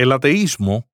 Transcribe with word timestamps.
El 0.00 0.12
ateísmo 0.12 0.88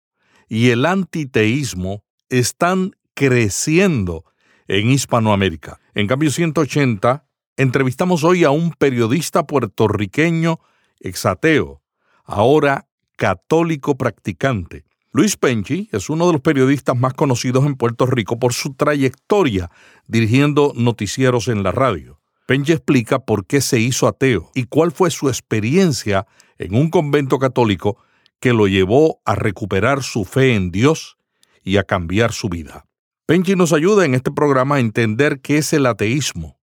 y 0.48 0.70
el 0.70 0.84
antiteísmo 0.84 2.02
están 2.28 2.96
creciendo 3.14 4.24
en 4.66 4.90
Hispanoamérica. 4.90 5.78
En 5.94 6.08
cambio 6.08 6.32
180, 6.32 7.24
entrevistamos 7.56 8.24
hoy 8.24 8.42
a 8.42 8.50
un 8.50 8.72
periodista 8.72 9.46
puertorriqueño 9.46 10.58
exateo, 10.98 11.82
ahora 12.24 12.88
católico 13.16 13.96
practicante. 13.96 14.84
Luis 15.12 15.36
Penchi 15.36 15.88
es 15.92 16.10
uno 16.10 16.26
de 16.26 16.32
los 16.32 16.42
periodistas 16.42 16.96
más 16.96 17.14
conocidos 17.14 17.64
en 17.64 17.76
Puerto 17.76 18.06
Rico 18.06 18.40
por 18.40 18.54
su 18.54 18.74
trayectoria 18.74 19.70
dirigiendo 20.08 20.72
noticieros 20.74 21.46
en 21.46 21.62
la 21.62 21.70
radio. 21.70 22.18
Penchi 22.48 22.72
explica 22.72 23.20
por 23.20 23.46
qué 23.46 23.60
se 23.60 23.78
hizo 23.78 24.08
ateo 24.08 24.50
y 24.52 24.64
cuál 24.64 24.90
fue 24.90 25.12
su 25.12 25.28
experiencia 25.28 26.26
en 26.58 26.74
un 26.74 26.90
convento 26.90 27.38
católico 27.38 27.98
que 28.40 28.52
lo 28.52 28.66
llevó 28.66 29.20
a 29.24 29.34
recuperar 29.34 30.02
su 30.02 30.24
fe 30.24 30.54
en 30.54 30.70
Dios 30.70 31.16
y 31.62 31.78
a 31.78 31.84
cambiar 31.84 32.32
su 32.32 32.48
vida. 32.48 32.86
Penchi 33.26 33.56
nos 33.56 33.72
ayuda 33.72 34.04
en 34.04 34.14
este 34.14 34.30
programa 34.30 34.76
a 34.76 34.80
entender 34.80 35.40
qué 35.40 35.58
es 35.58 35.72
el 35.72 35.86
ateísmo 35.86 36.58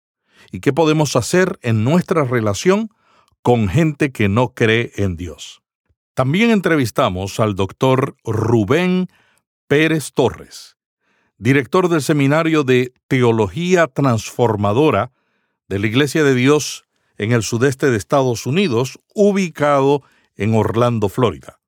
y 0.53 0.61
qué 0.61 0.73
podemos 0.73 1.17
hacer 1.17 1.59
en 1.63 1.83
nuestra 1.83 2.25
relación 2.25 2.91
con 3.43 3.69
gente 3.69 4.13
que 4.13 4.29
no 4.29 4.55
cree 4.55 4.93
en 4.97 5.17
Dios. 5.17 5.63
También 6.15 6.51
entrevistamos 6.51 7.41
al 7.41 7.57
doctor 7.57 8.17
Rubén 8.25 9.09
Pérez 9.67 10.13
Torres, 10.13 10.77
director 11.39 11.89
del 11.89 12.03
Seminario 12.03 12.63
de 12.63 12.93
Teología 13.09 13.89
Transformadora 13.89 15.11
de 15.69 15.79
la 15.79 15.87
Iglesia 15.87 16.23
de 16.23 16.35
Dios 16.35 16.85
en 17.17 17.33
el 17.33 17.43
sudeste 17.43 17.91
de 17.91 17.97
Estados 17.97 18.47
Unidos, 18.47 18.99
ubicado 19.15 20.03
en 20.37 20.55
Orlando, 20.55 21.09
Florida. 21.09 21.62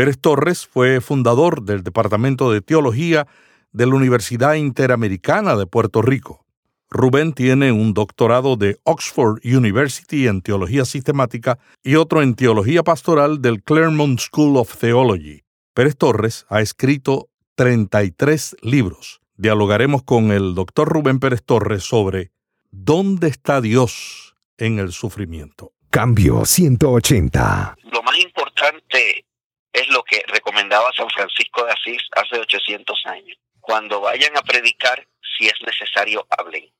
Pérez 0.00 0.18
Torres 0.18 0.66
fue 0.66 1.02
fundador 1.02 1.62
del 1.62 1.82
Departamento 1.82 2.50
de 2.50 2.62
Teología 2.62 3.26
de 3.70 3.84
la 3.84 3.96
Universidad 3.96 4.54
Interamericana 4.54 5.56
de 5.56 5.66
Puerto 5.66 6.00
Rico. 6.00 6.46
Rubén 6.88 7.34
tiene 7.34 7.70
un 7.70 7.92
doctorado 7.92 8.56
de 8.56 8.78
Oxford 8.84 9.40
University 9.44 10.26
en 10.26 10.40
Teología 10.40 10.86
Sistemática 10.86 11.58
y 11.82 11.96
otro 11.96 12.22
en 12.22 12.34
Teología 12.34 12.82
Pastoral 12.82 13.42
del 13.42 13.62
Claremont 13.62 14.18
School 14.18 14.56
of 14.56 14.74
Theology. 14.74 15.42
Pérez 15.74 15.98
Torres 15.98 16.46
ha 16.48 16.62
escrito 16.62 17.28
33 17.56 18.56
libros. 18.62 19.20
Dialogaremos 19.36 20.02
con 20.02 20.32
el 20.32 20.54
doctor 20.54 20.88
Rubén 20.88 21.20
Pérez 21.20 21.42
Torres 21.44 21.82
sobre 21.82 22.30
¿Dónde 22.70 23.28
está 23.28 23.60
Dios 23.60 24.34
en 24.56 24.78
el 24.78 24.92
sufrimiento? 24.92 25.74
Cambio 25.90 26.46
180. 26.46 27.76
Lo 27.92 28.02
más 28.02 28.18
importante 28.18 29.26
es 29.72 29.88
lo 29.88 30.02
que 30.02 30.22
recomendaba 30.26 30.92
San 30.92 31.10
Francisco 31.10 31.64
de 31.64 31.72
Asís 31.72 32.02
hace 32.12 32.38
800 32.38 33.06
años. 33.06 33.38
Cuando 33.60 34.00
vayan 34.00 34.36
a 34.36 34.42
predicar, 34.42 35.06
si 35.38 35.46
es 35.46 35.54
necesario, 35.62 36.26
hablen 36.30 36.70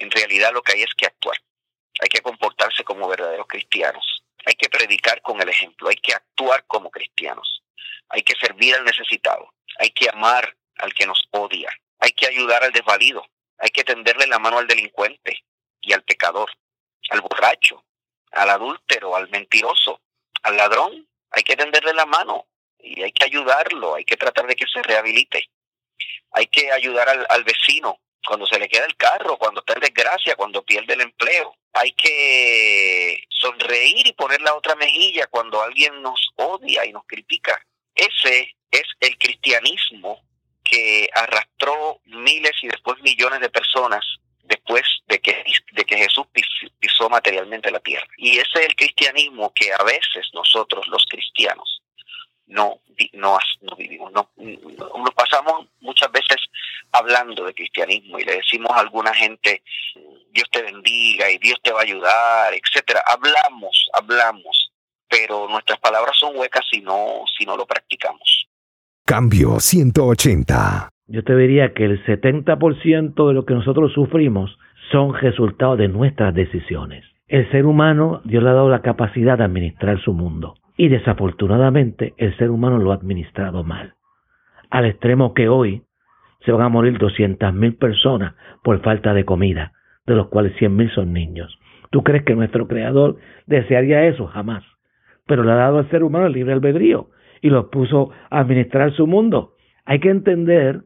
en 0.00 0.10
realidad 0.10 0.52
lo 0.52 0.62
que 0.62 0.72
hay 0.72 0.82
es 0.82 0.94
que 0.96 1.06
actuar. 1.06 1.36
Hay 2.00 2.08
que 2.08 2.22
comportarse 2.22 2.82
como 2.82 3.06
verdaderos 3.06 3.46
cristianos. 3.46 4.24
Hay 4.46 4.54
que 4.54 4.70
predicar 4.70 5.20
con 5.20 5.40
el 5.40 5.48
ejemplo. 5.48 5.88
Hay 5.88 5.96
que 5.96 6.14
actuar 6.14 6.64
como 6.66 6.90
cristianos. 6.90 7.62
Hay 8.08 8.22
que 8.22 8.34
servir 8.40 8.74
al 8.74 8.84
necesitado. 8.84 9.52
Hay 9.78 9.90
que 9.90 10.08
amar 10.08 10.56
al 10.78 10.94
que 10.94 11.06
nos 11.06 11.28
odia. 11.30 11.70
Hay 11.98 12.12
que 12.12 12.26
ayudar 12.26 12.64
al 12.64 12.72
desvalido. 12.72 13.24
Hay 13.58 13.68
que 13.68 13.84
tenderle 13.84 14.26
la 14.26 14.38
mano 14.38 14.58
al 14.58 14.66
delincuente 14.66 15.44
y 15.82 15.92
al 15.92 16.02
pecador, 16.02 16.50
al 17.10 17.20
borracho, 17.20 17.84
al 18.32 18.48
adúltero, 18.48 19.14
al 19.14 19.28
mentiroso, 19.28 20.00
al 20.42 20.56
ladrón. 20.56 21.06
Hay 21.30 21.42
que 21.42 21.56
tenderle 21.56 21.94
la 21.94 22.06
mano 22.06 22.46
y 22.78 23.02
hay 23.02 23.12
que 23.12 23.24
ayudarlo. 23.24 23.94
Hay 23.94 24.04
que 24.04 24.16
tratar 24.16 24.46
de 24.46 24.56
que 24.56 24.66
se 24.66 24.82
rehabilite. 24.82 25.48
Hay 26.32 26.46
que 26.46 26.70
ayudar 26.70 27.08
al, 27.28 27.44
vecino 27.44 28.00
cuando 28.24 28.46
se 28.46 28.58
le 28.58 28.68
queda 28.68 28.84
el 28.84 28.96
carro, 28.96 29.36
cuando 29.36 29.60
está 29.60 29.74
en 29.74 29.80
desgracia, 29.80 30.36
cuando 30.36 30.62
pierde 30.62 30.94
el 30.94 31.00
empleo. 31.00 31.56
Hay 31.72 31.92
que 31.92 33.24
sonreír 33.28 34.06
y 34.06 34.12
poner 34.12 34.40
la 34.42 34.54
otra 34.54 34.74
mejilla 34.76 35.26
cuando 35.26 35.62
alguien 35.62 36.02
nos 36.02 36.30
odia 36.36 36.84
y 36.84 36.92
nos 36.92 37.04
critica. 37.06 37.60
Ese 37.94 38.54
es 38.70 38.84
el 39.00 39.18
cristianismo 39.18 40.22
que 40.62 41.08
arrastró 41.12 42.00
miles 42.04 42.52
y 42.62 42.68
después 42.68 43.00
millones 43.02 43.40
de 43.40 43.50
personas 43.50 44.19
después 44.50 44.82
de 45.06 45.20
que, 45.20 45.44
de 45.72 45.84
que 45.84 45.96
Jesús 45.96 46.26
pisó 46.78 47.08
materialmente 47.08 47.70
la 47.70 47.80
tierra. 47.80 48.06
Y 48.18 48.32
ese 48.32 48.58
es 48.58 48.66
el 48.66 48.74
cristianismo 48.74 49.52
que 49.54 49.72
a 49.72 49.82
veces 49.84 50.28
nosotros 50.34 50.86
los 50.88 51.06
cristianos 51.08 51.80
no, 52.50 52.80
no, 53.12 53.38
no 53.62 53.76
vivimos. 53.76 54.12
No, 54.12 54.28
nos 54.36 55.14
pasamos 55.14 55.66
muchas 55.80 56.10
veces 56.10 56.36
hablando 56.90 57.44
de 57.44 57.54
cristianismo 57.54 58.18
y 58.18 58.24
le 58.24 58.36
decimos 58.36 58.72
a 58.72 58.80
alguna 58.80 59.14
gente, 59.14 59.62
Dios 60.32 60.48
te 60.50 60.62
bendiga 60.62 61.30
y 61.30 61.38
Dios 61.38 61.58
te 61.62 61.72
va 61.72 61.80
a 61.80 61.84
ayudar, 61.84 62.52
etcétera. 62.52 63.02
Hablamos, 63.06 63.88
hablamos, 63.94 64.72
pero 65.08 65.48
nuestras 65.48 65.78
palabras 65.78 66.16
son 66.18 66.36
huecas 66.36 66.64
si 66.70 66.80
no, 66.80 67.22
si 67.38 67.46
no 67.46 67.56
lo 67.56 67.66
practicamos. 67.66 68.48
Cambio 69.06 69.60
180. 69.60 70.89
Yo 71.10 71.24
te 71.24 71.34
diría 71.34 71.72
que 71.72 71.84
el 71.84 72.04
70% 72.04 73.26
de 73.26 73.34
lo 73.34 73.44
que 73.44 73.54
nosotros 73.54 73.92
sufrimos 73.92 74.56
son 74.92 75.12
resultado 75.12 75.76
de 75.76 75.88
nuestras 75.88 76.32
decisiones. 76.32 77.04
El 77.26 77.50
ser 77.50 77.66
humano, 77.66 78.20
Dios 78.24 78.44
le 78.44 78.50
ha 78.50 78.52
dado 78.52 78.70
la 78.70 78.82
capacidad 78.82 79.36
de 79.36 79.42
administrar 79.42 80.00
su 80.00 80.12
mundo. 80.12 80.54
Y 80.76 80.86
desafortunadamente 80.86 82.14
el 82.16 82.36
ser 82.36 82.50
humano 82.50 82.78
lo 82.78 82.92
ha 82.92 82.94
administrado 82.94 83.64
mal. 83.64 83.94
Al 84.70 84.86
extremo 84.86 85.34
que 85.34 85.48
hoy 85.48 85.82
se 86.44 86.52
van 86.52 86.62
a 86.62 86.68
morir 86.68 86.96
200.000 86.96 87.76
personas 87.76 88.34
por 88.62 88.80
falta 88.80 89.12
de 89.12 89.24
comida, 89.24 89.72
de 90.06 90.14
los 90.14 90.28
cuales 90.28 90.54
100.000 90.60 90.94
son 90.94 91.12
niños. 91.12 91.58
¿Tú 91.90 92.04
crees 92.04 92.22
que 92.22 92.36
nuestro 92.36 92.68
creador 92.68 93.16
desearía 93.46 94.06
eso? 94.06 94.28
Jamás. 94.28 94.62
Pero 95.26 95.42
le 95.42 95.50
ha 95.50 95.56
dado 95.56 95.78
al 95.78 95.90
ser 95.90 96.04
humano 96.04 96.26
el 96.26 96.34
libre 96.34 96.52
albedrío 96.52 97.08
y 97.42 97.50
lo 97.50 97.68
puso 97.68 98.10
a 98.30 98.38
administrar 98.38 98.92
su 98.92 99.08
mundo. 99.08 99.54
Hay 99.84 99.98
que 99.98 100.10
entender 100.10 100.82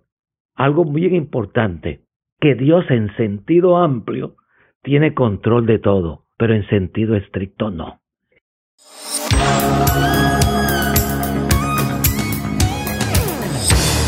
algo 0.55 0.85
muy 0.85 1.07
importante, 1.07 2.05
que 2.41 2.55
Dios 2.55 2.85
en 2.91 3.15
sentido 3.17 3.77
amplio 3.77 4.37
tiene 4.83 5.15
control 5.15 5.67
de 5.67 5.79
todo, 5.79 6.27
pero 6.37 6.55
en 6.55 6.67
sentido 6.69 7.17
estricto 7.17 7.71
no. 7.71 8.01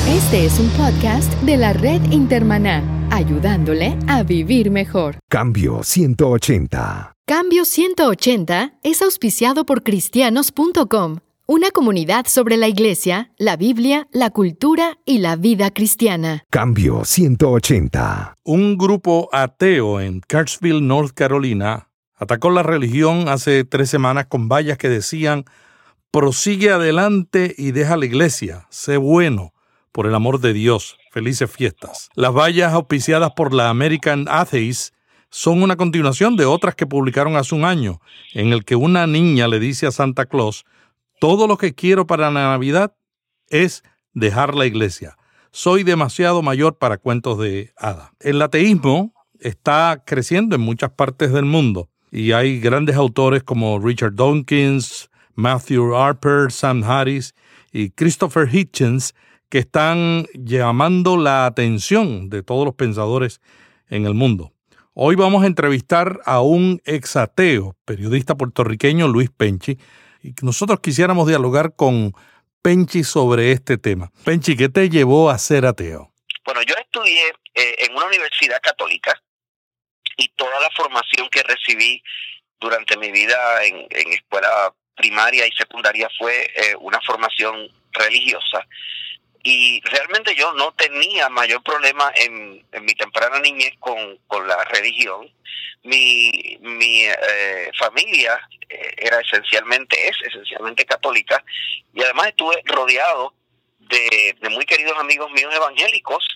Este 0.08 0.44
es 0.46 0.58
un 0.58 0.68
podcast 0.70 1.32
de 1.42 1.56
la 1.56 1.72
red 1.72 2.00
Intermaná, 2.10 2.82
ayudándole 3.10 3.96
a 4.08 4.22
vivir 4.22 4.70
mejor. 4.70 5.16
Cambio 5.28 5.82
180. 5.82 7.12
Cambio 7.26 7.64
180 7.64 8.74
es 8.84 9.02
auspiciado 9.02 9.66
por 9.66 9.82
cristianos.com, 9.82 11.16
una 11.48 11.70
comunidad 11.70 12.26
sobre 12.26 12.56
la 12.56 12.66
iglesia, 12.66 13.30
la 13.38 13.56
Biblia, 13.56 14.08
la 14.10 14.30
cultura 14.30 14.98
y 15.04 15.18
la 15.18 15.36
vida 15.36 15.70
cristiana. 15.70 16.44
Cambio 16.50 17.04
180. 17.04 18.34
Un 18.42 18.76
grupo 18.76 19.28
ateo 19.30 20.00
en 20.00 20.20
Kirksville, 20.22 20.80
North 20.80 21.12
Carolina, 21.14 21.88
atacó 22.16 22.50
la 22.50 22.64
religión 22.64 23.28
hace 23.28 23.62
tres 23.62 23.88
semanas 23.88 24.26
con 24.26 24.48
vallas 24.48 24.76
que 24.76 24.88
decían, 24.88 25.44
prosigue 26.10 26.70
adelante 26.70 27.54
y 27.56 27.70
deja 27.70 27.96
la 27.96 28.06
iglesia, 28.06 28.66
sé 28.70 28.96
bueno, 28.96 29.52
por 29.92 30.06
el 30.06 30.16
amor 30.16 30.40
de 30.40 30.52
Dios, 30.52 30.98
felices 31.12 31.48
fiestas. 31.48 32.10
Las 32.16 32.34
vallas 32.34 32.72
auspiciadas 32.72 33.30
por 33.36 33.54
la 33.54 33.70
American 33.70 34.26
Atheist 34.28 34.94
son 35.30 35.62
una 35.62 35.76
continuación 35.76 36.36
de 36.36 36.44
otras 36.44 36.74
que 36.74 36.86
publicaron 36.86 37.36
hace 37.36 37.54
un 37.54 37.64
año, 37.64 38.00
en 38.34 38.52
el 38.52 38.64
que 38.64 38.74
una 38.74 39.06
niña 39.06 39.46
le 39.46 39.60
dice 39.60 39.86
a 39.86 39.92
Santa 39.92 40.26
Claus, 40.26 40.64
todo 41.20 41.46
lo 41.46 41.56
que 41.56 41.74
quiero 41.74 42.06
para 42.06 42.30
la 42.30 42.50
Navidad 42.50 42.94
es 43.48 43.82
dejar 44.12 44.54
la 44.54 44.66
iglesia. 44.66 45.16
Soy 45.50 45.82
demasiado 45.82 46.42
mayor 46.42 46.76
para 46.78 46.98
cuentos 46.98 47.38
de 47.38 47.72
hada. 47.76 48.12
El 48.20 48.42
ateísmo 48.42 49.14
está 49.40 50.02
creciendo 50.04 50.56
en 50.56 50.62
muchas 50.62 50.90
partes 50.90 51.32
del 51.32 51.44
mundo 51.44 51.88
y 52.10 52.32
hay 52.32 52.60
grandes 52.60 52.96
autores 52.96 53.42
como 53.42 53.78
Richard 53.78 54.14
Dawkins, 54.14 55.10
Matthew 55.34 55.94
Harper, 55.94 56.50
Sam 56.50 56.82
Harris 56.84 57.34
y 57.72 57.90
Christopher 57.90 58.48
Hitchens 58.52 59.14
que 59.48 59.58
están 59.58 60.26
llamando 60.34 61.16
la 61.16 61.46
atención 61.46 62.28
de 62.28 62.42
todos 62.42 62.64
los 62.64 62.74
pensadores 62.74 63.40
en 63.88 64.06
el 64.06 64.14
mundo. 64.14 64.52
Hoy 64.94 65.14
vamos 65.14 65.44
a 65.44 65.46
entrevistar 65.46 66.20
a 66.24 66.40
un 66.40 66.80
exateo, 66.84 67.76
periodista 67.84 68.34
puertorriqueño 68.34 69.08
Luis 69.08 69.30
Penchi, 69.30 69.78
y 70.22 70.34
nosotros 70.42 70.80
quisiéramos 70.80 71.26
dialogar 71.26 71.74
con 71.76 72.12
Penchi 72.62 73.04
sobre 73.04 73.52
este 73.52 73.78
tema. 73.78 74.10
Penchi, 74.24 74.56
¿qué 74.56 74.68
te 74.68 74.88
llevó 74.88 75.30
a 75.30 75.38
ser 75.38 75.66
ateo? 75.66 76.12
Bueno, 76.44 76.62
yo 76.62 76.74
estudié 76.74 77.28
eh, 77.54 77.74
en 77.78 77.94
una 77.94 78.06
universidad 78.06 78.60
católica 78.60 79.20
y 80.16 80.28
toda 80.30 80.58
la 80.60 80.70
formación 80.76 81.28
que 81.30 81.42
recibí 81.42 82.02
durante 82.58 82.96
mi 82.96 83.10
vida 83.10 83.64
en, 83.64 83.86
escuela 84.12 84.74
primaria 84.96 85.46
y 85.46 85.52
secundaria 85.52 86.08
fue 86.18 86.50
eh, 86.56 86.74
una 86.80 87.00
formación 87.02 87.68
religiosa 87.92 88.66
y 89.48 89.80
realmente 89.82 90.34
yo 90.34 90.52
no 90.54 90.72
tenía 90.72 91.28
mayor 91.28 91.62
problema 91.62 92.10
en, 92.16 92.66
mi 92.82 92.94
temprana 92.96 93.38
niñez 93.38 93.74
con, 93.78 94.18
la 94.44 94.64
religión. 94.64 95.30
Mi, 95.84 96.58
mi 96.62 97.04
eh, 97.04 97.70
familia 97.78 98.40
eh, 98.68 98.94
era 98.96 99.20
esencialmente, 99.20 100.08
es 100.08 100.16
esencialmente 100.20 100.84
católica 100.84 101.44
y 101.94 102.02
además 102.02 102.26
estuve 102.26 102.60
rodeado 102.64 103.34
de, 103.78 104.36
de 104.40 104.48
muy 104.48 104.64
queridos 104.64 104.98
amigos 104.98 105.30
míos 105.30 105.54
evangélicos, 105.54 106.26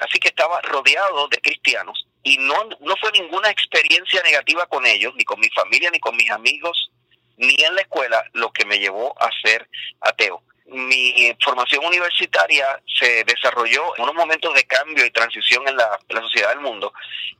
así 0.00 0.18
que 0.18 0.28
estaba 0.28 0.60
rodeado 0.62 1.28
de 1.28 1.40
cristianos 1.40 2.08
y 2.24 2.36
no, 2.38 2.64
no 2.80 2.96
fue 2.96 3.12
ninguna 3.12 3.48
experiencia 3.48 4.20
negativa 4.24 4.66
con 4.66 4.84
ellos, 4.86 5.14
ni 5.14 5.22
con 5.22 5.38
mi 5.38 5.48
familia, 5.50 5.88
ni 5.92 6.00
con 6.00 6.16
mis 6.16 6.32
amigos, 6.32 6.90
ni 7.36 7.62
en 7.62 7.76
la 7.76 7.82
escuela, 7.82 8.24
lo 8.32 8.50
que 8.50 8.64
me 8.64 8.80
llevó 8.80 9.14
a 9.22 9.30
ser 9.40 9.68
ateo 10.00 10.42
mi 10.68 11.36
formación 11.42 11.84
universitaria 11.84 12.80
se 12.98 13.24
desarrolló 13.24 13.96
en 13.96 14.02
unos 14.02 14.14
momentos 14.14 14.52
de 14.54 14.64
cambio 14.64 15.04
y 15.06 15.10
transición 15.10 15.66
en 15.68 15.76
la, 15.76 15.98
sociedad 16.20 16.50
del 16.50 16.60
mundo, 16.60 16.92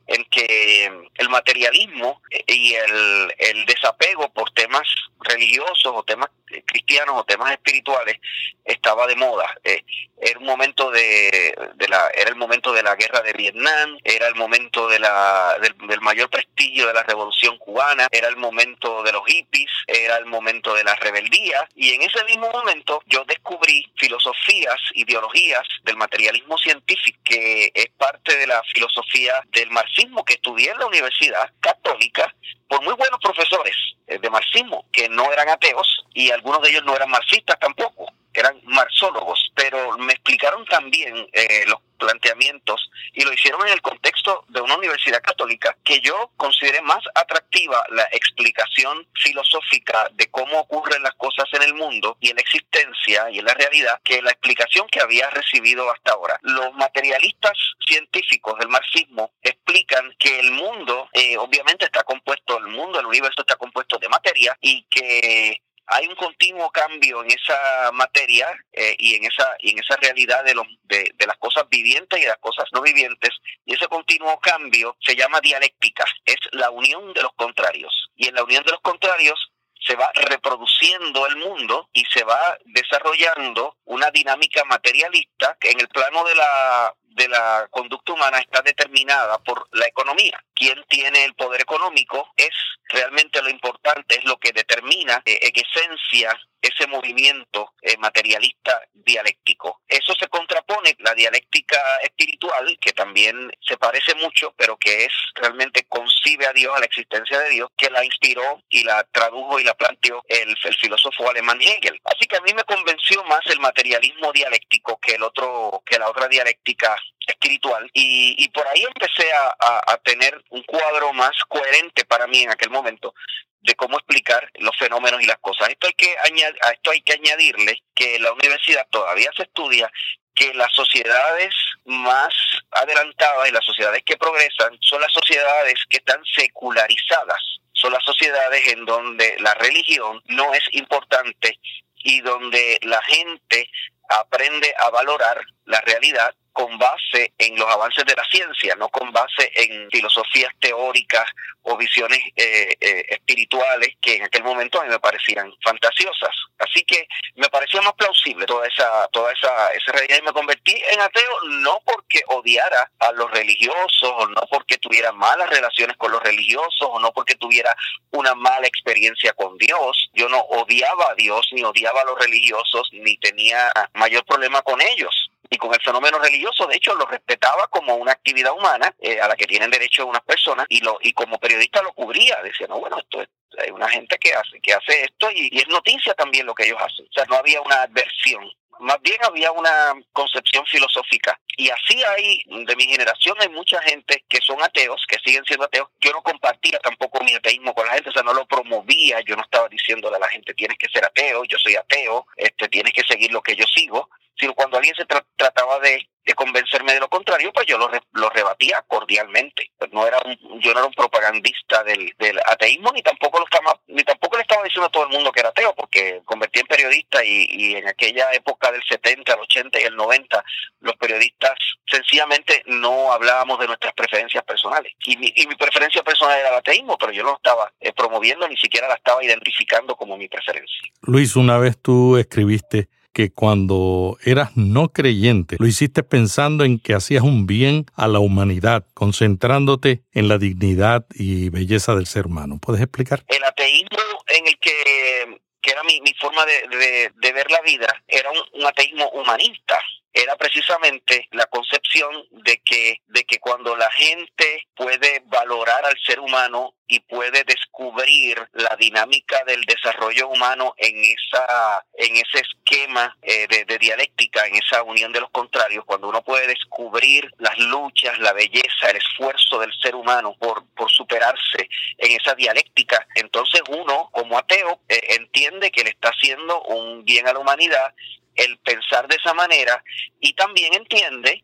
en 0.07 0.23
que 0.25 0.85
el 1.15 1.29
materialismo 1.29 2.21
y 2.45 2.73
el, 2.73 3.33
el 3.37 3.65
desapego 3.65 4.29
por 4.29 4.51
temas 4.51 4.87
religiosos 5.19 5.93
o 5.93 6.03
temas 6.03 6.29
cristianos 6.65 7.15
o 7.17 7.23
temas 7.25 7.51
espirituales 7.51 8.17
estaba 8.63 9.07
de 9.07 9.15
moda. 9.15 9.53
Eh, 9.63 9.83
era 10.19 10.39
un 10.39 10.45
momento 10.45 10.89
de, 10.89 11.55
de, 11.75 11.87
la 11.87 12.09
era 12.15 12.29
el 12.29 12.35
momento 12.35 12.73
de 12.73 12.81
la 12.81 12.95
guerra 12.95 13.21
de 13.21 13.33
Vietnam, 13.33 13.97
era 14.03 14.27
el 14.27 14.35
momento 14.35 14.87
de 14.87 14.99
la 14.99 15.57
del, 15.61 16.01
mayor 16.01 16.29
prestigio 16.29 16.87
de 16.87 16.93
la 16.93 17.03
revolución 17.03 17.57
cubana, 17.57 18.07
era 18.11 18.27
el 18.27 18.37
momento 18.37 19.03
de 19.03 19.11
los 19.11 19.23
hippies, 19.25 19.69
era 19.85 20.17
el 20.17 20.25
momento 20.25 20.73
de 20.73 20.83
la 20.83 20.95
rebeldía 20.95 21.67
y 21.75 21.91
en 21.93 22.01
ese 22.01 22.23
mismo 22.25 22.49
momento 22.51 23.03
yo 23.05 23.16
descubrí 23.25 23.85
filosofías, 23.95 24.79
ideologías 24.93 25.63
del 25.83 25.97
materialismo 25.97 26.57
científico 26.57 27.19
que 27.23 27.71
es 27.73 27.89
parte 27.97 28.37
de 28.37 28.47
la 28.47 28.61
filosofía 28.73 29.33
del 29.51 29.69
marxismo 29.71 30.23
que 30.23 30.33
estudié 30.33 30.71
en 30.71 30.79
la 30.79 30.85
Universidad 30.87 31.51
Católica 31.59 32.33
por 32.67 32.81
muy 32.83 32.93
buenos 32.93 33.19
profesores 33.21 33.75
eh, 34.07 34.19
de 34.19 34.29
marxismo 34.29 34.85
que 34.91 35.09
no 35.09 35.31
eran 35.31 35.49
ateos 35.49 36.05
y 36.13 36.31
algunos 36.31 36.61
de 36.61 36.69
ellos 36.69 36.83
no 36.85 36.95
eran 36.95 37.09
marxistas 37.09 37.57
tampoco, 37.59 38.11
eran 38.39 38.59
marxólogos, 38.63 39.51
pero 39.55 39.97
me 39.97 40.13
explicaron 40.13 40.65
también 40.65 41.27
eh, 41.33 41.65
los 41.67 41.79
planteamientos 41.97 42.89
y 43.13 43.23
lo 43.23 43.33
hicieron 43.33 43.65
en 43.67 43.73
el 43.73 43.81
contexto 43.81 44.45
de 44.49 44.61
una 44.61 44.77
universidad 44.77 45.21
católica 45.21 45.75
que 45.83 45.99
yo 45.99 46.31
consideré 46.37 46.81
más 46.81 47.03
atractiva 47.15 47.83
la 47.89 48.03
explicación 48.11 49.07
filosófica 49.15 50.09
de 50.13 50.29
cómo 50.29 50.59
ocurren 50.59 51.03
las 51.03 51.15
cosas 51.15 51.45
en 51.53 51.63
el 51.63 51.73
mundo 51.73 52.17
y 52.19 52.29
en 52.29 52.35
la 52.35 52.41
existencia 52.41 53.29
y 53.31 53.39
en 53.39 53.45
la 53.45 53.53
realidad 53.53 53.99
que 54.03 54.21
la 54.21 54.31
explicación 54.31 54.87
que 54.87 55.01
había 55.01 55.29
recibido 55.31 55.91
hasta 55.91 56.11
ahora. 56.11 56.39
Los 56.43 56.73
materialistas 56.75 57.57
científicos 57.85 58.57
del 58.59 58.69
marxismo 58.69 59.31
explican 59.41 60.13
que 60.19 60.39
el 60.39 60.51
mundo 60.51 61.09
eh, 61.13 61.37
obviamente 61.37 61.85
está 61.85 62.03
compuesto, 62.03 62.57
el 62.57 62.67
mundo, 62.67 62.99
el 62.99 63.05
universo 63.05 63.41
está 63.41 63.55
compuesto 63.55 63.97
de 63.97 64.09
materia 64.09 64.57
y 64.61 64.83
que 64.83 65.61
hay 65.87 66.07
un 66.07 66.15
continuo 66.15 66.69
cambio 66.71 67.23
en 67.23 67.31
esa 67.31 67.91
materia 67.93 68.47
eh, 68.73 68.95
y 68.99 69.15
en 69.15 69.25
esa 69.25 69.55
y 69.59 69.71
en 69.71 69.79
esa 69.79 69.95
realidad 69.97 70.43
de, 70.43 70.53
los, 70.53 70.67
de, 70.83 71.11
de, 71.15 71.27
las 71.27 71.37
cosas 71.37 71.67
vivientes 71.69 72.19
y 72.19 72.23
de 72.23 72.27
las 72.27 72.37
cosas 72.37 72.65
no 72.73 72.81
vivientes 72.81 73.31
y 73.65 73.73
ese 73.73 73.87
continuo 73.87 74.39
cambio 74.39 74.95
se 74.99 75.15
llama 75.15 75.39
dialéctica 75.41 76.05
es 76.25 76.37
la 76.51 76.69
unión 76.69 77.13
de 77.13 77.23
los 77.23 77.33
contrarios. 77.33 78.09
Y 78.15 78.27
en 78.27 78.35
la 78.35 78.43
unión 78.43 78.63
de 78.63 78.71
los 78.71 78.81
contrarios 78.81 79.51
se 79.79 79.95
va 79.95 80.11
reproduciendo 80.13 81.25
el 81.27 81.37
mundo 81.37 81.89
y 81.93 82.03
se 82.05 82.23
va 82.23 82.57
desarrollando 82.65 83.77
una 83.85 84.11
dinámica 84.11 84.63
materialista 84.65 85.57
que 85.59 85.71
en 85.71 85.79
el 85.79 85.87
plano 85.87 86.23
de 86.25 86.35
la 86.35 86.93
de 87.17 87.27
la 87.27 87.67
conducta 87.71 88.13
humana 88.13 88.37
está 88.37 88.61
determinada 88.61 89.39
por 89.39 89.67
la 89.71 89.87
economía. 89.87 90.39
Quien 90.53 90.83
tiene 90.87 91.25
el 91.25 91.33
poder 91.33 91.61
económico 91.61 92.31
es 92.37 92.53
realmente 92.89 93.41
lo 93.41 93.49
importante, 93.49 94.15
es 94.15 94.23
lo 94.23 94.37
que 94.37 94.53
determina 94.53 95.21
eh, 95.25 95.39
en 95.41 95.51
esencia 95.55 96.39
ese 96.61 96.87
movimiento 96.87 97.73
eh, 97.81 97.97
materialista 97.97 98.81
dialéctico. 98.93 99.81
Eso 99.87 100.13
se 100.15 100.27
contrapone 100.27 100.95
la 100.99 101.13
dialéctica 101.13 101.79
espiritual, 102.01 102.77
que 102.81 102.93
también 102.93 103.51
se 103.61 103.77
parece 103.77 104.15
mucho, 104.15 104.53
pero 104.57 104.77
que 104.77 105.05
es 105.05 105.13
realmente 105.35 105.85
concibe 105.87 106.47
a 106.47 106.53
Dios, 106.53 106.75
a 106.75 106.79
la 106.79 106.85
existencia 106.85 107.39
de 107.39 107.49
Dios, 107.51 107.69
que 107.77 107.89
la 107.89 108.03
inspiró 108.03 108.61
y 108.69 108.83
la 108.83 109.03
tradujo 109.11 109.59
y 109.59 109.63
la 109.63 109.75
planteó 109.75 110.23
el, 110.27 110.55
el 110.63 110.75
filósofo 110.75 111.29
alemán 111.29 111.61
Hegel. 111.61 111.99
Así 112.03 112.25
que 112.27 112.37
a 112.37 112.41
mí 112.41 112.53
me 112.53 112.63
convenció 112.63 113.23
más 113.25 113.45
el 113.45 113.59
materialismo 113.59 114.31
dialéctico 114.31 114.99
que 114.99 115.15
el 115.15 115.23
otro, 115.23 115.83
que 115.85 115.99
la 115.99 116.09
otra 116.09 116.27
dialéctica 116.27 116.97
espiritual 117.27 117.89
y, 117.93 118.47
por 118.49 118.67
ahí 118.67 118.83
empecé 118.83 119.31
a, 119.33 119.97
tener 120.03 120.41
un 120.51 120.63
cuadro 120.63 121.11
más 121.13 121.31
coherente 121.49 122.05
para 122.05 122.27
mí 122.27 122.43
en 122.43 122.51
aquel 122.51 122.69
momento 122.69 123.13
de 123.59 123.75
cómo 123.75 123.97
explicar 123.97 124.49
los 124.59 124.77
fenómenos 124.77 125.21
y 125.21 125.25
las 125.25 125.37
cosas. 125.39 125.69
Esto 125.69 125.87
hay 125.87 125.93
que 125.93 126.15
a 126.17 126.71
esto 126.71 126.91
hay 126.91 127.01
que 127.01 127.13
añadirle 127.13 127.83
que 127.93 128.19
la 128.19 128.31
universidad 128.31 128.87
todavía 128.89 129.29
se 129.35 129.43
estudia 129.43 129.91
que 130.37 130.53
las 130.53 130.71
sociedades 130.73 131.53
más 131.85 132.33
adelantadas 132.71 133.49
y 133.49 133.51
las 133.51 133.65
sociedades 133.65 134.03
que 134.05 134.17
progresan 134.17 134.77
son 134.79 135.01
las 135.01 135.11
sociedades 135.11 135.75
que 135.89 135.97
están 135.97 136.23
secularizadas, 136.23 137.41
son 137.73 137.91
las 137.91 138.03
sociedades 138.03 138.67
en 138.67 138.85
donde 138.85 139.35
la 139.39 139.55
religión 139.55 140.21
no 140.27 140.53
es 140.53 140.63
importante 140.73 141.59
y 141.95 142.21
donde 142.21 142.79
la 142.83 143.01
gente 143.03 143.69
aprende 144.07 144.73
a 144.79 144.89
valorar 144.89 145.41
la 145.65 145.81
realidad 145.81 146.33
con 146.57 146.75
base 146.79 147.33
en 147.37 147.55
los 147.55 147.69
avances 147.69 148.03
de 148.03 148.15
la 148.15 148.25
ciencia, 148.31 148.75
no 148.77 148.89
con 148.89 149.11
base 149.11 149.51
en 149.53 149.87
filosofías 149.91 150.51
teóricas 150.59 151.25
o 151.61 151.77
visiones 151.77 152.17
eh, 152.35 152.75
eh, 152.81 153.05
espirituales 153.09 153.89
que 154.01 154.15
en 154.15 154.23
aquel 154.23 154.43
momento 154.43 154.81
a 154.81 154.83
mí 154.83 154.89
me 154.89 154.99
parecían 154.99 155.53
fantasiosas. 155.63 156.31
Así 156.57 156.83
que 156.83 157.07
me 157.35 157.47
parecía 157.49 157.79
más 157.83 157.93
plausible 157.93 158.47
toda 158.47 158.65
esa 158.65 159.07
toda 159.09 159.31
esa, 159.33 159.69
esa 159.73 159.91
realidad 159.91 160.17
y 160.19 160.25
me 160.25 160.33
convertí 160.33 160.73
en 160.89 160.99
ateo 160.99 161.41
no 161.49 161.79
porque 161.85 162.21
odiara 162.29 162.89
a 162.97 163.11
los 163.11 163.29
religiosos 163.29 164.11
o 164.17 164.25
no 164.27 164.41
porque 164.49 164.79
tuviera 164.79 165.11
malas 165.11 165.51
relaciones 165.51 165.95
con 165.97 166.11
los 166.11 166.23
religiosos 166.23 166.89
o 166.89 166.99
no 166.99 167.11
porque 167.11 167.35
tuviera 167.35 167.75
una 168.09 168.33
mala 168.33 168.65
experiencia 168.65 169.31
con 169.33 169.55
Dios. 169.57 170.09
Yo 170.13 170.27
no 170.27 170.39
odiaba 170.39 171.11
a 171.11 171.15
Dios 171.15 171.47
ni 171.51 171.63
odiaba 171.63 172.01
a 172.01 172.05
los 172.05 172.17
religiosos 172.17 172.89
ni 172.93 173.15
tenía 173.17 173.71
mayor 173.97 174.25
problema 174.25 174.61
con 174.61 174.81
ellos 174.81 175.29
y 175.49 175.57
con 175.57 175.73
el 175.73 175.81
fenómeno 175.81 176.19
religioso, 176.19 176.67
de 176.67 176.75
hecho, 176.75 176.93
lo 176.95 177.05
respetaba 177.05 177.67
como 177.67 177.95
una 177.95 178.11
actividad 178.11 178.53
humana 178.53 178.93
eh, 178.99 179.19
a 179.19 179.27
la 179.27 179.35
que 179.35 179.45
tienen 179.45 179.69
derecho 179.69 180.05
unas 180.05 180.23
personas 180.23 180.65
y 180.69 180.81
lo 180.81 180.97
y 181.01 181.13
como 181.13 181.39
periodista 181.39 181.81
lo 181.81 181.93
cubría, 181.93 182.41
decía, 182.43 182.67
no, 182.67 182.79
bueno, 182.79 182.97
esto 182.99 183.21
es, 183.21 183.29
hay 183.57 183.71
una 183.71 183.87
gente 183.87 184.17
que 184.19 184.33
hace 184.33 184.59
que 184.61 184.73
hace 184.73 185.03
esto 185.03 185.31
y, 185.31 185.49
y, 185.51 185.59
es 185.59 185.67
noticia 185.69 186.13
también 186.13 186.45
lo 186.45 186.53
que 186.53 186.65
ellos 186.65 186.79
hacen. 186.81 187.05
O 187.05 187.13
sea, 187.13 187.25
no 187.25 187.35
había 187.35 187.61
una 187.61 187.83
adversión 187.83 188.49
más 188.79 189.01
bien 189.01 189.17
había 189.23 189.51
una 189.51 189.93
concepción 190.13 190.65
filosófica. 190.65 191.39
Y 191.55 191.69
así 191.69 192.03
hay, 192.03 192.43
de 192.45 192.75
mi 192.75 192.85
generación, 192.85 193.35
hay 193.39 193.49
mucha 193.49 193.81
gente 193.81 194.23
que 194.29 194.39
son 194.41 194.61
ateos, 194.61 195.03
que 195.07 195.17
siguen 195.19 195.43
siendo 195.45 195.65
ateos. 195.65 195.89
Yo 195.99 196.11
no 196.11 196.21
compartía 196.21 196.79
tampoco 196.79 197.23
mi 197.23 197.33
ateísmo 197.33 197.73
con 197.73 197.87
la 197.87 197.93
gente, 197.93 198.09
o 198.09 198.13
sea, 198.13 198.23
no 198.23 198.33
lo 198.33 198.45
promovía. 198.45 199.21
Yo 199.21 199.35
no 199.35 199.41
estaba 199.41 199.67
diciéndole 199.67 200.17
a 200.17 200.19
la 200.19 200.29
gente, 200.29 200.53
tienes 200.53 200.77
que 200.77 200.89
ser 200.89 201.03
ateo, 201.03 201.43
yo 201.45 201.57
soy 201.57 201.75
ateo, 201.75 202.27
este, 202.35 202.67
tienes 202.67 202.93
que 202.93 203.03
seguir 203.03 203.31
lo 203.31 203.41
que 203.41 203.55
yo 203.55 203.65
sigo. 203.65 204.09
Sino 204.39 204.53
cuando 204.53 204.77
alguien 204.77 204.95
se 204.95 205.05
trataba 205.05 205.79
de 205.79 206.07
de 206.27 206.33
convencerme 206.33 206.93
de 206.93 206.99
lo 206.99 207.07
contrario, 207.07 207.53
pues 207.53 207.65
yo 207.65 207.77
lo, 207.77 207.89
lo 208.11 208.29
rebatía 208.29 208.83
cordialmente. 208.85 209.71
Pues 209.77 209.91
no 209.93 210.05
era 210.05 210.19
un, 210.25 210.59
yo 210.59 210.73
no 210.73 210.79
era 210.79 210.87
un 210.87 210.93
propagandista 210.93 211.83
del, 211.85 212.13
del 212.19 212.37
ateísmo, 212.45 212.91
ni 212.91 213.01
tampoco 213.01 213.39
lo 213.39 213.45
estaba, 213.45 213.79
ni 213.87 214.03
tampoco 214.03 214.35
le 214.35 214.41
estaba 214.41 214.61
diciendo 214.63 214.87
a 214.87 214.91
todo 214.91 215.03
el 215.03 215.13
mundo 215.13 215.31
que 215.31 215.39
era 215.39 215.49
ateo, 215.49 215.73
porque 215.73 216.21
convertí 216.25 216.59
en 216.59 216.67
periodista 216.67 217.23
y, 217.23 217.75
en 217.75 217.87
aquella 217.87 218.29
época 218.33 218.69
del 218.73 218.83
70, 218.83 219.33
el 219.33 219.39
80 219.39 219.79
y 219.79 219.83
el 219.83 219.95
90, 219.95 220.43
los 220.81 220.97
periodistas 220.97 221.53
sencillamente 221.89 222.61
no 222.65 223.13
hablábamos 223.13 223.57
de 223.59 223.67
nuestras 223.67 223.93
preferencias 223.93 224.43
personales. 224.43 224.91
Y 225.05 225.15
mi, 225.15 225.31
y 225.33 225.47
mi 225.47 225.55
preferencia 225.55 226.03
personal 226.03 226.37
era 226.37 226.49
el 226.49 226.55
ateísmo, 226.55 226.97
pero 226.97 227.13
yo 227.13 227.23
no 227.23 227.37
estaba 227.37 227.71
eh, 227.79 227.93
promoviendo, 227.93 228.49
ni 228.49 228.57
siquiera 228.57 228.89
la 228.89 228.95
estaba 228.95 229.23
identificando 229.23 229.95
como 229.95 230.17
mi 230.17 230.27
preferencia. 230.27 230.91
Luis, 231.03 231.37
una 231.37 231.57
vez 231.57 231.81
tú 231.81 232.17
escribiste 232.17 232.89
que 233.17 233.31
cuando 233.31 234.19
eras 234.23 234.55
no 234.55 234.89
creyente 234.89 235.55
lo 235.57 235.65
hiciste 235.65 236.03
pensando 236.03 236.63
en 236.63 236.77
que 236.77 236.93
hacías 236.93 237.23
un 237.23 237.47
bien 237.47 237.87
a 237.95 238.07
la 238.07 238.19
humanidad, 238.19 238.85
concentrándote 238.93 240.03
en 240.11 240.27
la 240.27 240.37
dignidad 240.37 241.07
y 241.15 241.49
belleza 241.49 241.95
del 241.95 242.05
ser 242.05 242.27
humano. 242.27 242.59
¿Puedes 242.61 242.79
explicar? 242.79 243.23
El 243.27 243.43
ateísmo 243.43 243.97
en 244.27 244.45
el 244.45 244.59
que, 244.59 245.39
que 245.63 245.71
era 245.71 245.81
mi, 245.81 245.99
forma 246.21 246.45
de, 246.45 247.11
ver 247.33 247.49
la 247.49 247.61
vida 247.61 247.87
era 248.07 248.29
un 248.29 248.63
ateísmo 248.67 249.09
humanista 249.09 249.79
era 250.17 250.35
precisamente 250.35 251.27
la 251.31 251.45
concepción 251.45 252.09
de 252.31 252.59
que, 252.65 253.01
de 253.07 253.23
que 253.23 253.39
cuando 253.39 253.75
la 253.75 253.89
gente 253.91 254.67
puede 254.75 255.21
valorar 255.25 255.85
al 255.85 255.97
ser 255.99 256.19
humano 256.19 256.73
y 256.87 257.01
puede 257.01 257.43
descubrir 257.43 258.47
la 258.53 258.75
dinámica 258.79 259.43
del 259.45 259.61
desarrollo 259.65 260.29
humano 260.29 260.73
en 260.77 260.95
esa 261.03 261.85
en 261.93 262.15
ese 262.15 262.39
esquema 262.39 263.15
eh, 263.21 263.45
de, 263.47 263.77
dialéctica 263.77 264.47
en 264.47 264.55
esa 264.55 264.83
unión 264.83 265.11
de 265.11 265.19
los 265.19 265.29
contrarios 265.31 265.83
cuando 265.85 266.07
uno 266.07 266.23
puede 266.23 266.47
descubrir 266.47 267.29
las 267.37 267.57
luchas 267.59 268.17
la 268.19 268.33
belleza 268.33 268.89
el 268.89 268.97
esfuerzo 268.97 269.59
del 269.59 269.73
ser 269.81 269.95
humano 269.95 270.35
por, 270.39 270.65
por 270.75 270.89
superarse 270.89 271.69
en 271.97 272.11
esa 272.19 272.33
dialéctica 272.35 273.05
entonces 273.15 273.61
uno 273.69 274.09
como 274.11 274.37
ateo 274.39 274.79
eh, 274.87 274.99
entiende 275.19 275.71
que 275.71 275.83
le 275.83 275.89
está 275.89 276.09
haciendo 276.09 276.63
un 276.63 277.03
bien 277.03 277.27
a 277.27 277.33
la 277.33 277.39
humanidad 277.39 277.93
el 278.37 278.57
pensar 278.59 279.07
de 279.07 279.15
esa 279.15 279.33
manera 279.33 279.83
y 280.19 280.33
también 280.33 280.73
entiende 280.73 281.43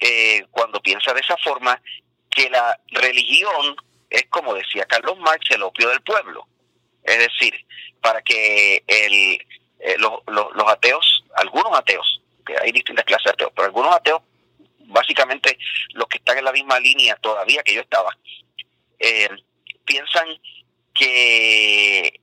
eh, 0.00 0.46
cuando 0.50 0.80
piensa 0.80 1.12
de 1.12 1.20
esa 1.20 1.36
forma 1.36 1.80
que 2.30 2.48
la 2.48 2.78
religión 2.88 3.76
es 4.10 4.26
como 4.30 4.54
decía 4.54 4.86
Carlos 4.86 5.18
Marx, 5.18 5.50
el 5.50 5.62
opio 5.62 5.88
del 5.88 6.00
pueblo. 6.02 6.46
Es 7.02 7.18
decir, 7.18 7.54
para 8.00 8.22
que 8.22 8.82
el, 8.86 9.40
eh, 9.80 9.96
los, 9.98 10.20
los, 10.26 10.68
ateos, 10.68 11.24
algunos 11.36 11.76
ateos, 11.76 12.22
que 12.46 12.54
hay 12.58 12.72
distintas 12.72 13.04
clases 13.04 13.24
de 13.24 13.30
ateos, 13.32 13.52
pero 13.54 13.66
algunos 13.66 13.94
ateos, 13.94 14.22
básicamente 14.86 15.58
los 15.94 16.06
que 16.08 16.18
están 16.18 16.38
en 16.38 16.44
la 16.44 16.52
misma 16.52 16.80
línea 16.80 17.16
todavía 17.16 17.62
que 17.62 17.74
yo 17.74 17.80
estaba, 17.80 18.16
eh, 18.98 19.28
piensan 19.84 20.26
que, 20.94 22.20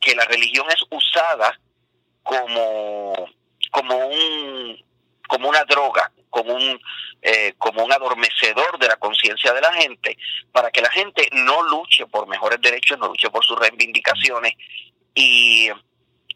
que 0.00 0.14
la 0.14 0.24
religión 0.24 0.66
es 0.70 0.82
usada 0.90 1.58
como, 2.22 3.28
como 3.70 3.96
un 4.06 4.76
como 5.30 5.48
una 5.48 5.64
droga, 5.64 6.10
como 6.28 6.54
un, 6.54 6.80
eh, 7.22 7.54
como 7.56 7.84
un 7.84 7.92
adormecedor 7.92 8.78
de 8.80 8.88
la 8.88 8.96
conciencia 8.96 9.52
de 9.52 9.60
la 9.60 9.72
gente, 9.74 10.18
para 10.50 10.72
que 10.72 10.82
la 10.82 10.90
gente 10.90 11.28
no 11.30 11.62
luche 11.62 12.04
por 12.06 12.26
mejores 12.26 12.60
derechos, 12.60 12.98
no 12.98 13.06
luche 13.06 13.30
por 13.30 13.44
sus 13.44 13.56
reivindicaciones 13.56 14.54
y, 15.14 15.70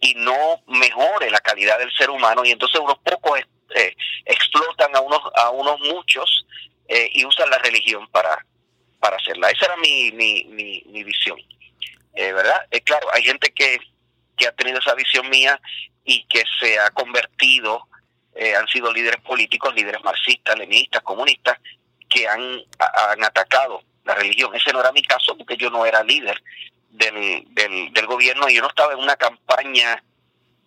y 0.00 0.14
no 0.14 0.62
mejore 0.68 1.28
la 1.28 1.40
calidad 1.40 1.76
del 1.80 1.92
ser 1.96 2.08
humano. 2.08 2.44
Y 2.44 2.52
entonces 2.52 2.78
unos 2.78 2.98
pocos 2.98 3.40
eh, 3.74 3.96
explotan 4.26 4.94
a 4.94 5.00
unos, 5.00 5.20
a 5.34 5.50
unos 5.50 5.80
muchos 5.80 6.46
eh, 6.86 7.10
y 7.12 7.24
usan 7.24 7.50
la 7.50 7.58
religión 7.58 8.06
para, 8.12 8.46
para 9.00 9.16
hacerla. 9.16 9.50
Esa 9.50 9.66
era 9.66 9.76
mi, 9.78 10.12
mi, 10.12 10.44
mi, 10.44 10.84
mi 10.86 11.02
visión. 11.02 11.38
¿Verdad? 12.14 12.68
claro, 12.84 13.08
hay 13.12 13.24
gente 13.24 13.52
que, 13.52 13.80
que 14.36 14.46
ha 14.46 14.52
tenido 14.52 14.78
esa 14.78 14.94
visión 14.94 15.28
mía 15.28 15.60
y 16.04 16.24
que 16.24 16.44
se 16.60 16.78
ha 16.78 16.90
convertido 16.90 17.88
eh, 18.34 18.56
han 18.56 18.66
sido 18.68 18.92
líderes 18.92 19.20
políticos, 19.22 19.74
líderes 19.74 20.02
marxistas, 20.02 20.58
leninistas, 20.58 21.02
comunistas, 21.02 21.58
que 22.08 22.28
han, 22.28 22.62
han 22.78 23.24
atacado 23.24 23.82
la 24.04 24.14
religión. 24.14 24.54
Ese 24.54 24.72
no 24.72 24.80
era 24.80 24.92
mi 24.92 25.02
caso 25.02 25.36
porque 25.36 25.56
yo 25.56 25.70
no 25.70 25.86
era 25.86 26.02
líder 26.02 26.42
del, 26.90 27.44
del, 27.50 28.06
gobierno 28.06 28.48
y 28.48 28.54
yo 28.54 28.62
no 28.62 28.68
estaba 28.68 28.92
en 28.92 29.00
una 29.00 29.16
campaña 29.16 30.02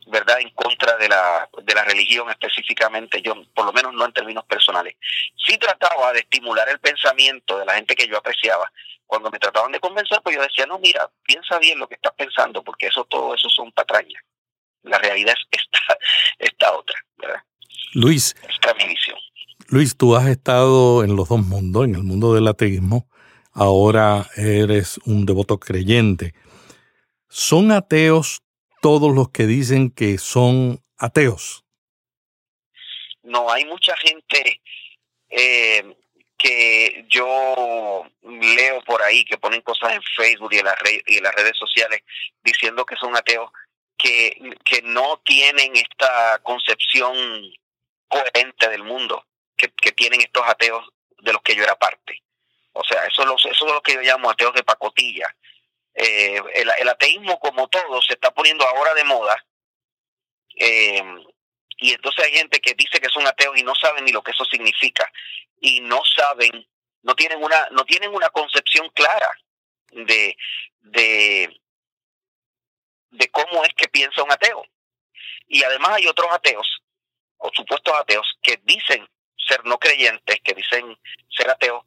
verdad 0.08 0.40
en 0.40 0.50
contra 0.52 0.96
de 0.96 1.10
la 1.10 1.50
de 1.64 1.74
la 1.76 1.84
religión 1.84 2.30
específicamente 2.30 3.22
yo 3.22 3.36
por 3.54 3.66
lo 3.66 3.74
menos 3.74 3.94
no 3.94 4.06
en 4.06 4.14
términos 4.14 4.46
personales. 4.46 4.96
Sí 5.36 5.58
trataba 5.58 6.14
de 6.14 6.20
estimular 6.20 6.68
el 6.70 6.80
pensamiento 6.80 7.58
de 7.60 7.66
la 7.66 7.76
gente 7.76 7.96
que 7.96 8.08
yo 8.08 8.18
apreciaba. 8.18 8.72
Cuando 9.06 9.30
me 9.30 9.40
trataban 9.40 9.72
de 9.74 9.80
convencer 9.82 10.20
pues 10.24 10.36
yo 10.36 10.42
decía 10.42 10.66
no 10.66 10.80
mira 10.80 11.10
piensa 11.24 11.60
bien 11.60 11.80
lo 11.80 11.88
que 11.88 11.96
estás 11.96 12.14
pensando 12.14 12.64
porque 12.64 12.88
eso 12.88 13.04
todo 13.06 13.36
eso 13.36 13.50
son 13.50 13.72
patrañas 13.74 14.24
la 14.88 14.98
realidad 15.00 15.36
es 15.38 15.62
esta 15.62 15.98
esta 16.40 16.76
otra 16.76 17.04
verdad 17.18 17.44
Luis. 17.94 18.36
Luis, 19.70 19.98
tú 19.98 20.16
has 20.16 20.28
estado 20.28 21.04
en 21.04 21.16
los 21.16 21.30
dos 21.30 21.40
mundos, 21.40 21.86
en 21.86 21.96
el 21.96 22.04
mundo 22.04 22.34
del 22.34 22.48
ateísmo, 22.48 23.10
ahora 23.54 24.30
eres 24.36 25.00
un 25.06 25.26
devoto 25.26 25.60
creyente. 25.60 26.34
¿Son 27.28 27.72
ateos 27.72 28.44
todos 28.82 29.14
los 29.14 29.30
que 29.30 29.46
dicen 29.46 29.90
que 29.90 30.18
son 30.18 30.84
ateos? 30.98 31.66
No, 33.24 33.52
hay 33.52 33.66
mucha 33.66 33.98
gente 33.98 34.62
eh, 35.30 35.96
que 36.38 37.06
yo 37.10 38.06
leo 38.24 38.82
por 38.86 39.02
ahí, 39.02 39.26
que 39.26 39.38
ponen 39.38 39.62
cosas 39.62 39.94
en 39.94 40.02
Facebook 40.16 40.54
y 40.54 40.60
en, 40.60 40.66
las 40.66 40.76
y 41.08 41.18
en 41.18 41.24
las 41.24 41.34
redes 41.36 41.58
sociales 41.58 42.02
diciendo 42.44 42.86
que 42.86 42.96
son 42.96 43.16
ateos, 43.18 43.50
que, 43.98 44.58
que 44.64 44.82
no 44.84 45.22
tienen 45.26 45.76
esta 45.76 46.40
concepción 46.44 47.16
coherente 48.08 48.70
del 48.70 48.84
mundo 48.84 49.26
que, 49.58 49.92
tienen 49.92 50.22
estos 50.22 50.44
ateos 50.48 50.88
de 51.20 51.34
los 51.34 51.42
que 51.42 51.56
yo 51.56 51.64
era 51.64 51.76
parte. 51.76 52.22
O 52.74 52.84
sea, 52.84 53.04
eso, 53.06 53.24
eso 53.24 53.50
es 53.50 53.74
lo 53.74 53.82
que 53.82 53.96
yo 53.96 54.02
llamo 54.02 54.30
ateos 54.30 54.54
de 54.54 54.64
pacotilla. 54.64 55.36
Eh, 55.96 56.40
el, 56.54 56.90
ateísmo, 56.90 57.40
como 57.40 57.68
todo, 57.68 58.02
se 58.02 58.14
está 58.14 58.32
poniendo 58.32 58.66
ahora 58.68 58.94
de 58.94 59.04
moda. 59.04 59.46
Eh, 60.56 61.04
y 61.80 61.94
entonces 61.94 62.26
hay 62.26 62.34
gente 62.34 62.60
que 62.60 62.76
dice 62.76 63.00
que 63.00 63.10
son 63.10 63.26
ateos 63.26 63.58
y 63.58 63.64
no 63.64 63.74
saben 63.76 64.06
ni 64.06 64.12
lo 64.12 64.22
que 64.22 64.32
eso 64.32 64.46
significa. 64.46 65.12
Y 65.60 65.80
no 65.82 66.02
saben, 66.06 66.68
no 67.02 67.16
tienen 67.16 67.44
una, 67.44 67.68
no 67.72 67.84
tienen 67.86 68.14
una 68.14 68.30
concepción 68.30 68.90
clara 68.92 69.30
de, 69.92 70.38
de, 70.82 71.60
de 73.12 73.30
cómo 73.30 73.64
es 73.64 73.74
que 73.76 73.88
piensa 73.88 74.24
un 74.24 74.32
ateo. 74.32 74.64
Y 75.48 75.64
además 75.64 75.92
hay 75.94 76.08
otros 76.08 76.28
ateos 76.32 76.82
o 77.38 77.50
supuestos 77.54 77.94
ateos 77.94 78.28
que 78.42 78.60
dicen 78.64 79.08
ser 79.38 79.64
no 79.66 79.78
creyentes, 79.78 80.42
que 80.44 80.54
dicen 80.54 80.98
ser 81.30 81.50
ateos, 81.50 81.84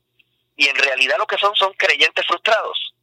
y 0.57 0.69
en 0.69 0.77
realidad 0.77 1.17
lo 1.19 1.27
que 1.27 1.39
son 1.39 1.55
son 1.57 1.73
creyentes 1.75 2.27
frustrados. 2.27 2.95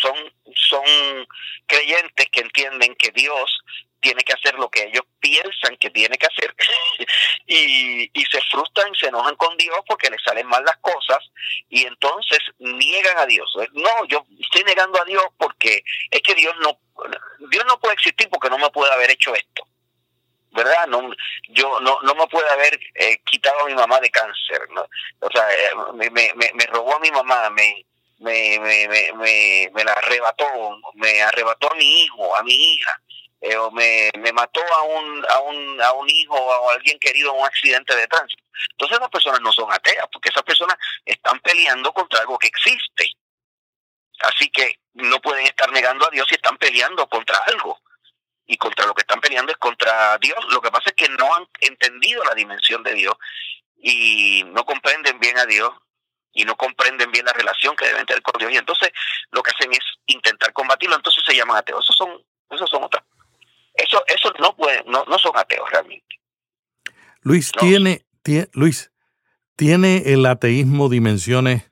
Son, 0.00 0.16
son 0.54 1.26
creyentes 1.66 2.28
que 2.30 2.40
entienden 2.40 2.94
que 2.96 3.10
Dios 3.10 3.60
tiene 4.00 4.22
que 4.22 4.32
hacer 4.32 4.54
lo 4.54 4.70
que 4.70 4.84
ellos 4.84 5.04
piensan 5.20 5.76
que 5.76 5.90
tiene 5.90 6.16
que 6.16 6.26
hacer 6.26 6.54
y, 7.46 8.10
y 8.18 8.24
se 8.24 8.40
frustran, 8.50 8.94
se 8.94 9.08
enojan 9.08 9.36
con 9.36 9.56
Dios 9.56 9.78
porque 9.86 10.10
les 10.10 10.22
salen 10.22 10.46
mal 10.46 10.64
las 10.64 10.78
cosas 10.78 11.18
y 11.68 11.84
entonces 11.84 12.38
niegan 12.58 13.18
a 13.18 13.26
Dios. 13.26 13.52
No, 13.72 14.04
yo 14.08 14.26
estoy 14.40 14.64
negando 14.64 15.00
a 15.00 15.04
Dios 15.04 15.24
porque 15.38 15.84
es 16.10 16.22
que 16.22 16.34
Dios 16.34 16.54
no, 16.60 16.78
Dios 17.50 17.64
no 17.66 17.78
puede 17.78 17.94
existir 17.94 18.28
porque 18.30 18.50
no 18.50 18.58
me 18.58 18.70
puede 18.70 18.92
haber 18.92 19.10
hecho 19.10 19.34
esto. 19.34 19.66
¿verdad? 20.52 20.88
No, 20.88 21.10
yo 21.50 21.80
no, 21.80 22.00
no 22.02 22.14
me 22.16 22.26
puede 22.26 22.48
haber 22.50 22.78
eh, 22.96 23.20
quitado 23.24 23.60
a 23.60 23.66
mi 23.66 23.74
mamá 23.74 24.00
de 24.00 24.10
cáncer, 24.10 24.68
¿no? 24.70 24.84
O 25.20 25.30
sea, 25.30 25.48
eh, 25.52 25.70
me, 25.94 26.10
me, 26.10 26.32
me, 26.34 26.66
robó 26.66 26.96
a 26.96 26.98
mi 26.98 27.10
mamá, 27.12 27.50
me, 27.50 27.86
me, 28.20 28.58
me, 28.60 29.12
me, 29.14 29.70
me, 29.72 29.84
la 29.84 29.92
arrebató, 29.92 30.46
me 30.94 31.22
arrebató 31.22 31.72
a 31.72 31.74
mi 31.74 32.02
hijo, 32.02 32.36
a 32.36 32.42
mi 32.42 32.52
hija, 32.52 33.02
eh, 33.40 33.56
o 33.56 33.70
me, 33.70 34.10
me 34.18 34.32
mató 34.32 34.60
a 34.60 34.82
un, 34.82 35.26
a, 35.28 35.40
un, 35.40 35.82
a 35.82 35.92
un 35.92 36.08
hijo 36.08 36.34
o 36.34 36.70
a 36.70 36.74
alguien 36.74 36.98
querido 36.98 37.32
en 37.32 37.40
un 37.40 37.46
accidente 37.46 37.96
de 37.96 38.06
tránsito. 38.06 38.42
Entonces 38.72 38.98
esas 38.98 39.10
personas 39.10 39.40
no 39.40 39.50
son 39.52 39.72
ateas, 39.72 40.06
porque 40.12 40.28
esas 40.28 40.42
personas 40.42 40.76
están 41.04 41.40
peleando 41.40 41.92
contra 41.92 42.20
algo 42.20 42.38
que 42.38 42.48
existe. 42.48 43.10
Así 44.20 44.50
que 44.50 44.78
no 44.92 45.18
pueden 45.20 45.46
estar 45.46 45.72
negando 45.72 46.06
a 46.06 46.10
Dios 46.10 46.26
si 46.28 46.34
están 46.34 46.58
peleando 46.58 47.08
contra 47.08 47.38
algo 47.46 47.80
y 48.46 48.58
contra 48.58 48.84
lo 48.84 48.94
que 48.94 49.00
están 49.00 49.20
peleando 49.20 49.50
es 49.50 49.58
contra 49.58 50.18
Dios. 50.18 50.38
Lo 50.50 50.60
que 50.60 50.70
pasa 50.70 50.90
es 50.90 50.94
que 50.94 51.08
no 51.08 51.34
han 51.34 51.48
entendido 51.60 52.22
la 52.24 52.34
dimensión 52.34 52.82
de 52.82 52.92
Dios 52.92 53.14
y 53.78 54.44
no 54.48 54.66
comprenden 54.66 55.18
bien 55.18 55.38
a 55.38 55.46
Dios 55.46 55.72
y 56.32 56.44
no 56.44 56.56
comprenden 56.56 57.10
bien 57.10 57.24
la 57.24 57.32
relación 57.32 57.74
que 57.76 57.86
deben 57.86 58.06
tener 58.06 58.22
con 58.22 58.38
Dios 58.38 58.52
y 58.52 58.56
entonces 58.56 58.90
lo 59.30 59.42
que 59.42 59.50
hacen 59.50 59.72
es 59.72 59.80
intentar 60.06 60.52
combatirlo, 60.52 60.96
entonces 60.96 61.22
se 61.26 61.34
llaman 61.34 61.56
ateos. 61.56 61.84
Esos 61.84 61.96
son, 61.96 62.22
esos 62.50 62.70
son 62.70 62.84
otras. 62.84 63.04
Eso, 63.74 64.02
eso 64.06 64.32
no 64.38 64.54
puede, 64.54 64.82
no, 64.84 65.04
no 65.04 65.18
son 65.18 65.36
ateos 65.36 65.68
realmente. 65.70 66.06
Luis, 67.22 67.52
tiene, 67.52 68.06
tiene, 68.22 68.48
Luis, 68.52 68.92
¿tiene 69.56 70.12
el 70.12 70.24
ateísmo 70.26 70.88
dimensiones 70.88 71.70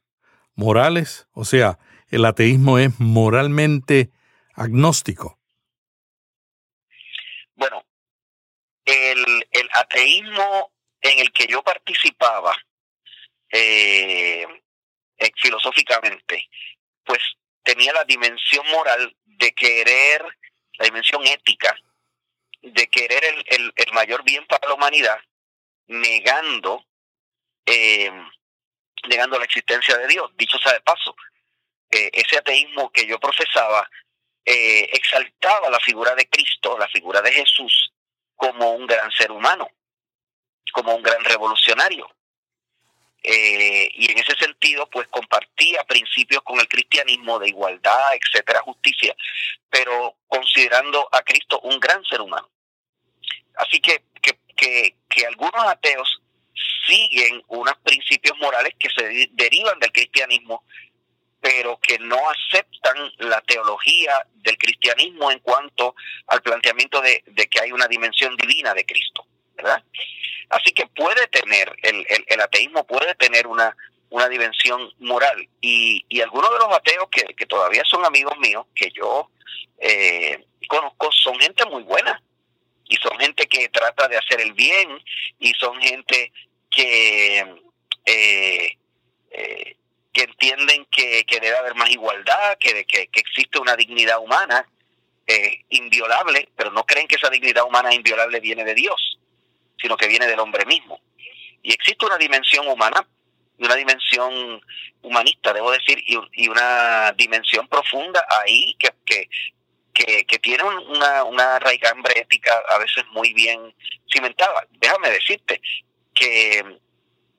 morales? 0.54 1.28
O 1.32 1.44
sea, 1.44 1.78
el 2.08 2.24
ateísmo 2.24 2.78
es 2.78 2.98
moralmente 2.98 4.10
agnóstico. 4.54 5.38
Bueno, 7.54 7.84
el, 8.84 9.46
el 9.50 9.68
ateísmo 9.74 10.72
en 11.00 11.18
el 11.20 11.32
que 11.32 11.46
yo 11.46 11.62
participaba 11.62 12.56
eh, 13.50 14.46
eh, 15.18 15.30
filosóficamente, 15.36 16.48
pues 17.04 17.20
tenía 17.62 17.92
la 17.92 18.04
dimensión 18.04 18.66
moral 18.70 19.14
de 19.24 19.52
querer, 19.52 20.24
la 20.78 20.84
dimensión 20.84 21.26
ética, 21.26 21.76
de 22.60 22.86
querer 22.88 23.24
el, 23.24 23.72
el, 23.74 23.92
mayor 23.92 24.22
bien 24.24 24.44
para 24.46 24.68
la 24.68 24.74
humanidad, 24.74 25.18
negando, 25.86 26.84
eh, 27.66 28.10
negando 29.08 29.38
la 29.38 29.44
existencia 29.44 29.96
de 29.96 30.08
Dios. 30.08 30.30
Dicho 30.36 30.58
sea 30.58 30.72
de 30.72 30.80
paso, 30.80 31.14
ese 31.90 32.36
ateísmo 32.36 32.90
que 32.92 33.06
yo 33.06 33.18
profesaba 33.18 33.88
eh, 34.50 34.88
exaltaba 34.94 35.68
la 35.68 35.78
figura 35.78 36.14
de 36.14 36.26
Cristo, 36.26 36.78
la 36.78 36.88
figura 36.88 37.20
de 37.20 37.32
Jesús, 37.32 37.92
como 38.34 38.72
un 38.72 38.86
gran 38.86 39.10
ser 39.12 39.30
humano. 39.30 39.68
como 40.72 40.94
un 40.94 41.02
gran 41.02 41.22
revolucionario. 41.24 42.08
Eh, 43.22 43.90
y 43.94 44.10
en 44.12 44.18
ese 44.18 44.34
sentido, 44.36 44.88
pues 44.90 45.08
compartía 45.08 45.82
principios 45.84 46.42
con 46.42 46.60
el 46.60 46.68
cristianismo 46.68 47.38
de 47.38 47.48
igualdad, 47.48 48.14
etcétera, 48.14 48.62
justicia, 48.62 49.14
pero 49.68 50.16
considerando 50.28 51.08
a 51.12 51.22
Cristo 51.22 51.60
un 51.60 51.80
gran 51.80 52.04
ser 52.04 52.20
humano. 52.20 52.48
Así 53.56 53.80
que, 53.80 54.04
que, 54.22 54.38
que, 54.56 54.96
que 55.08 55.26
algunos 55.26 55.64
ateos 55.66 56.22
siguen 56.86 57.42
unos 57.48 57.76
principios 57.78 58.38
morales 58.38 58.74
que 58.78 58.88
se 58.90 59.28
derivan 59.32 59.78
del 59.80 59.92
cristianismo, 59.92 60.64
pero 61.40 61.78
que 61.80 61.98
no 61.98 62.18
aceptan 62.30 63.12
la 63.18 63.40
teología 63.42 64.26
del 64.34 64.56
cristianismo 64.58 65.30
en 65.30 65.38
cuanto 65.40 65.94
al 66.28 66.42
planteamiento 66.42 67.00
de, 67.00 67.22
de 67.26 67.46
que 67.48 67.60
hay 67.60 67.72
una 67.72 67.86
dimensión 67.86 68.36
divina 68.36 68.74
de 68.74 68.86
Cristo. 68.86 69.26
¿Verdad? 69.58 69.82
Así 70.50 70.72
que 70.72 70.86
puede 70.86 71.26
tener, 71.26 71.74
el, 71.82 72.06
el, 72.26 72.40
ateísmo 72.40 72.86
puede 72.86 73.14
tener 73.16 73.46
una, 73.46 73.76
una 74.10 74.28
dimensión 74.28 74.90
moral. 75.00 75.46
Y, 75.60 76.04
y 76.08 76.20
algunos 76.20 76.50
de 76.52 76.58
los 76.58 76.74
ateos 76.74 77.08
que, 77.10 77.34
que 77.34 77.46
todavía 77.46 77.82
son 77.84 78.04
amigos 78.04 78.38
míos, 78.38 78.64
que 78.74 78.90
yo 78.90 79.30
eh, 79.78 80.44
conozco, 80.68 81.12
son 81.12 81.38
gente 81.38 81.66
muy 81.66 81.82
buena. 81.82 82.22
Y 82.90 82.96
son 82.96 83.18
gente 83.18 83.46
que 83.46 83.68
trata 83.68 84.08
de 84.08 84.16
hacer 84.16 84.40
el 84.40 84.54
bien 84.54 84.88
y 85.38 85.52
son 85.54 85.78
gente 85.82 86.32
que, 86.70 87.40
eh, 88.06 88.78
eh, 89.30 89.76
que 90.10 90.22
entienden 90.22 90.86
que, 90.86 91.26
que, 91.26 91.38
debe 91.38 91.58
haber 91.58 91.74
más 91.74 91.90
igualdad, 91.90 92.56
que, 92.58 92.86
que, 92.86 93.08
que 93.08 93.20
existe 93.20 93.58
una 93.58 93.76
dignidad 93.76 94.20
humana 94.20 94.66
inviolable, 95.68 96.48
pero 96.56 96.70
no 96.70 96.86
creen 96.86 97.06
que 97.06 97.16
esa 97.16 97.28
dignidad 97.28 97.66
humana 97.66 97.92
inviolable 97.92 98.40
viene 98.40 98.64
de 98.64 98.74
Dios 98.74 99.07
sino 99.80 99.96
que 99.96 100.08
viene 100.08 100.26
del 100.26 100.40
hombre 100.40 100.64
mismo. 100.66 101.00
Y 101.62 101.72
existe 101.72 102.06
una 102.06 102.16
dimensión 102.16 102.68
humana 102.68 103.06
una 103.58 103.74
dimensión 103.74 104.60
humanista, 105.02 105.52
debo 105.52 105.70
decir, 105.70 106.02
y, 106.06 106.48
una 106.48 107.12
dimensión 107.12 107.66
profunda 107.68 108.24
ahí 108.42 108.76
que, 108.78 108.92
que, 109.92 110.24
que, 110.24 110.38
tiene 110.38 110.62
una, 110.62 111.24
una 111.24 111.58
raigambre 111.58 112.20
ética 112.20 112.52
a 112.68 112.78
veces 112.78 113.04
muy 113.10 113.32
bien 113.34 113.74
cimentada. 114.12 114.66
Déjame 114.70 115.10
decirte 115.10 115.60
que, 116.14 116.78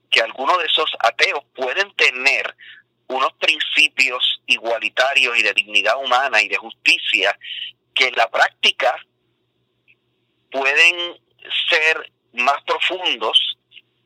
que 0.09 0.21
algunos 0.21 0.57
de 0.57 0.65
esos 0.65 0.91
ateos 0.99 1.43
pueden 1.55 1.93
tener 1.95 2.53
unos 3.07 3.31
principios 3.33 4.41
igualitarios 4.45 5.37
y 5.37 5.43
de 5.43 5.53
dignidad 5.53 5.97
humana 6.03 6.41
y 6.41 6.49
de 6.49 6.57
justicia 6.57 7.37
que 7.93 8.07
en 8.07 8.15
la 8.15 8.29
práctica 8.29 8.95
pueden 10.51 11.17
ser 11.69 12.11
más 12.33 12.61
profundos 12.63 13.57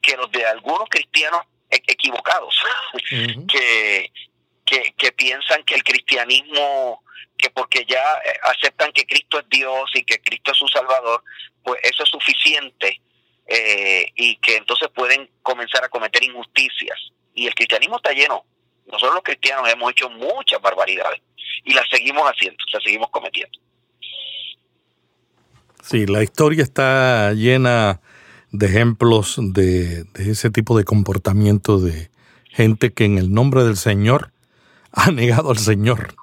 que 0.01 0.15
los 0.18 0.32
de 0.32 0.46
algunos 0.46 0.88
cristianos 0.89 1.42
e-, 1.70 1.82
equivocados, 1.88 2.56
que, 3.48 4.12
que, 4.65 5.12
piensan 5.12 5.63
que 5.63 5.75
el 5.75 5.84
cristianismo, 5.84 7.03
que 7.38 7.50
porque 7.50 7.86
ya 7.88 8.03
eh, 8.25 8.38
aceptan 8.44 8.92
que 8.92 9.06
Cristo 9.06 9.39
es 9.39 9.50
Dios 9.50 9.92
y 9.96 10.03
que 10.03 10.20
Cristo 10.22 10.51
es 10.51 10.58
su 10.58 10.68
Salvador, 10.68 11.24
pues 11.63 11.80
eso 11.84 12.03
es 12.03 12.10
suficiente 12.10 13.01
eh, 13.48 14.12
y 14.15 14.38
que 14.38 14.58
entonces 14.58 14.89
pueden 14.94 15.30
comenzar 15.42 15.84
a 15.84 15.89
cometer 15.89 16.24
injusticias. 16.24 16.98
Y 17.36 17.48
el 17.48 17.56
cristianismo 17.56 17.98
está 17.98 18.12
lleno. 18.12 18.46
Nosotros 18.86 19.15
los 19.15 19.24
cristianos 19.24 19.68
hemos 19.70 19.92
hecho 19.92 20.10
muchas 20.10 20.62
barbaridades 20.62 21.22
y 21.63 21.74
las 21.74 21.88
seguimos 21.89 22.24
haciendo, 22.24 22.58
las 22.72 22.84
seguimos 22.84 23.10
cometiendo. 23.10 23.60
Sí, 25.82 26.06
la 26.06 26.24
historia 26.24 26.63
está 26.63 27.34
llena 27.34 28.00
de 28.53 28.67
ejemplos 28.67 29.36
de, 29.39 30.05
ese 30.15 30.51
tipo 30.51 30.77
de 30.77 30.86
comportamiento 30.86 31.79
de 31.79 32.10
gente 32.50 32.93
que 32.93 33.03
en 33.03 33.17
el 33.17 33.33
nombre 33.33 33.63
del 33.63 33.75
Señor 33.75 34.31
ha 34.93 35.12
negado 35.12 35.51
al 35.51 35.57
Señor. 35.57 36.15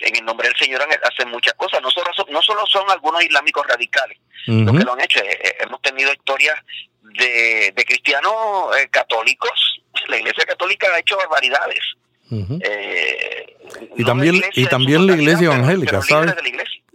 En 0.00 0.14
el 0.14 0.24
nombre 0.24 0.48
del 0.48 0.56
Señor 0.56 0.80
hacen 0.80 1.28
muchas 1.28 1.54
cosas. 1.54 1.82
No 1.82 1.90
solo, 1.90 2.10
no 2.30 2.40
solo 2.40 2.64
son 2.66 2.88
algunos 2.88 3.22
islámicos 3.22 3.66
radicales 3.66 4.16
los 4.46 4.78
que 4.78 4.84
lo 4.84 4.92
han 4.92 5.00
hecho. 5.00 5.18
Eh, 5.18 5.38
eh, 5.42 5.56
hemos 5.60 5.82
tenido 5.82 6.12
historias 6.12 6.56
de, 7.02 7.84
cristianos 7.86 8.32
eh, 8.80 8.88
católicos. 8.88 9.82
La 10.06 10.16
Iglesia 10.16 10.44
Católica 10.46 10.86
ha 10.94 11.00
hecho 11.00 11.16
barbaridades. 11.16 11.82
y, 12.30 14.04
también, 14.04 14.40
y 14.54 14.66
también 14.66 15.06
la 15.06 15.14
Iglesia 15.14 15.46
Evangélica, 15.46 16.00
¿sabes? 16.02 16.34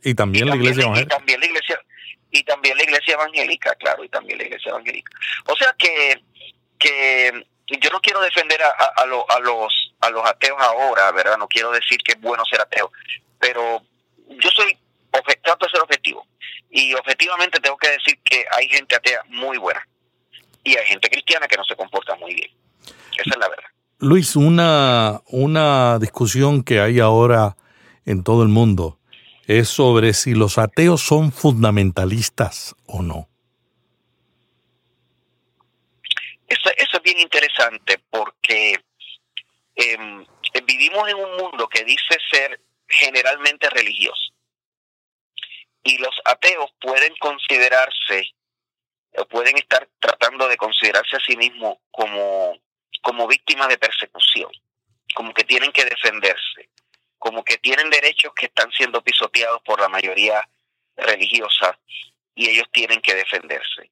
Y 0.03 0.15
también, 0.15 0.47
la 0.47 0.55
Iglesia 0.55 0.83
Evangélica. 0.83 1.15
Y 1.15 1.17
también 1.17 1.39
la 1.41 1.45
Iglesia 1.47 1.81
y 2.33 2.43
también 2.43 2.75
la 2.75 2.83
iglesia 2.83 3.13
evangélica, 3.13 3.75
claro, 3.75 4.03
y 4.03 4.09
también 4.09 4.39
la 4.39 4.45
iglesia 4.45 4.71
evangélica. 4.71 5.11
O 5.45 5.55
sea 5.55 5.73
que, 5.77 6.19
que 6.79 7.45
yo 7.79 7.89
no 7.91 8.01
quiero 8.01 8.19
defender 8.21 8.59
a, 8.63 8.69
a, 8.69 9.05
los, 9.05 9.23
a 9.29 10.09
los 10.09 10.25
ateos 10.25 10.59
ahora, 10.59 11.11
¿verdad? 11.11 11.37
No 11.37 11.47
quiero 11.47 11.71
decir 11.71 11.99
que 11.99 12.13
es 12.13 12.21
bueno 12.21 12.43
ser 12.45 12.59
ateo, 12.59 12.91
pero 13.39 13.83
yo 14.27 14.49
soy 14.49 14.75
trato 15.43 15.67
de 15.67 15.71
ser 15.71 15.81
objetivo. 15.81 16.25
Y 16.71 16.95
objetivamente 16.95 17.59
tengo 17.59 17.77
que 17.77 17.89
decir 17.89 18.17
que 18.23 18.43
hay 18.51 18.67
gente 18.67 18.95
atea 18.95 19.21
muy 19.27 19.59
buena 19.59 19.87
y 20.63 20.75
hay 20.75 20.85
gente 20.87 21.09
cristiana 21.09 21.47
que 21.47 21.55
no 21.55 21.63
se 21.65 21.75
comporta 21.75 22.15
muy 22.15 22.33
bien. 22.33 22.49
Esa 23.11 23.29
es 23.29 23.37
la 23.37 23.47
verdad. 23.47 23.69
Luis, 23.99 24.35
una, 24.35 25.21
una 25.27 25.99
discusión 25.99 26.63
que 26.63 26.79
hay 26.79 26.99
ahora 26.99 27.55
en 28.05 28.23
todo 28.23 28.41
el 28.41 28.49
mundo 28.49 28.99
es 29.47 29.67
sobre 29.69 30.13
si 30.13 30.33
los 30.33 30.57
ateos 30.57 31.01
son 31.01 31.31
fundamentalistas 31.31 32.75
o 32.85 33.01
no. 33.01 33.29
Eso, 36.47 36.69
es 36.75 37.03
bien 37.03 37.19
interesante 37.19 37.99
porque 38.09 38.79
em, 39.75 40.25
vivimos 40.65 41.09
en 41.09 41.15
un 41.15 41.35
mundo 41.37 41.67
que 41.67 41.83
dice 41.83 42.17
ser 42.31 42.61
generalmente 42.87 43.69
religioso. 43.69 44.31
Y 45.83 45.97
los 45.97 46.15
ateos 46.23 46.71
pueden 46.79 47.13
considerarse, 47.17 48.33
o 49.17 49.25
pueden 49.25 49.57
estar 49.57 49.89
tratando 49.99 50.47
de 50.47 50.55
considerarse 50.55 51.17
a 51.17 51.19
sí 51.19 51.35
mismos 51.35 51.77
como, 51.91 52.57
como 53.01 53.27
víctimas 53.27 53.67
de 53.67 53.77
persecución, 53.77 54.51
como 55.13 55.33
que 55.33 55.43
tienen 55.43 55.73
que 55.73 55.83
defenderse 55.83 56.69
como 57.23 57.41
que 57.45 57.57
tienen 57.57 57.89
derechos 57.89 58.33
que 58.35 58.47
están 58.47 58.69
siendo 58.73 59.01
pisoteados 59.01 59.61
por 59.61 59.79
la 59.79 59.87
mayoría 59.87 60.45
religiosa 60.97 61.79
y 62.35 62.49
ellos 62.49 62.67
tienen 62.73 62.99
que 62.99 63.15
defenderse. 63.15 63.89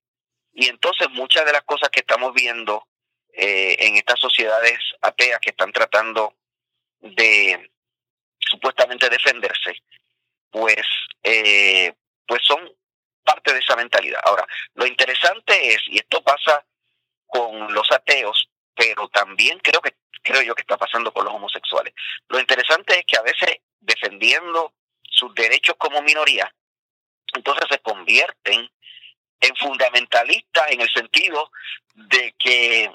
Y 0.52 0.68
entonces 0.68 1.10
muchas 1.12 1.46
de 1.46 1.54
las 1.54 1.62
cosas 1.62 1.88
que 1.88 2.02
estamos 2.02 2.34
viendo 2.34 2.86
eh, 3.32 3.78
en 3.80 3.96
estas 3.96 4.20
sociedades 4.20 4.80
ateas 5.00 5.40
que 5.40 5.52
están 5.52 5.72
tratando 5.72 6.36
de 7.00 7.72
supuestamente 8.38 9.08
defenderse, 9.10 9.78
pues, 10.50 10.86
eh, 11.24 11.94
pues 12.28 12.42
son 12.44 12.70
parte 13.24 13.54
de 13.54 13.60
esa 13.60 13.78
mentalidad. 13.78 14.20
Ahora, 14.26 14.46
lo 14.74 14.86
interesante 14.86 15.74
es, 15.74 15.80
y 15.88 16.00
esto 16.00 16.22
pasa 16.22 16.66
con 17.28 17.74
los 17.74 17.90
ateos, 17.94 18.50
pero 18.76 19.08
también 19.08 19.58
creo 19.60 19.80
que 19.80 19.96
creo 20.22 20.42
yo 20.42 20.56
que 20.56 20.62
está 20.62 20.78
pasando 20.78 21.12
con 21.12 21.26
los 21.26 21.34
homosexuales. 21.34 21.94
Lo 22.30 22.40
interesante 22.40 23.00
es 23.00 23.06
que 23.06 23.18
a 23.18 23.22
veces 23.22 23.58
defendiendo 23.80 24.74
sus 25.02 25.34
derechos 25.36 25.76
como 25.78 26.02
minoría, 26.02 26.54
entonces 27.34 27.66
se 27.70 27.80
convierten 27.80 28.70
en 29.40 29.56
fundamentalistas 29.56 30.72
en 30.72 30.82
el 30.82 30.90
sentido 30.92 31.52
de 31.94 32.36
que 32.38 32.92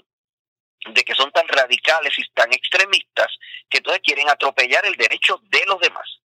de 0.89 1.03
que 1.03 1.15
son 1.15 1.33
tan 1.33 1.49
radicales 1.49 2.17
y 2.17 2.23
tan 2.33 2.53
extremistas 2.53 3.27
que 3.69 3.79
entonces 3.79 4.03
quieren 4.05 4.29
atropellar 4.29 4.87
el 4.87 4.95
derecho 4.95 5.41
de 5.43 5.65
los 5.67 5.81
demás. 5.81 6.21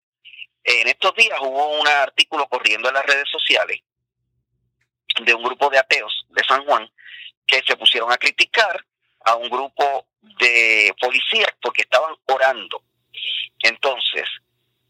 En 0.63 0.87
estos 0.87 1.15
días 1.15 1.39
hubo 1.41 1.79
un 1.79 1.87
artículo 1.87 2.47
corriendo 2.47 2.89
en 2.89 2.93
las 2.93 3.05
redes 3.05 3.27
sociales 3.29 3.79
de 5.19 5.33
un 5.33 5.43
grupo 5.43 5.69
de 5.69 5.79
ateos 5.79 6.25
de 6.29 6.43
San 6.43 6.63
Juan 6.65 6.87
que 7.47 7.63
se 7.65 7.75
pusieron 7.75 8.11
a 8.11 8.17
criticar 8.17 8.85
a 9.25 9.36
un 9.36 9.49
grupo 9.49 10.05
de 10.21 10.93
policías 10.99 11.49
porque 11.62 11.84
estaban 11.84 12.15
orando. 12.27 12.84
Entonces, 13.60 14.27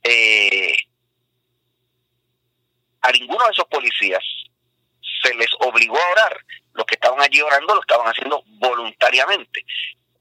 eh, 0.04 0.76
a 3.02 3.12
ninguno 3.12 3.46
de 3.46 3.52
esos 3.52 3.66
policías 3.66 4.24
se 5.24 5.34
les 5.36 5.50
obligó 5.60 5.98
a 5.98 6.12
orar. 6.12 6.46
Los 6.74 6.86
que 6.86 6.96
estaban 6.96 7.20
allí 7.22 7.42
orando 7.42 7.76
lo 7.76 7.82
estaban 7.82 8.08
haciendo 8.08 8.44
voluntariamente. 8.46 9.66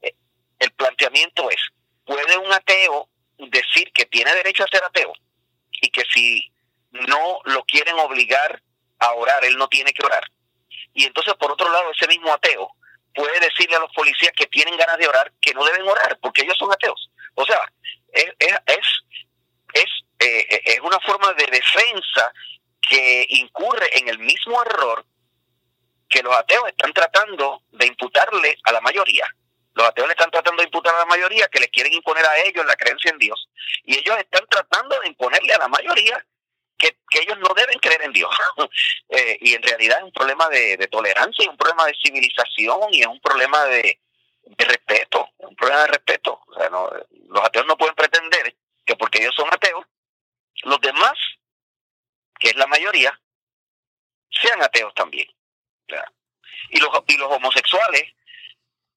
Eh, 0.01 0.13
el 0.59 0.71
planteamiento 0.71 1.49
es, 1.49 1.61
¿puede 2.05 2.37
un 2.37 2.51
ateo 2.51 3.07
decir 3.37 3.91
que 3.93 4.05
tiene 4.05 4.33
derecho 4.35 4.63
a 4.63 4.67
ser 4.67 4.83
ateo? 4.83 5.13
Y 5.81 5.89
que 5.89 6.03
si 6.13 6.51
no 6.91 7.39
lo 7.45 7.63
quieren 7.63 7.97
obligar 7.99 8.61
a 8.99 9.13
orar, 9.13 9.43
él 9.45 9.57
no 9.57 9.67
tiene 9.69 9.93
que 9.93 10.05
orar. 10.05 10.23
Y 10.93 11.05
entonces, 11.05 11.33
por 11.35 11.51
otro 11.51 11.71
lado, 11.71 11.91
ese 11.91 12.07
mismo 12.07 12.31
ateo 12.33 12.69
puede 13.13 13.39
decirle 13.39 13.75
a 13.75 13.79
los 13.79 13.91
policías 13.93 14.33
que 14.35 14.47
tienen 14.47 14.77
ganas 14.77 14.97
de 14.97 15.07
orar 15.07 15.31
que 15.41 15.53
no 15.53 15.63
deben 15.65 15.87
orar 15.87 16.17
porque 16.21 16.41
ellos 16.41 16.57
son 16.57 16.71
ateos. 16.71 17.09
O 17.35 17.45
sea, 17.45 17.59
es, 18.11 18.33
es, 18.39 18.87
es, 19.73 19.85
eh, 20.19 20.61
es 20.65 20.79
una 20.81 20.99
forma 20.99 21.33
de 21.33 21.45
defensa 21.45 22.33
que 22.81 23.25
incurre 23.29 23.89
en 23.97 24.09
el 24.09 24.19
mismo 24.19 24.61
error 24.63 25.05
que 26.09 26.21
los 26.21 26.35
ateos 26.35 26.67
están 26.67 26.93
tratando 26.93 27.63
de 27.71 27.87
imputarle 27.87 28.57
a 28.63 28.71
la 28.73 28.81
mayoría. 28.81 29.25
Los 29.73 29.87
ateos 29.87 30.07
le 30.07 30.13
están 30.13 30.29
tratando 30.29 30.61
de 30.61 30.67
imputar 30.67 30.93
a 30.93 30.99
la 30.99 31.05
mayoría 31.05 31.47
que 31.47 31.61
les 31.61 31.69
quieren 31.69 31.93
imponer 31.93 32.25
a 32.25 32.37
ellos 32.39 32.65
la 32.65 32.75
creencia 32.75 33.11
en 33.11 33.17
Dios. 33.17 33.49
Y 33.85 33.97
ellos 33.97 34.17
están 34.17 34.45
tratando 34.49 34.99
de 34.99 35.07
imponerle 35.07 35.53
a 35.53 35.59
la 35.59 35.67
mayoría 35.69 36.25
que, 36.81 37.19
ellos 37.19 37.37
no 37.39 37.53
deben 37.55 37.79
creer 37.79 38.01
en 38.03 38.13
Dios. 38.13 38.35
Eh, 39.13 39.37
y 39.41 39.53
en 39.55 39.61
realidad 39.61 39.97
es 39.97 40.05
un 40.05 40.13
problema 40.13 40.47
de, 40.47 40.87
tolerancia, 40.89 41.43
es 41.43 41.49
un 41.49 41.57
problema 41.57 41.85
de 41.85 41.97
civilización 42.01 42.79
y 42.93 43.01
es 43.01 43.07
un 43.07 43.19
problema 43.19 43.65
de, 43.65 43.99
respeto, 44.57 45.27
un 45.39 45.53
problema 45.53 45.81
de 45.81 45.87
respeto. 45.87 46.41
O 46.47 46.53
sea, 46.53 46.69
los 46.69 47.43
ateos 47.43 47.65
no 47.65 47.75
pueden 47.75 47.93
pretender 47.93 48.55
que 48.85 48.95
porque 48.95 49.19
ellos 49.19 49.35
son 49.35 49.53
ateos, 49.53 49.85
los 50.63 50.79
demás, 50.79 51.11
que 52.39 52.51
es 52.51 52.55
la 52.55 52.67
mayoría, 52.67 53.19
sean 54.29 54.61
ateos 54.61 54.93
también. 54.93 55.27
Y 56.69 56.79
los, 56.79 56.89
y 57.07 57.17
los 57.17 57.29
homosexuales, 57.29 58.13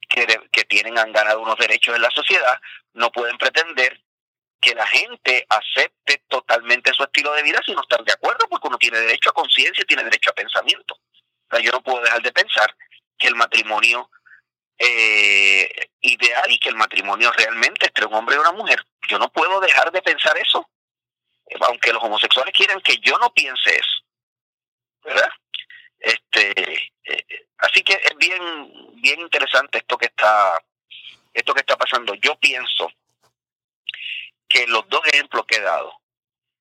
que, 0.08 0.26
que 0.52 0.64
tienen, 0.64 0.96
han 0.96 1.12
ganado 1.12 1.40
unos 1.40 1.58
derechos 1.58 1.96
en 1.96 2.02
la 2.02 2.10
sociedad, 2.10 2.60
no 2.92 3.10
pueden 3.10 3.36
pretender 3.36 4.03
que 4.64 4.74
la 4.74 4.86
gente 4.86 5.46
acepte 5.46 6.24
totalmente 6.26 6.90
su 6.94 7.04
estilo 7.04 7.34
de 7.34 7.42
vida 7.42 7.60
si 7.64 7.74
no 7.74 7.82
están 7.82 8.02
de 8.02 8.14
acuerdo, 8.14 8.48
porque 8.48 8.68
uno 8.68 8.78
tiene 8.78 8.98
derecho 8.98 9.28
a 9.28 9.34
conciencia 9.34 9.82
y 9.82 9.86
tiene 9.86 10.04
derecho 10.04 10.30
a 10.30 10.34
pensamiento. 10.34 10.98
Yo 11.62 11.70
no 11.70 11.82
puedo 11.82 12.00
dejar 12.00 12.22
de 12.22 12.32
pensar 12.32 12.74
que 13.18 13.28
el 13.28 13.34
matrimonio 13.34 14.10
eh, 14.78 15.90
ideal 16.00 16.50
y 16.50 16.58
que 16.58 16.70
el 16.70 16.76
matrimonio 16.76 17.30
realmente 17.32 17.86
entre 17.86 18.06
un 18.06 18.14
hombre 18.14 18.36
y 18.36 18.38
una 18.38 18.52
mujer. 18.52 18.82
Yo 19.06 19.18
no 19.18 19.30
puedo 19.30 19.60
dejar 19.60 19.92
de 19.92 20.00
pensar 20.00 20.36
eso, 20.38 20.66
aunque 21.60 21.92
los 21.92 22.02
homosexuales 22.02 22.54
quieran 22.54 22.80
que 22.80 22.96
yo 22.96 23.18
no 23.18 23.32
piense 23.34 23.70
eso, 23.70 24.02
¿verdad? 25.02 25.30
Este, 25.98 26.90
eh, 27.04 27.46
así 27.58 27.82
que 27.82 27.92
es 27.92 28.16
bien, 28.16 28.40
bien 29.02 29.20
interesante 29.20 29.78
esto 29.78 29.98
que 29.98 30.06
está, 30.06 30.58
esto 31.34 31.52
que 31.52 31.60
está 31.60 31.76
pasando. 31.76 32.14
Yo 32.14 32.34
pienso 32.36 32.90
que 34.54 34.68
los 34.68 34.88
dos 34.88 35.00
ejemplos 35.12 35.44
que 35.46 35.56
he 35.56 35.60
dado, 35.60 35.92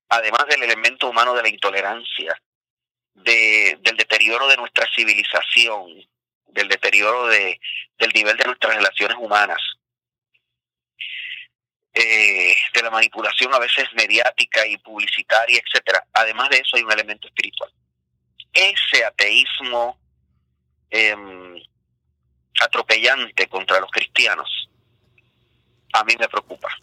además 0.08 0.46
del 0.48 0.64
elemento 0.64 1.08
humano 1.08 1.32
de 1.32 1.42
la 1.42 1.48
intolerancia, 1.48 2.36
de, 3.14 3.78
del 3.82 3.96
deterioro 3.96 4.48
de 4.48 4.56
nuestra 4.56 4.84
civilización, 4.92 6.04
del 6.48 6.68
deterioro 6.68 7.28
de, 7.28 7.60
del 7.96 8.10
nivel 8.12 8.36
de 8.36 8.46
nuestras 8.46 8.74
relaciones 8.74 9.16
humanas, 9.20 9.60
eh, 11.92 12.56
de 12.72 12.82
la 12.82 12.90
manipulación 12.90 13.54
a 13.54 13.60
veces 13.60 13.86
mediática 13.94 14.66
y 14.66 14.76
publicitaria, 14.78 15.62
etcétera. 15.64 16.04
Además 16.14 16.50
de 16.50 16.56
eso 16.56 16.76
hay 16.76 16.82
un 16.82 16.90
elemento 16.90 17.28
espiritual. 17.28 17.70
Ese 18.52 19.04
ateísmo 19.04 20.00
em, 20.90 21.62
atropellante 22.60 23.46
contra 23.46 23.78
los 23.78 23.90
cristianos 23.92 24.68
a 25.92 26.02
mí 26.02 26.14
me 26.18 26.28
preocupa 26.28 26.76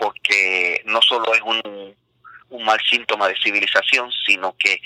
porque 0.00 0.82
no 0.86 1.00
solo 1.02 1.34
es 1.34 1.42
un, 1.42 2.64
mal 2.64 2.78
síntoma 2.90 3.28
de 3.28 3.36
civilización, 3.42 4.10
sino 4.26 4.56
que 4.58 4.80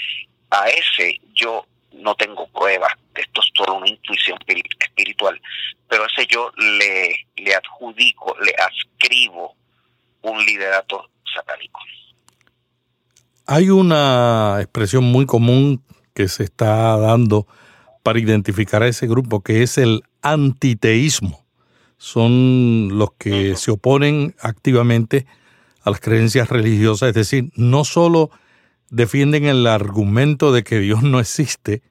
a 0.51 0.69
ese 0.69 1.21
yo 1.33 1.65
no 1.93 2.15
tengo 2.15 2.47
pruebas, 2.49 2.93
esto 3.15 3.41
es 3.41 3.47
solo 3.55 3.75
una 3.75 3.89
intuición 3.89 4.39
espiritual, 4.81 5.41
pero 5.89 6.03
a 6.03 6.07
ese 6.07 6.27
yo 6.27 6.51
le, 6.57 7.27
le 7.37 7.55
adjudico, 7.55 8.37
le 8.45 8.53
ascribo 8.59 9.55
un 10.23 10.45
liderato 10.45 11.09
satánico. 11.33 11.81
Hay 13.47 13.71
una 13.71 14.57
expresión 14.61 15.05
muy 15.05 15.27
común 15.27 15.83
que 16.15 16.29
se 16.29 16.45
está 16.45 16.97
dando 16.97 17.47
para 18.03 18.19
identificar 18.19 18.83
a 18.83 18.89
ese 18.89 19.07
grupo, 19.07 19.43
que 19.43 19.63
es 19.63 19.79
el 19.79 20.03
antiteísmo 20.23 21.44
son 22.05 22.99
los 22.99 23.13
que 23.17 23.57
se 23.57 23.71
oponen 23.71 24.35
activamente 24.39 25.25
a 25.81 25.89
las 25.89 26.01
creencias 26.01 26.51
religiosas, 26.51 27.09
es 27.09 27.15
decir, 27.15 27.51
no 27.57 27.83
solo 27.85 28.31
defienden 28.91 29.47
el 29.47 29.67
argumento 29.67 30.53
de 30.53 30.65
que 30.65 30.81
Dios 30.81 31.03
no 31.03 31.19
existe, 31.19 31.83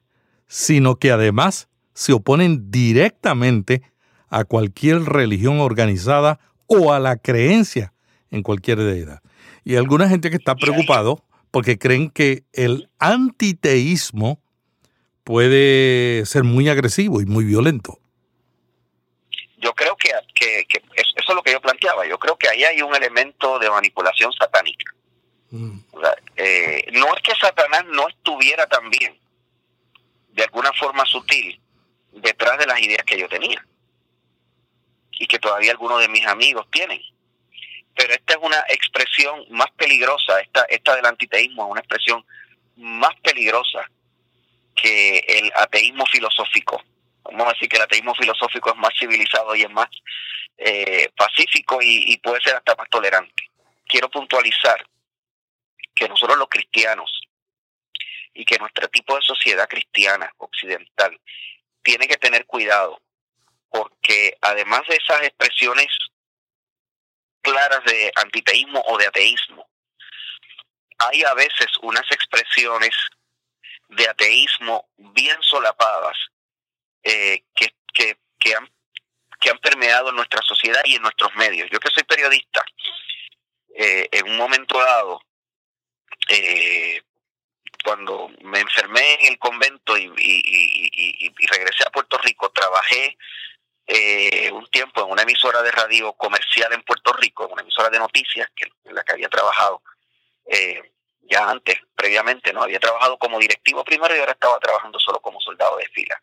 sino 0.47 0.97
que 0.97 1.11
además 1.11 1.67
se 1.95 2.13
oponen 2.13 2.69
directamente 2.69 3.81
a 4.29 4.43
cualquier 4.43 5.01
religión 5.03 5.59
organizada 5.59 6.39
o 6.67 6.93
a 6.93 6.99
la 6.99 7.17
creencia 7.17 7.91
en 8.29 8.43
cualquier 8.43 8.77
deidad. 8.83 9.21
Y 9.63 9.71
hay 9.71 9.77
alguna 9.77 10.07
gente 10.09 10.29
que 10.29 10.37
está 10.37 10.53
preocupado 10.53 11.25
porque 11.49 11.79
creen 11.79 12.11
que 12.11 12.43
el 12.53 12.87
antiteísmo 12.99 14.39
puede 15.23 16.23
ser 16.27 16.43
muy 16.43 16.69
agresivo 16.69 17.19
y 17.19 17.25
muy 17.25 17.45
violento 17.45 18.02
yo 19.63 19.73
creo 19.73 19.95
que, 19.95 20.09
eso 20.09 21.15
es 21.15 21.35
lo 21.35 21.41
que 21.41 21.53
yo 21.53 21.61
planteaba. 21.61 22.05
Yo 22.05 22.19
creo 22.19 22.37
que 22.37 22.49
ahí 22.49 22.65
hay 22.65 22.81
un 22.81 22.93
elemento 22.93 23.57
de 23.59 23.69
manipulación 23.69 24.31
satánica. 24.33 24.93
Mm. 25.51 25.79
Eh, 26.35 26.85
no 26.91 27.15
es 27.15 27.21
que 27.23 27.33
Satanás 27.35 27.85
no 27.85 28.09
estuviera 28.09 28.67
también, 28.67 29.17
de 30.31 30.43
alguna 30.43 30.73
forma 30.73 31.05
sutil, 31.05 31.59
detrás 32.11 32.57
de 32.59 32.65
las 32.65 32.81
ideas 32.81 33.03
que 33.05 33.17
yo 33.17 33.29
tenía 33.29 33.65
y 35.11 35.27
que 35.27 35.39
todavía 35.39 35.71
algunos 35.71 36.01
de 36.01 36.09
mis 36.09 36.27
amigos 36.27 36.67
tienen. 36.69 37.01
Pero 37.95 38.13
esta 38.13 38.33
es 38.33 38.39
una 38.41 38.65
expresión 38.67 39.45
más 39.49 39.71
peligrosa, 39.71 40.41
esta, 40.41 40.65
esta 40.65 40.95
del 40.95 41.05
antiteísmo 41.05 41.65
es 41.65 41.71
una 41.71 41.81
expresión 41.81 42.25
más 42.75 43.15
peligrosa 43.21 43.89
que 44.75 45.19
el 45.19 45.51
ateísmo 45.55 46.05
filosófico 46.07 46.83
vamos 47.23 47.47
a 47.47 47.53
decir 47.53 47.69
que 47.69 47.77
el 47.77 47.83
ateísmo 47.83 48.13
filosófico 48.15 48.71
es 48.71 48.75
más 48.77 48.93
civilizado 48.97 49.55
y 49.55 49.63
es 49.63 49.71
más 49.71 49.89
eh, 50.57 51.09
pacífico 51.15 51.79
y, 51.81 52.17
puede 52.17 52.41
ser 52.41 52.55
hasta 52.55 52.75
más 52.75 52.89
tolerante. 52.89 53.49
Quiero 53.85 54.09
puntualizar 54.09 54.85
que 55.95 56.07
nosotros 56.07 56.37
los 56.37 56.49
cristianos 56.49 57.11
y 58.33 58.45
que 58.45 58.57
nuestro 58.57 58.87
tipo 58.89 59.15
de 59.15 59.21
sociedad 59.21 59.67
cristiana 59.67 60.31
occidental 60.37 61.19
tiene 61.81 62.07
que 62.07 62.17
tener 62.17 62.45
cuidado 62.45 62.99
porque 63.69 64.37
además 64.41 64.81
de 64.87 64.95
esas 64.95 65.21
expresiones 65.23 65.87
claras 67.41 67.83
de 67.85 68.11
antiteísmo 68.15 68.81
o 68.87 68.97
de 68.97 69.07
ateísmo, 69.07 69.67
hay 70.99 71.23
a 71.23 71.33
veces 71.33 71.67
unas 71.81 72.09
expresiones 72.11 72.95
de 73.89 74.07
ateísmo 74.07 74.87
bien 74.97 75.37
solapadas 75.41 76.15
eh, 77.03 77.43
que, 77.53 77.75
que, 77.93 78.17
que, 78.39 78.55
han, 78.55 78.69
que 79.39 79.49
han 79.49 79.57
permeado 79.59 80.09
en 80.09 80.15
nuestra 80.15 80.41
sociedad 80.41 80.81
y 80.85 80.95
en 80.95 81.01
nuestros 81.01 81.35
medios. 81.35 81.69
Yo 81.69 81.79
que 81.79 81.89
soy 81.89 82.03
periodista, 82.03 82.63
eh, 83.75 84.07
en 84.09 84.29
un 84.29 84.37
momento 84.37 84.79
dado, 84.79 85.21
eh, 86.29 87.01
cuando 87.83 88.31
me 88.43 88.61
enfermé 88.61 89.15
en 89.15 89.33
el 89.33 89.39
convento 89.39 89.97
y, 89.97 90.07
regresé 91.47 91.83
a 91.85 91.91
Puerto 91.91 92.17
Rico, 92.19 92.49
trabajé 92.51 93.17
un 94.53 94.65
tiempo 94.67 95.03
en 95.03 95.11
una 95.11 95.23
emisora 95.23 95.61
de 95.61 95.71
radio 95.71 96.13
comercial 96.13 96.71
en 96.71 96.83
Puerto 96.83 97.11
Rico, 97.11 97.47
una 97.47 97.63
emisora 97.63 97.89
de 97.89 97.99
noticias 97.99 98.49
que, 98.55 98.71
en 98.85 98.95
la 98.95 99.03
que 99.03 99.11
había 99.11 99.27
trabajado 99.27 99.81
ya 101.23 101.49
antes, 101.49 101.79
previamente, 101.93 102.53
no 102.53 102.63
había 102.63 102.79
trabajado 102.79 103.17
como 103.17 103.39
directivo 103.39 103.83
primero 103.83 104.15
y 104.15 104.19
ahora 104.19 104.31
estaba 104.31 104.57
trabajando 104.59 104.97
solo 104.99 105.19
como 105.19 105.41
soldado 105.41 105.75
de 105.77 105.87
fila 105.87 106.21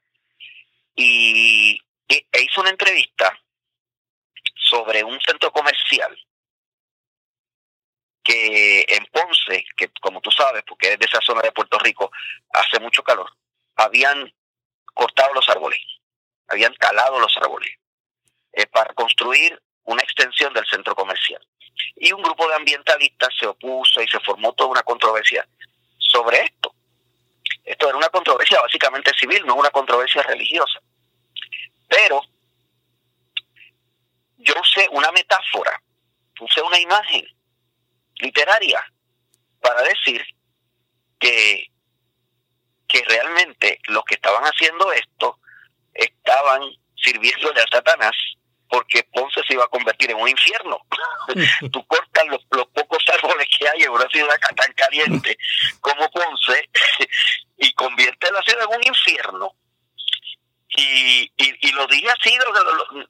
y, 1.01 1.83
e 2.09 2.43
hizo 2.43 2.61
una 2.61 2.71
entrevista 2.71 3.39
sobre 4.55 5.03
un 5.03 5.19
centro 5.21 5.51
comercial 5.53 6.17
que 8.23 8.85
en 8.89 9.07
Ponce, 9.07 9.65
que 9.77 9.91
como 10.01 10.21
tú 10.21 10.31
sabes, 10.31 10.63
porque 10.67 10.93
es 10.93 10.99
de 10.99 11.07
esa 11.07 11.21
zona 11.21 11.41
de 11.43 11.53
Puerto 11.53 11.79
Rico, 11.79 12.11
hace 12.53 12.79
mucho 12.79 13.03
calor, 13.03 13.31
habían 13.77 14.33
cortado 14.93 15.33
los 15.35 15.49
árboles, 15.49 15.81
habían 16.49 16.75
talado 16.75 17.19
los 17.19 17.35
árboles 17.39 17.71
eh, 18.53 18.67
para 18.67 18.93
construir 18.95 19.61
una 19.85 20.03
extensión 20.03 20.53
del 20.53 20.67
centro 20.67 20.95
comercial. 20.95 21.41
Y 21.97 22.13
un 22.13 22.23
grupo 22.23 22.47
de 22.47 22.57
ambientalistas 22.57 23.31
se 23.39 23.47
opuso 23.47 24.03
y 24.03 24.09
se 24.09 24.21
formó 24.21 24.53
toda 24.53 24.71
una 24.71 24.83
controversia 24.83 25.49
sobre 25.99 26.41
esto. 26.43 26.75
Esto 27.65 27.89
era 27.89 27.97
una 27.97 28.09
controversia 28.11 28.61
básicamente 28.61 29.13
civil, 29.15 29.47
no 29.47 29.55
una 29.55 29.71
controversia 29.71 30.23
religiosa. 30.23 30.81
Pero 31.91 32.23
yo 34.39 34.55
usé 34.61 34.89
una 34.93 35.11
metáfora, 35.11 35.83
usé 36.41 36.63
una 36.63 36.79
imagen 36.79 37.27
literaria 38.15 38.81
para 39.61 39.83
decir 39.83 40.25
que, 41.19 41.67
que 42.89 43.05
realmente 43.09 43.81
los 43.89 44.05
que 44.05 44.15
estaban 44.15 44.45
haciendo 44.45 44.93
esto 44.93 45.39
estaban 45.93 46.63
sirviéndole 46.95 47.61
a 47.61 47.67
Satanás 47.67 48.15
porque 48.69 49.03
Ponce 49.13 49.43
se 49.47 49.55
iba 49.55 49.65
a 49.65 49.69
convertir 49.69 50.13
en 50.13 50.17
un 50.17 50.29
infierno. 50.29 50.81
Tú 51.73 51.85
cortas 51.87 52.25
los, 52.29 52.47
los, 52.53 52.69
pocos 52.69 53.03
árboles 53.13 53.49
que 53.59 53.69
hay 53.69 53.83
en 53.83 53.91
una 53.91 54.09
ciudad 54.09 54.39
tan 54.55 54.73
caliente 54.75 55.37
como 55.81 56.09
Ponce 56.11 56.71
y 57.59 57.73
convierte 57.73 58.31
la 58.31 58.41
ciudad 58.43 58.69
en 58.71 58.77
un 58.77 58.87
infierno. 58.87 59.57
Lo 61.73 61.87
dije 61.87 62.09
así, 62.11 62.37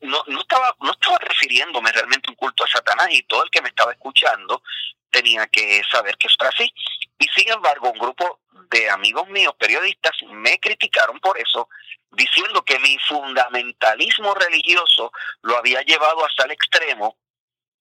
no, 0.03 0.25
no, 0.27 0.41
estaba, 0.41 0.75
no 0.81 0.93
estaba 0.93 1.19
refiriéndome 1.19 1.93
realmente 1.93 2.31
un 2.31 2.37
culto 2.37 2.65
a 2.65 2.69
Satanás 2.69 3.09
y 3.11 3.23
todo 3.25 3.45
el 3.45 3.51
que 3.51 3.63
me 3.63 3.69
estaba 3.69 3.93
escuchando 3.93 4.63
tenía 5.11 5.47
que 5.49 5.83
saber 5.91 6.17
que 6.17 6.29
eso 6.29 6.37
era 6.41 6.51
así. 6.51 6.73
Y 7.19 7.27
sin 7.35 7.51
embargo, 7.51 7.91
un 7.91 7.99
grupo 7.99 8.41
de 8.71 8.89
amigos 8.89 9.29
míos, 9.29 9.55
periodistas, 9.59 10.13
me 10.29 10.59
criticaron 10.59 11.19
por 11.21 11.39
eso, 11.39 11.69
diciendo 12.13 12.65
que 12.65 12.79
mi 12.79 12.99
fundamentalismo 13.09 14.35
religioso 14.35 15.13
lo 15.43 15.57
había 15.57 15.83
llevado 15.83 16.25
hasta 16.25 16.45
el 16.45 16.53
extremo 16.53 17.17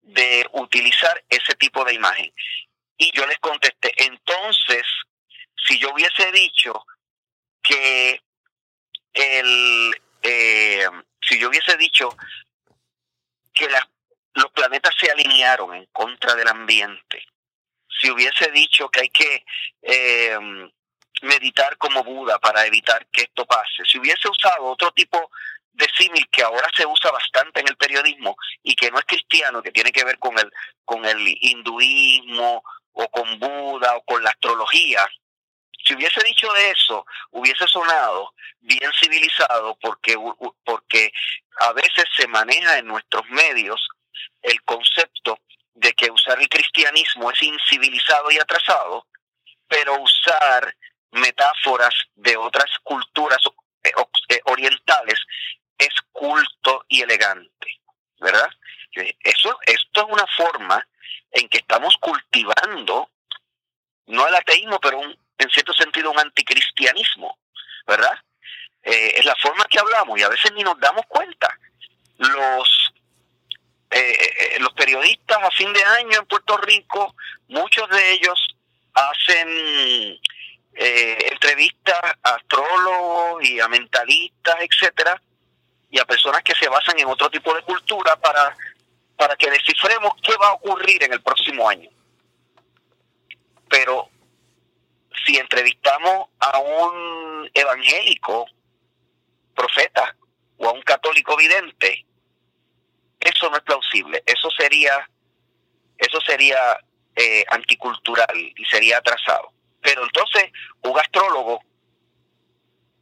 de 0.01 0.47
utilizar 0.53 1.23
ese 1.29 1.55
tipo 1.55 1.85
de 1.85 1.93
imagen. 1.93 2.33
Y 2.97 3.11
yo 3.15 3.25
les 3.27 3.37
contesté, 3.39 3.93
entonces, 4.03 4.83
si 5.55 5.79
yo 5.79 5.93
hubiese 5.93 6.31
dicho 6.31 6.85
que 7.61 8.21
el, 9.13 9.95
eh, 10.21 10.87
si 11.21 11.39
yo 11.39 11.49
hubiese 11.49 11.75
dicho 11.77 12.09
que 13.53 13.67
los 14.33 14.51
planetas 14.51 14.95
se 14.99 15.11
alinearon 15.11 15.75
en 15.75 15.85
contra 15.87 16.35
del 16.35 16.47
ambiente, 16.47 17.23
si 17.99 18.09
hubiese 18.09 18.51
dicho 18.51 18.89
que 18.89 19.01
hay 19.01 19.09
que 19.09 19.45
eh, 19.81 20.37
meditar 21.21 21.77
como 21.77 22.03
Buda 22.03 22.39
para 22.39 22.65
evitar 22.65 23.05
que 23.07 23.23
esto 23.23 23.45
pase, 23.45 23.83
si 23.85 23.99
hubiese 23.99 24.29
usado 24.29 24.65
otro 24.65 24.91
tipo 24.91 25.29
de 25.73 25.87
símil 25.97 26.27
que 26.29 26.43
ahora 26.43 26.67
se 26.75 26.85
usa 26.85 27.11
bastante 27.11 27.61
en 27.61 27.67
el 27.69 27.77
periodismo 27.77 28.35
y 28.63 28.75
que 28.75 28.91
no 28.91 28.99
es 28.99 29.05
cristiano, 29.05 29.61
que 29.61 29.71
tiene 29.71 29.91
que 29.91 30.03
ver 30.03 30.19
con 30.19 30.37
el, 30.37 30.51
con 30.83 31.05
el 31.05 31.37
hinduismo 31.41 32.63
o 32.91 33.09
con 33.09 33.39
Buda 33.39 33.95
o 33.95 34.03
con 34.03 34.23
la 34.23 34.29
astrología, 34.29 35.07
si 35.89 35.95
hubiese 35.95 36.21
dicho 36.23 36.55
eso, 36.55 37.03
hubiese 37.31 37.65
sonado 37.65 38.35
bien 38.59 38.91
civilizado 38.93 39.75
porque, 39.81 40.15
porque 40.63 41.11
a 41.61 41.73
veces 41.73 42.05
se 42.15 42.27
maneja 42.27 42.77
en 42.77 42.85
nuestros 42.85 43.27
medios 43.29 43.87
el 44.43 44.61
concepto 44.61 45.39
de 45.73 45.91
que 45.93 46.11
usar 46.11 46.39
el 46.39 46.47
cristianismo 46.47 47.31
es 47.31 47.41
incivilizado 47.41 48.29
y 48.29 48.37
atrasado, 48.37 49.07
pero 49.67 49.99
usar 49.99 50.75
metáforas 51.11 51.95
de 52.15 52.37
otras 52.37 52.69
culturas 52.83 53.39
eh, 53.83 53.91
eh, 54.29 54.41
orientales 54.45 55.19
es 55.75 55.93
culto 56.11 56.85
y 56.87 57.01
elegante, 57.01 57.81
¿verdad? 58.19 58.49
Eso, 58.93 59.57
esto 59.65 60.01
es 60.01 60.07
una 60.07 60.27
forma 60.37 60.87
en 61.31 61.49
que 61.49 61.59
estamos 61.59 61.95
cultivando, 61.97 63.09
no 64.07 64.27
el 64.27 64.35
ateísmo, 64.35 64.79
pero 64.79 64.99
un, 64.99 65.17
en 65.39 65.49
cierto 65.49 65.73
sentido 65.73 66.11
un 66.11 66.19
anticristianismo, 66.19 67.39
¿verdad? 67.87 68.13
Eh, 68.83 69.13
es 69.17 69.25
la 69.25 69.35
forma 69.35 69.65
que 69.65 69.79
hablamos 69.79 70.19
y 70.19 70.23
a 70.23 70.29
veces 70.29 70.51
ni 70.53 70.63
nos 70.63 70.79
damos 70.79 71.05
cuenta. 71.07 71.57
Los, 72.17 72.93
eh, 73.89 74.17
eh, 74.39 74.59
los 74.59 74.73
periodistas 74.73 75.37
a 75.41 75.49
fin 75.51 75.71
de 75.73 75.83
año 75.83 76.19
en 76.19 76.25
Puerto 76.25 76.57
Rico, 76.57 77.15
muchos 77.47 77.89
de 77.89 78.11
ellos 78.11 78.55
hacen 78.93 80.19
entrevistas 80.81 81.99
a 82.23 82.35
astrólogos 82.35 83.43
y 83.43 83.59
a 83.59 83.67
mentalistas, 83.67 84.55
etcétera, 84.61 85.21
y 85.89 85.99
a 85.99 86.05
personas 86.05 86.41
que 86.41 86.55
se 86.55 86.69
basan 86.69 86.97
en 86.99 87.07
otro 87.07 87.29
tipo 87.29 87.53
de 87.53 87.61
cultura 87.63 88.15
para, 88.15 88.55
para 89.17 89.35
que 89.35 89.51
descifremos 89.51 90.13
qué 90.23 90.35
va 90.37 90.49
a 90.49 90.53
ocurrir 90.53 91.03
en 91.03 91.11
el 91.11 91.21
próximo 91.21 91.67
año. 91.67 91.89
Pero 93.67 94.09
si 95.25 95.37
entrevistamos 95.37 96.27
a 96.39 96.59
un 96.59 97.49
evangélico 97.53 98.45
profeta 99.55 100.15
o 100.57 100.69
a 100.69 100.73
un 100.73 100.81
católico 100.81 101.35
vidente, 101.35 102.05
eso 103.19 103.49
no 103.49 103.57
es 103.57 103.63
plausible. 103.63 104.23
Eso 104.25 104.49
sería, 104.51 105.09
eso 105.97 106.21
sería 106.21 106.79
eh, 107.15 107.45
anticultural 107.49 108.35
y 108.35 108.65
sería 108.65 108.97
atrasado. 108.97 109.51
Pero 109.81 110.03
entonces, 110.03 110.51
un 110.83 110.97
astrólogo 110.97 111.61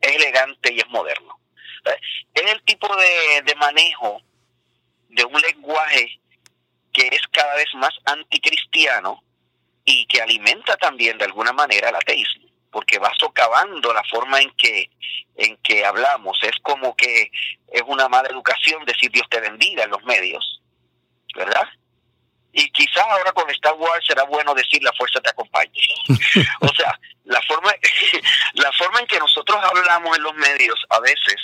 es 0.01 0.15
elegante 0.15 0.73
y 0.73 0.79
es 0.79 0.87
moderno. 0.89 1.39
Es 2.33 2.51
el 2.51 2.61
tipo 2.63 2.87
de, 2.95 3.41
de 3.43 3.55
manejo 3.55 4.21
de 5.09 5.23
un 5.23 5.39
lenguaje 5.41 6.19
que 6.91 7.07
es 7.07 7.21
cada 7.31 7.55
vez 7.55 7.67
más 7.75 7.93
anticristiano 8.05 9.23
y 9.89 10.05
que 10.05 10.21
alimenta 10.21 10.75
también 10.75 11.17
de 11.17 11.23
alguna 11.23 11.53
manera 11.53 11.87
el 11.87 11.95
ateísmo, 11.95 12.45
porque 12.69 12.99
va 12.99 13.09
socavando 13.17 13.93
la 13.93 14.03
forma 14.03 14.41
en 14.41 14.51
que, 14.51 14.91
en 15.37 15.55
que 15.63 15.85
hablamos. 15.85 16.37
Es 16.43 16.57
como 16.61 16.93
que 16.93 17.31
es 17.71 17.81
una 17.87 18.09
mala 18.09 18.27
educación 18.27 18.83
decir 18.83 19.09
Dios 19.11 19.25
te 19.29 19.39
bendiga 19.39 19.85
en 19.85 19.91
los 19.91 20.03
medios, 20.03 20.61
¿verdad? 21.33 21.65
Y 22.51 22.69
quizás 22.71 23.05
ahora 23.07 23.31
con 23.31 23.49
Star 23.51 23.75
Wars 23.75 24.05
será 24.05 24.23
bueno 24.23 24.53
decir 24.53 24.83
la 24.83 24.91
fuerza 24.91 25.21
te 25.21 25.29
acompañe. 25.29 25.71
o 26.59 26.67
sea, 26.75 26.99
la 27.23 27.41
forma, 27.43 27.73
la 28.55 28.71
forma 28.73 28.99
en 28.99 29.07
que 29.07 29.19
nosotros 29.19 29.57
hablamos 29.63 30.17
en 30.17 30.23
los 30.23 30.35
medios 30.35 30.85
a 30.89 30.99
veces 30.99 31.37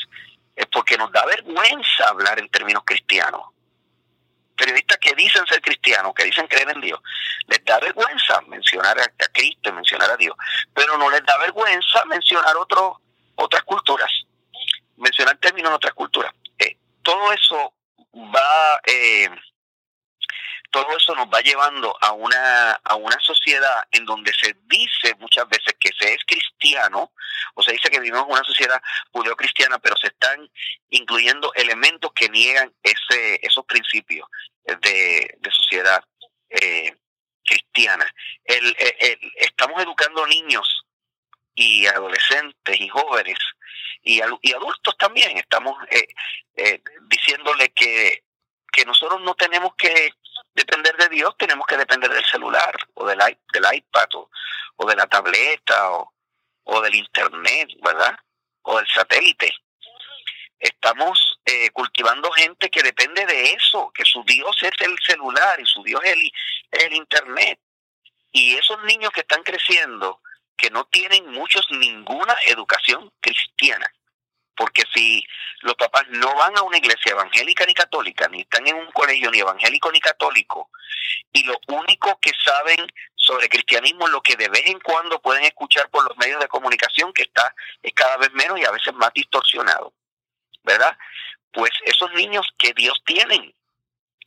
es 0.53 0.65
porque 0.65 0.97
nos 0.97 1.09
da 1.13 1.25
vergüenza 1.25 2.09
hablar 2.09 2.39
en 2.39 2.49
términos 2.49 2.83
cristianos 2.85 3.53
periodistas 4.55 4.97
que 4.97 5.13
dicen 5.15 5.45
ser 5.47 5.61
cristianos, 5.61 6.13
que 6.13 6.25
dicen 6.25 6.47
creer 6.47 6.69
en 6.69 6.81
Dios, 6.81 6.99
les 7.47 7.63
da 7.65 7.79
vergüenza 7.79 8.41
mencionar 8.47 8.99
a, 8.99 9.05
Cristo 9.31 9.71
mencionar 9.73 10.11
a 10.11 10.17
Dios, 10.17 10.35
pero 10.73 10.97
no 10.97 11.09
les 11.09 11.23
da 11.25 11.37
vergüenza 11.39 12.05
mencionar 12.05 12.55
otro, 12.57 13.01
otras 13.35 13.63
culturas, 13.63 14.11
mencionar 14.97 15.37
términos 15.37 15.69
en 15.69 15.75
otras 15.75 15.93
culturas. 15.93 16.33
Eh, 16.59 16.77
todo 17.01 17.31
eso 17.33 17.73
va 18.13 18.79
eh, 18.85 19.29
todo 20.73 20.97
eso 20.97 21.13
nos 21.13 21.27
va 21.27 21.39
llevando 21.41 21.95
a 22.01 22.13
una, 22.13 22.71
a 22.71 22.95
una 22.95 23.19
sociedad 23.19 23.87
en 23.91 24.05
donde 24.05 24.33
se 24.33 24.55
dice 24.63 25.13
muchas 25.19 25.47
veces 25.47 25.75
que 25.79 25.91
se 25.97 26.15
es 26.15 26.25
cristiano, 26.25 27.13
o 27.53 27.61
se 27.61 27.73
dice 27.73 27.89
que 27.89 27.99
vivimos 27.99 28.25
en 28.25 28.31
una 28.33 28.43
sociedad 28.43 28.81
judeocristiana, 29.11 29.77
pero 29.77 29.95
se 29.97 30.07
están 30.07 30.49
incluyendo 30.89 31.53
elementos 31.53 32.11
que 32.13 32.27
niegan 32.27 32.73
ese, 32.81 33.39
esos 33.43 33.63
principios 33.65 34.27
de, 34.65 35.37
sociedad 35.51 36.03
eh, 36.49 36.97
cristiana. 37.45 38.11
El, 38.43 38.75
estamos 39.35 39.79
educando 39.83 40.25
niños 40.25 40.85
y 41.53 41.85
adolescentes 41.85 42.81
y 42.81 42.87
jóvenes 42.89 43.37
y, 44.01 44.21
y 44.41 44.53
adultos 44.53 44.97
también. 44.97 45.37
Estamos 45.37 45.77
eh, 45.91 46.07
eh, 46.55 46.81
diciéndole 47.03 47.69
que, 47.73 48.23
que 48.71 48.85
nosotros 48.85 49.21
no 49.21 49.35
tenemos 49.35 49.75
que 49.75 50.09
depender 50.53 50.95
de 50.97 51.09
Dios, 51.09 51.35
tenemos 51.37 51.65
que 51.67 51.77
depender 51.77 52.11
del 52.11 52.25
celular 52.25 52.75
o 52.95 53.05
del, 53.05 53.19
del 53.51 53.65
iPad 53.73 54.07
o, 54.15 54.85
de 54.87 54.95
la 54.95 55.07
tableta 55.07 55.91
o, 55.91 56.13
o, 56.63 56.81
del 56.81 56.95
Internet, 56.95 57.69
¿verdad? 57.81 58.17
O 58.63 58.77
del 58.77 58.87
satélite. 58.87 59.53
Estamos 60.59 61.39
eh, 61.45 61.69
cultivando 61.71 62.31
gente 62.31 62.69
que 62.69 62.83
depende 62.83 63.25
de 63.25 63.51
eso, 63.51 63.91
que 63.93 64.05
su 64.05 64.23
Dios 64.23 64.55
es 64.61 64.71
el 64.79 64.97
celular 65.05 65.59
y 65.59 65.65
su 65.65 65.83
Dios 65.83 66.01
es 66.03 66.13
el, 66.13 66.31
el 66.71 66.93
Internet. 66.93 67.59
Y 68.31 68.55
esos 68.55 68.81
niños 68.83 69.11
que 69.11 69.21
están 69.21 69.43
creciendo, 69.43 70.21
que 70.57 70.69
no 70.69 70.85
tienen 70.85 71.31
muchos 71.31 71.67
ninguna 71.71 72.35
educación 72.47 73.11
cristiana, 73.19 73.91
porque 74.55 74.83
si 74.93 75.23
los 75.61 75.75
papás 75.75 76.03
no 76.09 76.33
van 76.35 76.57
a 76.57 76.61
una 76.61 76.77
iglesia 76.77 77.11
evangélica 77.11 77.65
ni 77.65 77.73
católica, 77.73 78.27
ni 78.27 78.41
están 78.41 78.67
en 78.67 78.75
un 78.75 78.91
colegio 78.91 79.31
ni 79.31 79.39
evangélico 79.39 79.91
ni 79.91 79.99
católico, 79.99 80.69
y 81.31 81.43
lo 81.43 81.57
único 81.67 82.19
que 82.19 82.31
saben 82.43 82.85
sobre 83.15 83.49
cristianismo 83.49 84.05
es 84.05 84.11
lo 84.11 84.21
que 84.21 84.35
de 84.35 84.49
vez 84.49 84.65
en 84.67 84.79
cuando 84.79 85.21
pueden 85.21 85.43
escuchar 85.45 85.89
por 85.89 86.07
los 86.07 86.17
medios 86.17 86.39
de 86.39 86.47
comunicación, 86.47 87.13
que 87.13 87.23
está 87.23 87.55
es 87.81 87.93
cada 87.93 88.17
vez 88.17 88.31
menos 88.33 88.59
y 88.59 88.65
a 88.65 88.71
veces 88.71 88.93
más 88.93 89.13
distorsionado, 89.13 89.93
¿verdad? 90.63 90.97
Pues 91.51 91.71
esos 91.85 92.11
niños 92.13 92.47
que 92.57 92.73
Dios 92.73 93.01
tienen, 93.05 93.53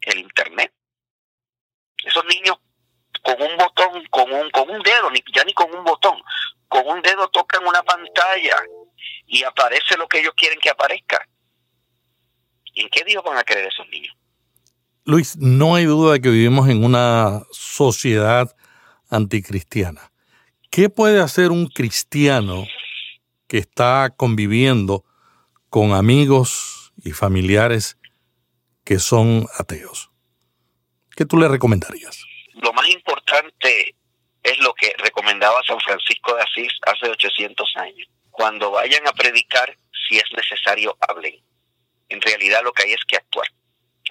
el 0.02 0.18
Internet, 0.18 0.72
esos 2.04 2.24
niños 2.26 2.56
con 3.22 3.40
un 3.42 3.56
botón, 3.56 4.06
con 4.06 4.32
un, 4.32 4.50
con 4.50 4.70
un 4.70 4.82
dedo, 4.82 5.10
ni, 5.10 5.22
ya 5.32 5.44
ni 5.44 5.52
con 5.52 5.72
un 5.74 5.84
botón, 5.84 6.20
con 6.68 6.86
un 6.86 7.02
dedo 7.02 7.28
tocan 7.28 7.66
una 7.66 7.82
pantalla 7.82 8.56
y 9.26 9.42
aparece 9.42 9.96
lo 9.96 10.06
que 10.06 10.20
ellos 10.20 10.34
quieren 10.36 10.58
que 10.60 10.70
aparezca. 10.70 11.26
¿Y 12.74 12.82
en 12.82 12.88
qué 12.90 13.04
Dios 13.04 13.22
van 13.24 13.38
a 13.38 13.44
creer 13.44 13.66
esos 13.66 13.88
niños? 13.88 14.14
Luis, 15.04 15.36
no 15.36 15.74
hay 15.74 15.84
duda 15.84 16.14
de 16.14 16.20
que 16.20 16.30
vivimos 16.30 16.68
en 16.68 16.84
una 16.84 17.42
sociedad 17.50 18.54
anticristiana. 19.08 20.12
¿Qué 20.70 20.90
puede 20.90 21.20
hacer 21.20 21.52
un 21.52 21.68
cristiano 21.68 22.66
que 23.46 23.58
está 23.58 24.12
conviviendo 24.16 25.04
con 25.70 25.92
amigos 25.92 26.92
y 27.04 27.12
familiares 27.12 27.98
que 28.84 28.98
son 28.98 29.46
ateos? 29.58 30.10
¿Qué 31.16 31.24
tú 31.24 31.38
le 31.38 31.48
recomendarías? 31.48 32.24
Lo 32.54 32.72
más 32.72 32.88
importante 32.90 33.94
es 34.42 34.58
lo 34.58 34.74
que 34.74 34.92
recomendaba 34.98 35.62
San 35.66 35.78
Francisco 35.80 36.34
de 36.34 36.42
Asís 36.42 36.72
hace 36.86 37.08
800 37.08 37.72
años 37.76 38.08
cuando 38.36 38.70
vayan 38.70 39.08
a 39.08 39.14
predicar, 39.14 39.78
si 40.06 40.18
es 40.18 40.30
necesario, 40.36 40.94
hablen. 41.00 41.42
En 42.10 42.20
realidad 42.20 42.62
lo 42.62 42.74
que 42.74 42.82
hay 42.82 42.92
es 42.92 43.02
que 43.08 43.16
actuar. 43.16 43.48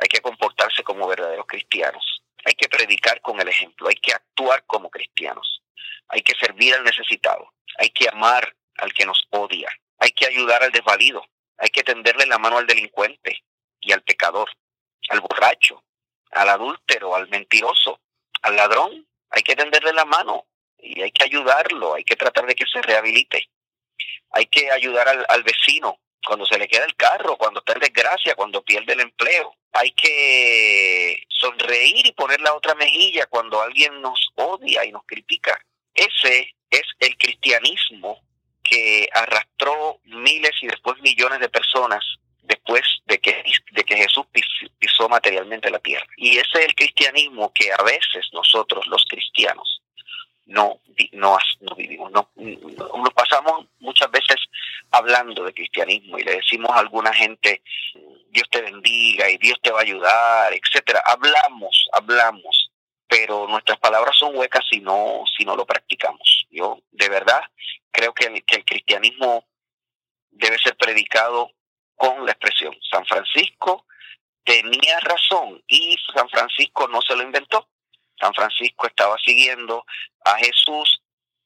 Hay 0.01 0.07
que 0.07 0.19
comportarse 0.19 0.83
como 0.83 1.07
verdaderos 1.07 1.45
cristianos. 1.45 2.23
Hay 2.43 2.55
que 2.55 2.67
predicar 2.67 3.21
con 3.21 3.39
el 3.39 3.47
ejemplo. 3.47 3.87
Hay 3.87 3.97
que 3.97 4.13
actuar 4.13 4.65
como 4.65 4.89
cristianos. 4.89 5.61
Hay 6.07 6.23
que 6.23 6.33
servir 6.39 6.73
al 6.73 6.83
necesitado. 6.83 7.53
Hay 7.77 7.91
que 7.91 8.09
amar 8.09 8.55
al 8.77 8.91
que 8.93 9.05
nos 9.05 9.27
odia. 9.29 9.69
Hay 9.99 10.09
que 10.09 10.25
ayudar 10.25 10.63
al 10.63 10.71
desvalido. 10.71 11.23
Hay 11.59 11.69
que 11.69 11.83
tenderle 11.83 12.25
la 12.25 12.39
mano 12.39 12.57
al 12.57 12.65
delincuente 12.65 13.43
y 13.79 13.91
al 13.91 14.01
pecador, 14.01 14.49
al 15.09 15.21
borracho, 15.21 15.83
al 16.31 16.49
adúltero, 16.49 17.15
al 17.15 17.29
mentiroso, 17.29 18.01
al 18.41 18.55
ladrón. 18.55 19.07
Hay 19.29 19.43
que 19.43 19.55
tenderle 19.55 19.93
la 19.93 20.05
mano 20.05 20.47
y 20.79 20.99
hay 21.03 21.11
que 21.11 21.25
ayudarlo. 21.25 21.93
Hay 21.93 22.03
que 22.03 22.15
tratar 22.15 22.47
de 22.47 22.55
que 22.55 22.65
se 22.65 22.81
rehabilite. 22.81 23.49
Hay 24.31 24.47
que 24.47 24.69
ayudar 24.71 25.07
al, 25.07 25.43
vecino 25.43 25.99
cuando 26.25 26.45
se 26.45 26.57
le 26.57 26.67
queda 26.67 26.85
el 26.85 26.95
carro, 26.95 27.37
cuando 27.37 27.59
está 27.59 27.73
en 27.73 27.79
desgracia, 27.79 28.35
cuando 28.35 28.63
pierde 28.63 28.93
el 28.93 29.01
empleo. 29.01 29.55
Hay 29.73 29.91
que 29.91 31.23
sonreír 31.29 32.07
y 32.07 32.13
poner 32.13 32.41
la 32.41 32.53
otra 32.53 32.75
mejilla 32.75 33.27
cuando 33.27 33.61
alguien 33.61 34.01
nos 34.01 34.29
odia 34.35 34.85
y 34.85 34.91
nos 34.91 35.03
critica. 35.05 35.59
Ese 35.93 36.55
es 36.69 36.83
el 36.99 37.17
cristianismo 37.17 38.21
que 38.63 39.07
arrastró 39.13 39.99
miles 40.05 40.51
y 40.61 40.67
después 40.67 40.99
millones 41.01 41.39
de 41.39 41.49
personas 41.49 42.03
después 42.47 42.83
de 43.05 43.19
que, 43.19 43.43
de 43.71 43.83
que 43.83 43.97
Jesús 43.97 44.25
pisó 44.79 45.09
materialmente 45.09 45.69
la 45.69 45.79
tierra. 45.79 46.05
Y 46.17 46.37
ese 46.37 46.59
es 46.59 46.65
el 46.65 46.75
cristianismo 46.75 47.51
que 47.53 47.71
a 47.71 47.83
veces 47.83 48.27
nosotros, 48.33 48.85
los 48.87 49.05
cristianos, 49.05 49.81
no, 50.45 50.79
no, 51.13 51.37
no 51.61 51.75
vivimos. 51.75 52.11
No, 52.11 52.29
nos 52.35 53.13
pasamos 53.13 53.65
muchas 53.79 54.09
veces 54.11 54.37
hablando 54.91 55.43
de 55.43 55.53
cristianismo 55.53 56.17
y 56.17 56.23
le 56.23 56.35
decimos 56.35 56.71
a 56.71 56.79
alguna 56.79 57.13
gente, 57.13 57.61
Dios 58.29 58.47
te 58.49 58.61
bendiga 58.61 59.29
y 59.29 59.37
Dios 59.37 59.59
te 59.61 59.71
va 59.71 59.79
a 59.79 59.83
ayudar, 59.83 60.53
etcétera. 60.53 61.01
Hablamos, 61.05 61.89
hablamos, 61.93 62.71
pero 63.07 63.47
nuestras 63.47 63.79
palabras 63.79 64.15
son 64.17 64.35
huecas 64.35 64.63
si 64.69 64.79
no, 64.79 65.23
si 65.37 65.45
no 65.45 65.55
lo 65.55 65.65
practicamos. 65.65 66.45
Yo 66.49 66.79
de 66.91 67.09
verdad 67.09 67.41
creo 67.91 68.13
que 68.13 68.25
el 68.25 68.65
cristianismo 68.65 69.45
debe 70.31 70.57
ser 70.59 70.75
predicado 70.75 71.51
con 71.95 72.25
la 72.25 72.31
expresión. 72.31 72.75
San 72.91 73.05
Francisco 73.05 73.85
tenía 74.43 74.99
razón 74.99 75.61
y 75.67 75.97
San 76.13 76.29
Francisco 76.29 76.87
no 76.87 77.01
se 77.01 77.15
lo 77.15 77.23
inventó. 77.23 77.67
San 78.19 78.33
Francisco 78.33 78.87
estaba 78.87 79.17
siguiendo 79.23 79.85
a 80.23 80.37
Jesús 80.37 81.01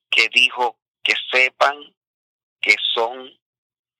que 0.10 0.30
dijo 0.34 0.78
que 1.04 1.14
sepan 1.32 1.76
que 2.62 2.76
son 2.94 3.32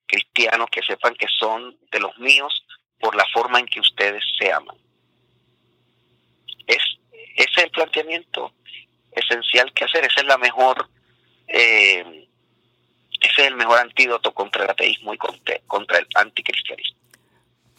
cristianos, 0.06 0.70
que 0.72 0.82
sepan 0.82 1.16
que 1.16 1.28
son 1.28 1.78
de 1.92 2.00
los 2.00 2.18
míos 2.18 2.66
por 3.00 3.16
la 3.16 3.26
forma 3.34 3.60
en 3.60 3.66
que 3.66 3.80
ustedes 3.80 4.24
se 4.38 4.52
aman. 4.52 4.76
Es, 6.68 6.82
ese 7.36 7.50
es 7.56 7.64
el 7.64 7.72
planteamiento 7.72 8.54
esencial 9.12 9.72
que 9.74 9.86
hacer, 9.86 10.06
esa 10.06 10.22
es 10.22 10.28
la 10.28 10.38
mejor, 10.38 10.90
eh, 11.48 12.28
ese 13.22 13.42
es 13.42 13.48
el 13.48 13.56
mejor 13.56 13.80
antídoto 13.80 14.34
contra 14.34 14.66
el 14.66 14.70
ateísmo 14.72 15.14
y 15.14 15.18
contra, 15.18 15.60
contra 15.68 16.00
el 16.00 16.08
anticristianismo. 16.16 17.00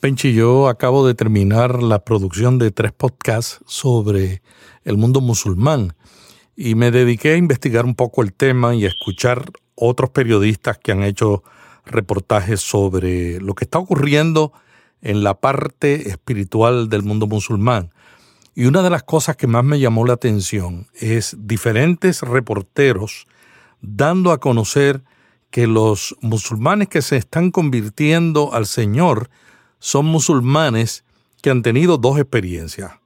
Penchi, 0.00 0.35
yo 0.35 0.68
acabo 0.68 1.07
de 1.07 1.14
terminar 1.14 1.83
la 1.83 2.05
producción 2.05 2.59
de 2.59 2.70
tres 2.70 2.92
podcasts 2.92 3.61
sobre 3.66 4.40
el 4.84 4.96
mundo 4.96 5.20
musulmán 5.20 5.94
y 6.56 6.74
me 6.74 6.90
dediqué 6.90 7.32
a 7.32 7.36
investigar 7.36 7.84
un 7.84 7.94
poco 7.94 8.22
el 8.22 8.32
tema 8.32 8.74
y 8.74 8.84
a 8.84 8.88
escuchar 8.88 9.50
otros 9.74 10.10
periodistas 10.10 10.78
que 10.78 10.92
han 10.92 11.02
hecho 11.02 11.42
reportajes 11.86 12.60
sobre 12.60 13.40
lo 13.40 13.54
que 13.54 13.64
está 13.64 13.78
ocurriendo 13.78 14.52
en 15.02 15.22
la 15.22 15.40
parte 15.40 16.10
espiritual 16.10 16.88
del 16.88 17.02
mundo 17.02 17.26
musulmán. 17.26 17.92
Y 18.54 18.66
una 18.66 18.82
de 18.82 18.90
las 18.90 19.02
cosas 19.04 19.36
que 19.36 19.46
más 19.46 19.64
me 19.64 19.80
llamó 19.80 20.04
la 20.04 20.14
atención 20.14 20.88
es 20.94 21.36
diferentes 21.38 22.20
reporteros 22.20 23.26
dando 23.80 24.32
a 24.32 24.38
conocer 24.38 25.02
que 25.50 25.66
los 25.66 26.16
musulmanes 26.20 26.88
que 26.88 27.02
se 27.02 27.16
están 27.16 27.50
convirtiendo 27.50 28.52
al 28.52 28.66
Señor 28.66 29.30
son 29.78 30.06
musulmanes 30.06 31.04
que 31.42 31.50
han 31.50 31.62
tenido 31.62 31.96
dos 31.96 32.18
experiencias. 32.18 32.99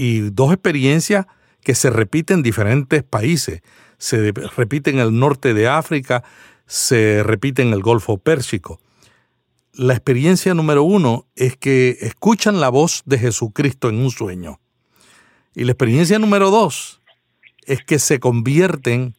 Y 0.00 0.30
dos 0.30 0.52
experiencias 0.52 1.26
que 1.60 1.74
se 1.74 1.90
repiten 1.90 2.36
en 2.36 2.42
diferentes 2.44 3.02
países. 3.02 3.62
Se 3.98 4.32
repite 4.56 4.90
en 4.90 5.00
el 5.00 5.18
norte 5.18 5.54
de 5.54 5.66
África, 5.66 6.22
se 6.66 7.24
repite 7.24 7.62
en 7.62 7.72
el 7.72 7.82
Golfo 7.82 8.16
Pérsico. 8.16 8.80
La 9.72 9.94
experiencia 9.94 10.54
número 10.54 10.84
uno 10.84 11.26
es 11.34 11.56
que 11.56 11.98
escuchan 12.00 12.60
la 12.60 12.68
voz 12.68 13.02
de 13.06 13.18
Jesucristo 13.18 13.88
en 13.88 13.96
un 13.96 14.12
sueño. 14.12 14.60
Y 15.52 15.64
la 15.64 15.72
experiencia 15.72 16.20
número 16.20 16.52
dos 16.52 17.00
es 17.66 17.82
que 17.84 17.98
se 17.98 18.20
convierten 18.20 19.16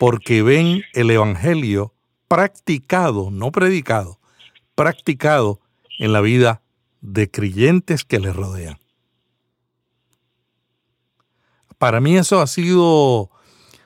porque 0.00 0.42
ven 0.42 0.82
el 0.94 1.10
Evangelio 1.10 1.94
practicado, 2.26 3.30
no 3.30 3.52
predicado, 3.52 4.18
practicado 4.74 5.60
en 6.00 6.12
la 6.12 6.20
vida 6.22 6.60
de 7.02 7.30
creyentes 7.30 8.04
que 8.04 8.18
les 8.18 8.34
rodean. 8.34 8.78
Para 11.78 12.00
mí 12.00 12.16
eso 12.16 12.40
ha 12.40 12.46
sido 12.46 13.30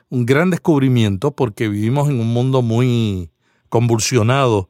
un 0.09 0.26
gran 0.26 0.50
descubrimiento 0.50 1.33
porque 1.33 1.68
vivimos 1.68 2.09
en 2.09 2.20
un 2.20 2.33
mundo 2.33 2.62
muy 2.62 3.31
convulsionado 3.68 4.68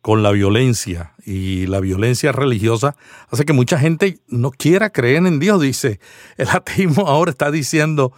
con 0.00 0.22
la 0.24 0.32
violencia 0.32 1.14
y 1.24 1.66
la 1.66 1.78
violencia 1.78 2.32
religiosa 2.32 2.96
hace 3.30 3.44
que 3.44 3.52
mucha 3.52 3.78
gente 3.78 4.18
no 4.26 4.50
quiera 4.50 4.90
creer 4.90 5.26
en 5.26 5.38
Dios. 5.38 5.60
Dice, 5.60 6.00
el 6.36 6.48
ateísmo 6.48 7.06
ahora 7.06 7.30
está 7.30 7.50
diciendo, 7.50 8.12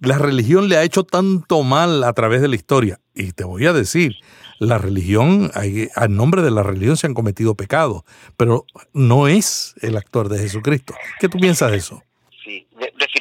la 0.00 0.18
religión 0.18 0.68
le 0.68 0.76
ha 0.76 0.82
hecho 0.82 1.04
tanto 1.04 1.62
mal 1.62 2.02
a 2.04 2.12
través 2.12 2.40
de 2.40 2.48
la 2.48 2.56
historia. 2.56 3.00
Y 3.14 3.32
te 3.32 3.44
voy 3.44 3.66
a 3.66 3.72
decir, 3.72 4.16
la 4.58 4.78
religión, 4.78 5.52
al 5.94 6.16
nombre 6.16 6.42
de 6.42 6.50
la 6.50 6.62
religión 6.62 6.96
se 6.96 7.06
han 7.06 7.14
cometido 7.14 7.54
pecados, 7.54 8.02
pero 8.36 8.66
no 8.92 9.28
es 9.28 9.74
el 9.82 9.96
actor 9.96 10.28
de 10.28 10.38
Jesucristo. 10.40 10.94
¿Qué 11.20 11.28
tú 11.28 11.38
piensas 11.38 11.70
de 11.70 11.76
eso? 11.76 12.02
Sí, 12.44 12.66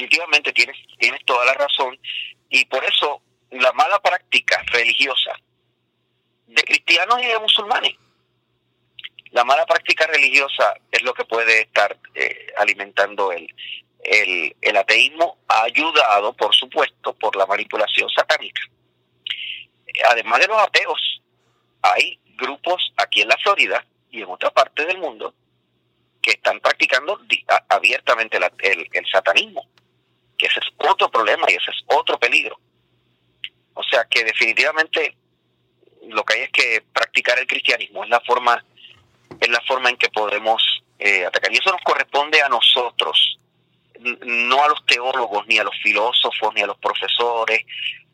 definitivamente 0.09 0.53
tienes, 0.53 0.77
tienes 0.97 1.23
toda 1.25 1.45
la 1.45 1.53
razón. 1.53 1.97
Y 2.49 2.65
por 2.65 2.83
eso 2.83 3.21
la 3.51 3.71
mala 3.73 3.99
práctica 3.99 4.61
religiosa 4.71 5.31
de 6.47 6.63
cristianos 6.63 7.21
y 7.21 7.27
de 7.27 7.39
musulmanes, 7.39 7.95
la 9.31 9.43
mala 9.43 9.65
práctica 9.65 10.07
religiosa 10.07 10.75
es 10.91 11.03
lo 11.03 11.13
que 11.13 11.25
puede 11.25 11.61
estar 11.61 11.95
eh, 12.15 12.47
alimentando 12.57 13.31
el, 13.31 13.47
el, 14.03 14.55
el 14.59 14.77
ateísmo, 14.77 15.37
ayudado, 15.47 16.33
por 16.33 16.55
supuesto, 16.55 17.13
por 17.13 17.35
la 17.35 17.45
manipulación 17.45 18.09
satánica. 18.09 18.61
Además 20.09 20.39
de 20.39 20.47
los 20.47 20.57
ateos, 20.57 21.21
hay 21.83 22.19
grupos 22.35 22.93
aquí 22.97 23.21
en 23.21 23.27
la 23.27 23.37
Florida 23.37 23.85
y 24.09 24.23
en 24.23 24.29
otra 24.29 24.49
parte 24.49 24.85
del 24.85 24.97
mundo 24.97 25.35
que 26.21 26.31
están 26.31 26.59
practicando 26.59 27.19
abiertamente 27.69 28.37
el, 28.37 29.05
satanismo, 29.11 29.65
que 30.39 30.47
ese 30.47 30.60
es 30.60 30.89
otro 30.89 31.12
problema 31.12 31.45
y 31.49 31.56
ese 31.56 31.69
es 31.69 31.84
otro 31.86 32.17
peligro. 32.17 32.60
O 33.75 33.84
sea 33.84 34.06
que 34.06 34.23
definitivamente 34.23 35.15
lo 36.08 36.23
que 36.23 36.34
hay 36.34 36.41
es 36.41 36.52
que 36.52 36.84
practicar 36.91 37.38
el 37.38 37.45
cristianismo, 37.45 38.04
es 38.04 38.10
la 38.10 38.21
forma, 38.21 38.63
es 39.39 39.49
la 39.49 39.62
forma 39.67 39.89
en 39.89 39.97
que 39.97 40.10
podemos 40.10 40.63
eh, 40.97 41.25
atacar. 41.25 41.54
Y 41.54 41.58
eso 41.58 41.71
nos 41.71 41.82
corresponde 41.82 42.41
a 42.41 42.49
nosotros, 42.49 43.39
no 43.99 44.63
a 44.63 44.69
los 44.69 44.86
teólogos, 44.86 45.45
ni 45.47 45.60
a 45.60 45.63
los 45.63 45.75
filósofos, 45.84 46.54
ni 46.56 46.62
a 46.62 46.67
los 46.67 46.78
profesores, 46.78 47.65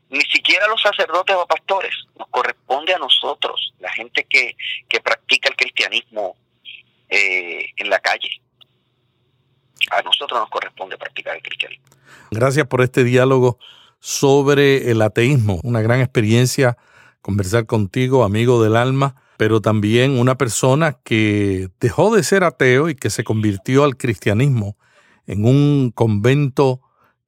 ni 0.09 0.21
siquiera 0.21 0.65
a 0.65 0.69
los 0.69 0.81
sacerdotes 0.81 1.35
o 1.35 1.47
pastores, 1.47 1.93
nos 2.17 2.27
corresponde 2.29 2.93
a 2.93 2.99
nosotros, 2.99 3.73
la 3.79 3.91
gente 3.91 4.25
que, 4.25 4.55
que 4.89 4.99
practica 4.99 5.49
el 5.49 5.55
cristianismo 5.55 6.35
eh, 7.09 7.69
en 7.77 7.89
la 7.89 7.99
calle. 7.99 8.41
A 9.91 10.01
nosotros 10.01 10.39
nos 10.39 10.49
corresponde 10.49 10.97
practicar 10.97 11.35
el 11.35 11.41
cristianismo. 11.41 11.85
Gracias 12.31 12.67
por 12.67 12.81
este 12.81 13.03
diálogo 13.03 13.59
sobre 13.99 14.91
el 14.91 15.01
ateísmo, 15.01 15.59
una 15.63 15.81
gran 15.81 16.01
experiencia 16.01 16.77
conversar 17.25 17.65
contigo, 17.65 18.23
amigo 18.23 18.61
del 18.61 18.75
alma, 18.75 19.15
pero 19.37 19.59
también 19.59 20.19
una 20.19 20.37
persona 20.37 20.99
que 21.03 21.69
dejó 21.79 22.15
de 22.15 22.23
ser 22.23 22.43
ateo 22.43 22.87
y 22.87 22.93
que 22.93 23.09
se 23.09 23.23
convirtió 23.23 23.83
al 23.83 23.97
cristianismo 23.97 24.77
en 25.25 25.43
un 25.45 25.89
convento 25.89 26.81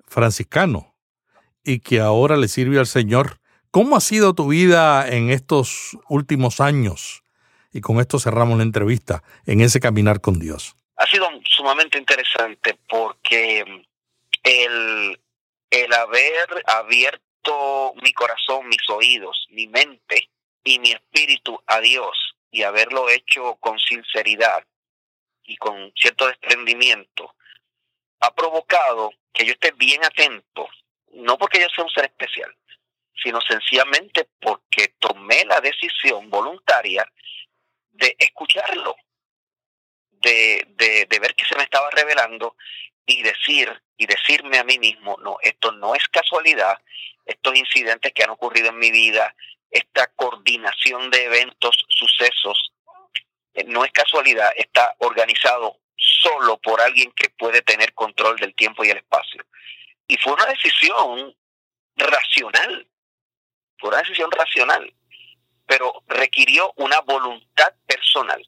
franciscano 0.05 0.93
y 1.63 1.79
que 1.79 1.99
ahora 1.99 2.37
le 2.37 2.47
sirve 2.47 2.77
al 2.77 2.85
Señor. 2.85 3.39
¿Cómo 3.71 3.97
ha 3.97 3.99
sido 3.99 4.35
tu 4.35 4.49
vida 4.49 5.09
en 5.09 5.31
estos 5.31 5.97
últimos 6.07 6.61
años? 6.61 7.23
Y 7.73 7.81
con 7.81 7.99
esto 7.99 8.19
cerramos 8.19 8.57
la 8.57 8.63
entrevista 8.65 9.23
en 9.47 9.61
ese 9.61 9.79
caminar 9.79 10.21
con 10.21 10.37
Dios. 10.37 10.75
Sumamente 11.67 11.97
interesante 11.97 12.79
porque 12.87 13.59
el, 14.41 15.21
el 15.69 15.93
haber 15.93 16.63
abierto 16.65 17.93
mi 18.01 18.13
corazón, 18.13 18.69
mis 18.69 18.89
oídos, 18.89 19.47
mi 19.49 19.67
mente 19.67 20.29
y 20.63 20.79
mi 20.79 20.93
espíritu 20.93 21.61
a 21.67 21.81
Dios 21.81 22.37
y 22.51 22.63
haberlo 22.63 23.09
hecho 23.09 23.57
con 23.57 23.77
sinceridad 23.79 24.63
y 25.43 25.57
con 25.57 25.91
cierto 25.97 26.27
desprendimiento, 26.27 27.35
ha 28.21 28.33
provocado 28.33 29.11
que 29.33 29.43
yo 29.43 29.51
esté 29.51 29.71
bien 29.71 30.05
atento, 30.05 30.69
no 31.15 31.37
porque 31.37 31.59
yo 31.59 31.67
sea 31.75 31.83
un 31.83 31.91
ser 31.91 32.05
especial, 32.05 32.55
sino 33.21 33.41
sencillamente 33.41 34.29
porque 34.39 34.95
tomé 34.99 35.43
la 35.43 35.59
decisión 35.59 36.29
voluntaria 36.29 37.05
de 37.91 38.15
escucharlo, 38.19 38.95
de, 40.21 40.67
de, 41.09 41.19
ver 41.19 41.35
que 41.35 41.45
se 41.45 41.55
me 41.55 41.63
estaba 41.63 41.89
revelando 41.91 42.55
y 43.05 43.21
decir 43.23 43.71
y 43.97 44.05
decirme 44.05 44.59
a 44.59 44.63
mí 44.63 44.79
mismo, 44.79 45.17
no, 45.21 45.37
esto 45.41 45.71
no 45.71 45.95
es 45.95 46.07
casualidad, 46.09 46.77
estos 47.25 47.55
incidentes 47.55 48.13
que 48.13 48.23
han 48.23 48.29
ocurrido 48.29 48.69
en 48.69 48.77
mi 48.77 48.91
vida, 48.91 49.35
esta 49.71 50.07
coordinación 50.07 51.09
de 51.09 51.25
eventos, 51.25 51.85
sucesos, 51.89 52.73
eh, 53.53 53.63
no 53.65 53.83
es 53.83 53.91
casualidad, 53.91 54.51
está 54.55 54.95
organizado 54.99 55.79
solo 55.97 56.57
por 56.57 56.79
alguien 56.79 57.11
que 57.13 57.29
puede 57.29 57.61
tener 57.61 57.93
control 57.93 58.37
del 58.37 58.53
tiempo 58.55 58.83
y 58.83 58.89
el 58.89 58.97
espacio. 58.97 59.43
Y 60.07 60.17
fue 60.17 60.33
una 60.33 60.45
decisión 60.45 61.35
racional, 61.95 62.87
fue 63.79 63.89
una 63.89 63.99
decisión 63.99 64.31
racional, 64.31 64.93
pero 65.65 66.03
requirió 66.07 66.71
una 66.77 67.01
voluntad 67.01 67.73
personal. 67.85 68.41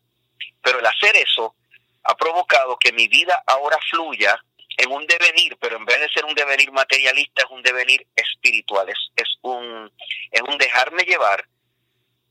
Pero 0.62 0.80
el 0.80 0.86
hacer 0.86 1.16
eso 1.18 1.56
ha 2.04 2.16
provocado 2.16 2.78
que 2.78 2.92
mi 2.92 3.08
vida 3.08 3.44
ahora 3.46 3.78
fluya 3.90 4.40
en 4.78 4.92
un 4.92 5.06
devenir, 5.06 5.58
pero 5.60 5.78
en 5.78 5.86
vez 5.86 6.00
de 6.00 6.10
ser 6.10 6.26
un 6.26 6.34
devenir 6.34 6.72
materialista, 6.72 7.44
es 7.44 7.50
un 7.50 7.62
devenir 7.62 8.08
espiritual, 8.16 8.88
es, 8.90 8.98
es, 9.16 9.38
un, 9.42 9.92
es 10.32 10.42
un 10.42 10.58
dejarme 10.58 11.04
llevar 11.04 11.46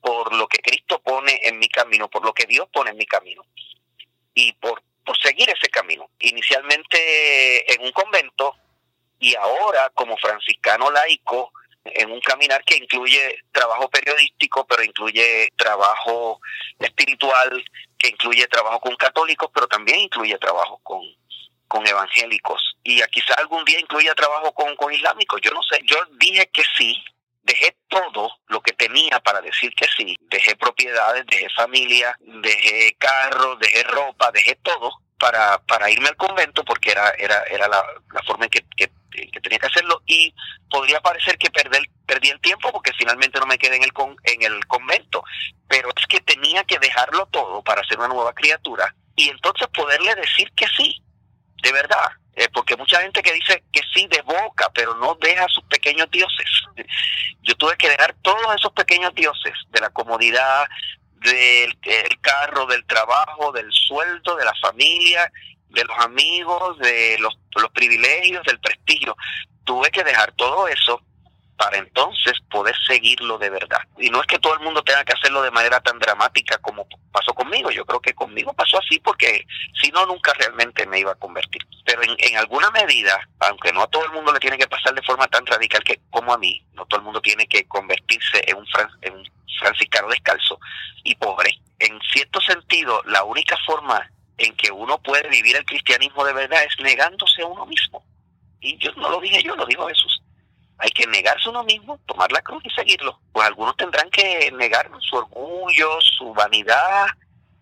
por 0.00 0.34
lo 0.34 0.48
que 0.48 0.58
Cristo 0.58 1.00
pone 1.00 1.38
en 1.42 1.58
mi 1.58 1.68
camino, 1.68 2.08
por 2.08 2.24
lo 2.24 2.32
que 2.32 2.46
Dios 2.46 2.68
pone 2.72 2.90
en 2.90 2.96
mi 2.96 3.06
camino, 3.06 3.44
y 4.32 4.52
por, 4.54 4.82
por 5.04 5.18
seguir 5.18 5.50
ese 5.50 5.68
camino. 5.68 6.08
Inicialmente 6.20 7.74
en 7.74 7.82
un 7.82 7.92
convento 7.92 8.54
y 9.18 9.34
ahora 9.34 9.90
como 9.94 10.16
franciscano 10.16 10.90
laico, 10.90 11.52
en 11.94 12.10
un 12.10 12.20
caminar 12.20 12.62
que 12.64 12.76
incluye 12.76 13.42
trabajo 13.52 13.88
periodístico, 13.88 14.66
pero 14.66 14.82
incluye 14.82 15.52
trabajo 15.56 16.40
espiritual, 16.78 17.64
que 17.98 18.08
incluye 18.08 18.46
trabajo 18.46 18.80
con 18.80 18.96
católicos, 18.96 19.50
pero 19.52 19.66
también 19.66 20.00
incluye 20.00 20.36
trabajo 20.38 20.80
con, 20.82 21.02
con 21.66 21.86
evangélicos. 21.86 22.76
Y 22.82 23.02
quizá 23.10 23.34
algún 23.34 23.64
día 23.64 23.80
incluya 23.80 24.14
trabajo 24.14 24.52
con, 24.52 24.74
con 24.76 24.92
islámicos, 24.92 25.40
yo 25.42 25.50
no 25.52 25.62
sé, 25.62 25.80
yo 25.84 25.96
dije 26.18 26.48
que 26.52 26.62
sí, 26.76 27.02
dejé 27.42 27.76
todo 27.88 28.30
lo 28.48 28.60
que 28.60 28.72
tenía 28.72 29.20
para 29.20 29.40
decir 29.40 29.72
que 29.74 29.86
sí, 29.96 30.16
dejé 30.20 30.56
propiedades, 30.56 31.24
dejé 31.26 31.48
familia, 31.50 32.16
dejé 32.20 32.94
carros, 32.98 33.58
dejé 33.58 33.82
ropa, 33.84 34.30
dejé 34.32 34.56
todo 34.56 34.90
para, 35.18 35.58
para 35.66 35.90
irme 35.90 36.08
al 36.08 36.16
convento 36.16 36.64
porque 36.64 36.92
era, 36.92 37.10
era, 37.18 37.42
era 37.44 37.68
la, 37.68 37.84
forma 38.26 38.44
en 38.44 38.50
que, 38.50 38.64
que, 38.76 38.90
tenía 39.42 39.58
que 39.58 39.66
hacerlo 39.66 40.02
y 40.06 40.32
podría 40.70 41.00
parecer 41.00 41.38
que 41.38 41.50
perdí, 41.50 41.78
perdí 42.06 42.28
el 42.28 42.40
tiempo 42.40 42.70
porque 42.70 42.92
finalmente 42.92 43.40
no 43.40 43.46
me 43.46 43.58
quedé 43.58 43.76
en 43.76 43.82
el, 43.82 43.92
con, 43.92 44.16
en 44.24 44.42
el 44.42 44.64
convento, 44.66 45.24
pero 45.66 45.90
es 45.96 46.06
que 46.06 46.20
tenía 46.20 46.62
que 46.64 46.78
dejarlo 46.78 47.26
todo 47.26 47.62
para 47.62 47.82
ser 47.84 47.98
una 47.98 48.08
nueva 48.08 48.32
criatura 48.32 48.94
y 49.16 49.28
entonces 49.28 49.66
poderle 49.68 50.14
decir 50.14 50.52
que 50.54 50.66
sí, 50.76 51.02
de 51.62 51.72
verdad, 51.72 52.12
eh, 52.36 52.48
porque 52.52 52.76
mucha 52.76 53.00
gente 53.00 53.20
que 53.20 53.32
dice 53.32 53.64
que 53.72 53.80
sí 53.92 54.06
de 54.06 54.22
boca, 54.22 54.70
pero 54.72 54.94
no 54.94 55.16
deja 55.20 55.48
sus 55.48 55.64
pequeños 55.64 56.08
dioses. 56.12 56.48
Yo 57.42 57.56
tuve 57.56 57.76
que 57.76 57.88
dejar 57.88 58.14
todos 58.22 58.54
esos 58.54 58.72
pequeños 58.72 59.12
dioses 59.14 59.54
de 59.70 59.80
la 59.80 59.90
comodidad, 59.90 60.68
del 61.20 62.20
carro, 62.20 62.66
del 62.66 62.84
trabajo, 62.86 63.52
del 63.52 63.70
sueldo, 63.72 64.36
de 64.36 64.44
la 64.44 64.54
familia, 64.60 65.30
de 65.70 65.84
los 65.84 65.98
amigos, 65.98 66.78
de 66.78 67.18
los, 67.18 67.36
privilegios, 67.72 68.44
del 68.44 68.58
prestigio. 68.60 69.16
Tuve 69.64 69.90
que 69.90 70.04
dejar 70.04 70.32
todo 70.32 70.68
eso 70.68 71.02
para 71.58 71.76
entonces 71.76 72.34
poder 72.48 72.74
seguirlo 72.86 73.36
de 73.36 73.50
verdad. 73.50 73.80
Y 73.98 74.10
no 74.10 74.20
es 74.20 74.26
que 74.28 74.38
todo 74.38 74.54
el 74.54 74.60
mundo 74.60 74.80
tenga 74.82 75.04
que 75.04 75.12
hacerlo 75.12 75.42
de 75.42 75.50
manera 75.50 75.80
tan 75.80 75.98
dramática 75.98 76.56
como 76.58 76.86
pasó 77.10 77.34
conmigo, 77.34 77.70
yo 77.72 77.84
creo 77.84 78.00
que 78.00 78.14
conmigo 78.14 78.52
pasó 78.52 78.78
así 78.78 79.00
porque 79.00 79.44
si 79.82 79.90
no, 79.90 80.06
nunca 80.06 80.32
realmente 80.34 80.86
me 80.86 81.00
iba 81.00 81.10
a 81.10 81.16
convertir. 81.16 81.66
Pero 81.84 82.04
en, 82.04 82.14
en 82.18 82.36
alguna 82.36 82.70
medida, 82.70 83.18
aunque 83.40 83.72
no 83.72 83.82
a 83.82 83.86
todo 83.88 84.04
el 84.04 84.12
mundo 84.12 84.32
le 84.32 84.38
tiene 84.38 84.56
que 84.56 84.68
pasar 84.68 84.94
de 84.94 85.02
forma 85.02 85.26
tan 85.26 85.44
radical 85.46 85.82
que 85.82 86.00
como 86.10 86.32
a 86.32 86.38
mí, 86.38 86.64
no 86.74 86.86
todo 86.86 87.00
el 87.00 87.04
mundo 87.04 87.20
tiene 87.20 87.48
que 87.48 87.66
convertirse 87.66 88.40
en 88.46 88.56
un, 88.56 88.66
en 89.02 89.14
un 89.14 89.28
franciscano 89.58 90.08
descalzo 90.08 90.60
y 91.02 91.16
pobre. 91.16 91.60
En 91.80 91.98
cierto 92.12 92.40
sentido, 92.40 93.02
la 93.06 93.24
única 93.24 93.58
forma 93.66 94.08
en 94.36 94.54
que 94.54 94.70
uno 94.70 95.02
puede 95.02 95.28
vivir 95.28 95.56
el 95.56 95.64
cristianismo 95.64 96.24
de 96.24 96.34
verdad 96.34 96.62
es 96.62 96.78
negándose 96.78 97.42
a 97.42 97.46
uno 97.46 97.66
mismo. 97.66 98.04
Y 98.60 98.78
yo 98.78 98.92
no 98.92 99.10
lo 99.10 99.20
dije 99.20 99.42
yo, 99.42 99.56
lo 99.56 99.66
dijo 99.66 99.88
Jesús 99.88 100.22
hay 100.78 100.90
que 100.90 101.06
negarse 101.06 101.48
uno 101.48 101.64
mismo, 101.64 101.98
tomar 102.06 102.30
la 102.32 102.42
cruz 102.42 102.62
y 102.64 102.70
seguirlo. 102.70 103.18
Pues 103.32 103.46
algunos 103.46 103.76
tendrán 103.76 104.10
que 104.10 104.50
negar 104.52 104.90
su 105.00 105.16
orgullo, 105.16 106.00
su 106.00 106.32
vanidad, 106.34 107.06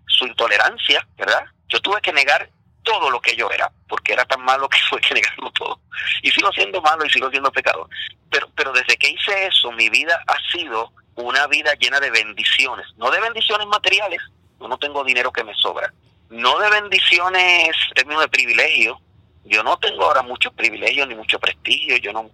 su 0.07 0.27
intolerancia, 0.27 1.07
¿verdad? 1.17 1.45
Yo 1.69 1.81
tuve 1.81 2.01
que 2.01 2.13
negar 2.13 2.49
todo 2.83 3.11
lo 3.11 3.21
que 3.21 3.35
yo 3.35 3.51
era, 3.51 3.71
porque 3.89 4.13
era 4.13 4.25
tan 4.25 4.43
malo 4.43 4.69
que 4.69 4.79
fue 4.91 5.01
que 5.01 5.15
negarlo 5.15 5.51
todo. 5.53 5.81
Y 6.23 6.31
sigo 6.31 6.53
siendo 6.53 6.81
malo 6.81 7.05
y 7.05 7.11
sigo 7.11 7.31
siendo 7.31 7.51
pecador. 7.51 7.89
Pero, 8.31 8.49
pero 8.55 8.73
desde 8.73 8.97
que 8.97 9.11
hice 9.11 9.47
eso, 9.47 9.73
mi 9.73 9.89
vida 9.89 10.23
ha 10.27 10.39
sido 10.53 10.93
una 11.17 11.47
vida 11.47 11.75
llena 11.75 11.99
de 11.99 12.11
bendiciones, 12.11 12.87
no 12.97 13.11
de 13.11 13.21
bendiciones 13.21 13.67
materiales, 13.67 14.21
yo 14.61 14.69
no 14.69 14.79
tengo 14.79 15.03
dinero 15.03 15.33
que 15.33 15.45
me 15.45 15.55
sobra, 15.55 15.93
no 16.29 16.59
de 16.59 16.69
bendiciones 16.69 17.71
en 17.89 17.95
términos 17.95 18.23
de 18.23 18.29
privilegio, 18.29 19.01
yo 19.45 19.63
no 19.63 19.79
tengo 19.79 20.05
ahora 20.05 20.23
muchos 20.23 20.53
privilegios 20.53 21.09
ni 21.09 21.15
mucho 21.15 21.39
prestigio, 21.39 21.97
yo 21.97 22.13
no, 22.13 22.31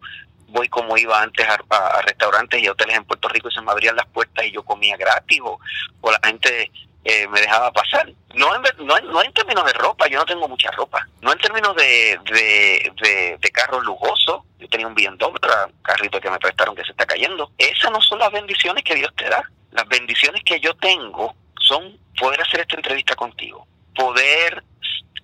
voy 0.53 0.68
como 0.68 0.96
iba 0.96 1.20
antes 1.20 1.46
a, 1.48 2.03
restaurantes 2.03 2.62
y 2.62 2.68
hoteles 2.68 2.96
en 2.96 3.05
Puerto 3.05 3.28
Rico 3.28 3.48
y 3.48 3.55
se 3.55 3.62
me 3.62 3.72
abrían 3.72 3.96
las 3.96 4.07
puertas 4.07 4.44
y 4.44 4.53
yo 4.53 4.62
comía 4.62 4.96
gratis 4.96 5.40
o, 5.42 5.59
la 6.11 6.20
gente 6.24 6.70
eh, 7.05 7.26
me 7.28 7.40
dejaba 7.40 7.72
pasar. 7.72 8.12
No 8.34 8.55
en, 8.55 8.62
no, 8.86 8.98
no 9.00 9.22
en 9.22 9.32
términos 9.32 9.64
de 9.64 9.72
ropa, 9.72 10.07
yo 10.09 10.18
no 10.18 10.26
tengo 10.26 10.46
mucha 10.46 10.70
ropa. 10.72 11.07
No 11.20 11.32
en 11.32 11.38
términos 11.38 11.74
de, 11.74 12.18
de, 12.30 13.38
de, 13.40 13.50
carros 13.50 13.82
lujosos. 13.84 14.42
Yo 14.59 14.68
tenía 14.68 14.86
un 14.86 14.94
BMW, 14.94 15.26
un 15.26 15.82
carrito 15.82 16.20
que 16.20 16.30
me 16.30 16.38
prestaron 16.38 16.76
que 16.76 16.84
se 16.84 16.92
está 16.92 17.07
cayendo. 17.07 17.50
Esas 17.59 17.90
no 17.90 18.00
son 18.00 18.18
las 18.18 18.30
bendiciones 18.30 18.84
que 18.84 18.94
Dios 18.94 19.12
te 19.16 19.28
da. 19.28 19.42
Las 19.72 19.88
bendiciones 19.88 20.42
que 20.44 20.61
yo 20.61 20.74
tengo 20.76 21.34
son 21.59 21.98
poder 22.18 22.40
hacer 22.42 22.61
esta 22.61 22.76
entrevista 22.76 23.14
contigo, 23.16 23.66
poder 23.94 24.62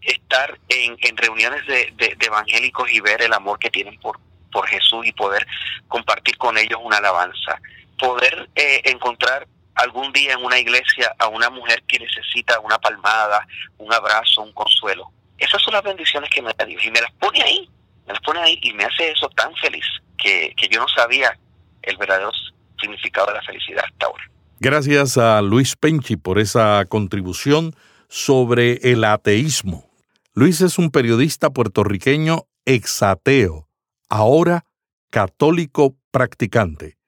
estar 0.03 0.59
en, 0.69 0.97
en 1.01 1.17
reuniones 1.17 1.67
de, 1.67 1.93
de, 1.97 2.17
evangélicos 2.27 2.91
y 2.91 3.01
ver 3.01 3.23
el 3.23 3.33
amor 3.33 3.59
que 3.59 3.71
tienen 3.71 3.99
por, 4.01 4.19
por 4.51 4.67
Jesús 4.69 5.07
y 5.07 5.13
poder 5.13 5.47
compartir 5.89 6.37
con 6.37 6.57
ellos 6.59 6.79
una 6.83 6.99
alabanza. 6.99 7.61
Poder 7.99 8.49
eh, 8.55 8.83
encontrar 8.85 9.47
algún 9.75 10.13
día 10.13 10.33
en 10.33 10.45
una 10.45 10.59
iglesia 10.59 11.15
a 11.19 11.29
una 11.29 11.51
mujer 11.51 11.83
que 11.87 11.99
necesita 11.99 12.59
una 12.61 12.79
palmada, 12.79 13.47
un 13.79 13.93
abrazo, 13.93 14.43
un 14.43 14.53
consuelo. 14.53 15.11
Esas 15.39 15.63
son 15.63 15.75
las 15.75 15.85
bendiciones 15.85 16.29
que 16.31 16.43
me 16.43 16.53
da 16.53 16.65
Dios 16.65 16.85
y 16.85 16.91
me 16.91 17.01
las 17.01 17.13
pone 17.13 17.41
ahí, 17.43 17.69
me 18.07 18.13
las 18.13 18.23
pone 18.23 18.41
ahí 18.41 18.59
y 18.63 18.73
me 18.73 18.85
hace 18.85 19.13
eso 19.13 19.29
tan 19.31 19.55
feliz 19.57 19.85
que, 20.17 20.53
que 20.57 20.69
yo 20.69 20.81
no 20.81 20.89
sabía 20.89 21.39
el 21.83 21.97
verdadero 21.97 22.33
significado 22.81 23.29
de 23.29 23.35
la 23.35 23.43
felicidad 23.43 23.85
hasta 23.85 24.07
ahora. 24.07 24.25
Gracias 24.61 25.17
a 25.17 25.41
Luis 25.43 25.77
Penchi 25.77 26.17
por 26.17 26.41
esa 26.41 26.85
contribución 26.89 27.77
sobre 28.09 28.91
el 28.91 29.05
ateísmo. 29.05 29.89
Luis 30.35 30.61
es 30.61 30.79
un 30.79 30.91
periodista 30.91 31.51
puertorriqueño 31.51 32.47
exateo 32.65 33.68
ahora 34.09 34.65
católico 35.11 35.97
practicante. 36.11 36.99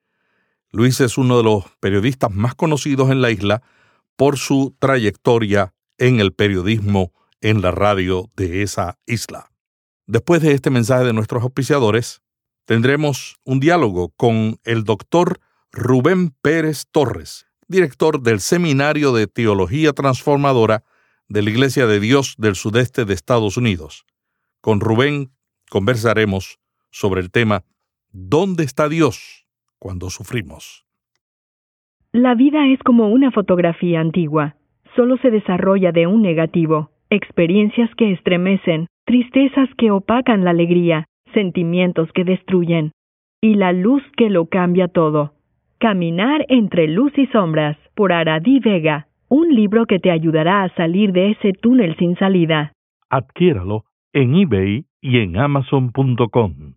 Luis 0.71 1.01
es 1.01 1.19
uno 1.19 1.37
de 1.37 1.43
los 1.43 1.65
periodistas 1.81 2.31
más 2.31 2.55
conocidos 2.55 3.11
en 3.11 3.21
la 3.21 3.31
isla 3.31 3.63
por 4.17 4.39
su 4.39 4.77
trayectoria 4.79 5.75
en 5.99 6.21
el 6.21 6.33
periodismo 6.33 7.13
en 7.41 7.63
la 7.63 7.71
radio 7.71 8.31
de 8.37 8.63
esa 8.63 8.99
isla. 9.07 9.51
Después 10.07 10.43
de 10.43 10.53
este 10.53 10.71
mensaje 10.71 11.05
de 11.05 11.13
nuestros 11.13 11.43
auspiciadores, 11.43 12.23
tendremos 12.65 13.37
un 13.45 13.61
diálogo 13.61 14.11
con 14.17 14.59
el 14.65 14.85
doctor 14.85 15.41
Rubén 15.73 16.31
Pérez 16.43 16.85
Torres, 16.91 17.47
director 17.69 18.21
del 18.21 18.41
Seminario 18.41 19.13
de 19.13 19.27
Teología 19.27 19.93
Transformadora 19.93 20.85
de 21.29 21.43
la 21.43 21.51
Iglesia 21.51 21.87
de 21.87 22.01
Dios 22.01 22.35
del 22.39 22.57
Sudeste 22.57 23.05
de 23.05 23.15
Estados 23.15 23.57
Unidos. 23.57 24.05
Con 24.61 24.81
Rubén 24.81 25.33
conversaremos 25.69 26.59
sobre 26.91 27.21
el 27.21 27.31
tema 27.31 27.63
¿Dónde 28.13 28.65
está 28.65 28.89
Dios 28.89 29.47
cuando 29.79 30.11
sufrimos? 30.11 30.85
La 32.13 32.35
vida 32.35 32.67
es 32.67 32.81
como 32.83 33.09
una 33.09 33.31
fotografía 33.31 34.01
antigua. 34.01 34.57
Solo 34.97 35.17
se 35.19 35.31
desarrolla 35.31 35.93
de 35.93 36.09
un 36.09 36.23
negativo, 36.23 36.91
experiencias 37.09 37.89
que 37.95 38.11
estremecen, 38.11 38.89
tristezas 39.05 39.69
que 39.79 39.93
opacan 39.93 40.45
la 40.45 40.51
alegría, 40.51 41.07
sentimientos 41.33 42.11
que 42.13 42.25
destruyen, 42.25 42.91
y 43.41 43.55
la 43.55 43.73
luz 43.73 44.03
que 44.17 44.29
lo 44.29 44.47
cambia 44.47 44.89
todo. 44.89 45.35
Caminar 45.79 46.45
entre 46.49 46.89
luz 46.89 47.17
y 47.17 47.27
sombras, 47.29 47.77
por 47.95 48.13
Aradí 48.13 48.59
Vega, 48.59 49.07
un 49.29 49.55
libro 49.55 49.87
que 49.87 50.01
te 50.01 50.11
ayudará 50.11 50.65
a 50.65 50.75
salir 50.75 51.13
de 51.13 51.31
ese 51.31 51.53
túnel 51.53 51.97
sin 51.97 52.17
salida. 52.17 52.73
Adquiéralo 53.09 53.85
en 54.13 54.35
eBay 54.35 54.85
y 55.03 55.19
en 55.19 55.37
amazon.com. 55.37 56.75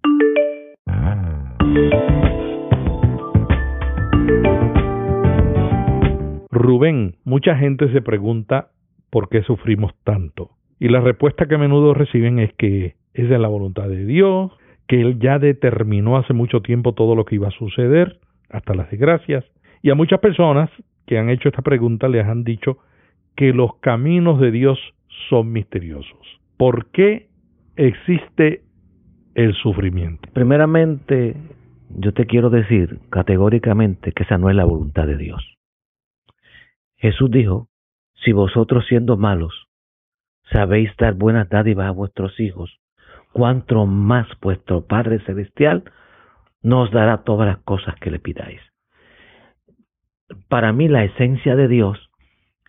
Rubén, 6.51 7.15
mucha 7.25 7.57
gente 7.57 7.91
se 7.91 8.01
pregunta 8.01 8.69
por 9.09 9.29
qué 9.29 9.43
sufrimos 9.43 9.91
tanto. 10.03 10.51
Y 10.79 10.87
la 10.87 11.01
respuesta 11.01 11.47
que 11.47 11.55
a 11.55 11.57
menudo 11.57 11.93
reciben 11.93 12.39
es 12.39 12.53
que 12.53 12.95
es 13.13 13.29
de 13.29 13.39
la 13.39 13.47
voluntad 13.47 13.87
de 13.87 14.05
Dios, 14.05 14.51
que 14.87 15.01
Él 15.01 15.19
ya 15.19 15.39
determinó 15.39 16.17
hace 16.17 16.33
mucho 16.33 16.61
tiempo 16.61 16.93
todo 16.93 17.15
lo 17.15 17.25
que 17.25 17.35
iba 17.35 17.49
a 17.49 17.51
suceder, 17.51 18.19
hasta 18.49 18.73
las 18.73 18.89
desgracias. 18.89 19.45
Y 19.81 19.89
a 19.89 19.95
muchas 19.95 20.19
personas 20.19 20.69
que 21.05 21.17
han 21.17 21.29
hecho 21.29 21.49
esta 21.49 21.61
pregunta 21.61 22.07
les 22.07 22.25
han 22.25 22.43
dicho 22.43 22.77
que 23.35 23.53
los 23.53 23.75
caminos 23.77 24.39
de 24.39 24.51
Dios 24.51 24.79
son 25.29 25.51
misteriosos. 25.51 26.39
¿Por 26.57 26.87
qué 26.91 27.27
existe 27.75 28.63
el 29.35 29.53
sufrimiento? 29.55 30.29
Primeramente, 30.33 31.35
yo 31.89 32.13
te 32.13 32.25
quiero 32.25 32.49
decir 32.49 32.99
categóricamente 33.09 34.11
que 34.11 34.23
esa 34.23 34.37
no 34.37 34.49
es 34.49 34.55
la 34.55 34.65
voluntad 34.65 35.07
de 35.07 35.17
Dios. 35.17 35.43
Jesús 36.97 37.29
dijo, 37.31 37.67
si 38.23 38.31
vosotros 38.31 38.85
siendo 38.87 39.17
malos 39.17 39.67
sabéis 40.51 40.95
dar 40.97 41.15
buenas 41.15 41.49
dádivas 41.49 41.87
a 41.87 41.91
vuestros 41.91 42.39
hijos, 42.39 42.79
cuanto 43.31 43.85
más 43.85 44.27
vuestro 44.41 44.85
Padre 44.85 45.19
Celestial 45.25 45.83
nos 46.61 46.91
dará 46.91 47.23
todas 47.23 47.47
las 47.47 47.57
cosas 47.59 47.95
que 47.95 48.11
le 48.11 48.19
pidáis. 48.19 48.61
Para 50.47 50.71
mí 50.71 50.87
la 50.87 51.03
esencia 51.03 51.55
de 51.55 51.67
Dios 51.67 52.09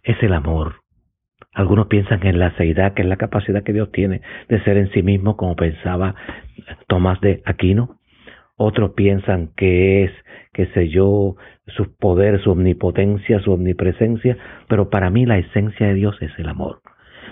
es 0.02 0.20
el 0.22 0.32
amor. 0.32 0.83
Algunos 1.54 1.86
piensan 1.86 2.26
en 2.26 2.38
la 2.38 2.54
seidad, 2.56 2.94
que 2.94 3.02
es 3.02 3.08
la 3.08 3.16
capacidad 3.16 3.62
que 3.62 3.72
Dios 3.72 3.90
tiene 3.92 4.20
de 4.48 4.60
ser 4.64 4.76
en 4.76 4.90
sí 4.90 5.02
mismo, 5.02 5.36
como 5.36 5.54
pensaba 5.54 6.14
Tomás 6.88 7.20
de 7.20 7.42
Aquino. 7.44 7.96
Otros 8.56 8.92
piensan 8.92 9.50
que 9.56 10.04
es, 10.04 10.12
qué 10.52 10.66
sé 10.66 10.88
yo, 10.88 11.36
sus 11.68 11.88
poderes, 11.88 12.42
su 12.42 12.50
omnipotencia, 12.50 13.40
su 13.40 13.52
omnipresencia, 13.52 14.36
pero 14.68 14.90
para 14.90 15.10
mí 15.10 15.26
la 15.26 15.38
esencia 15.38 15.88
de 15.88 15.94
Dios 15.94 16.16
es 16.20 16.32
el 16.38 16.48
amor. 16.48 16.80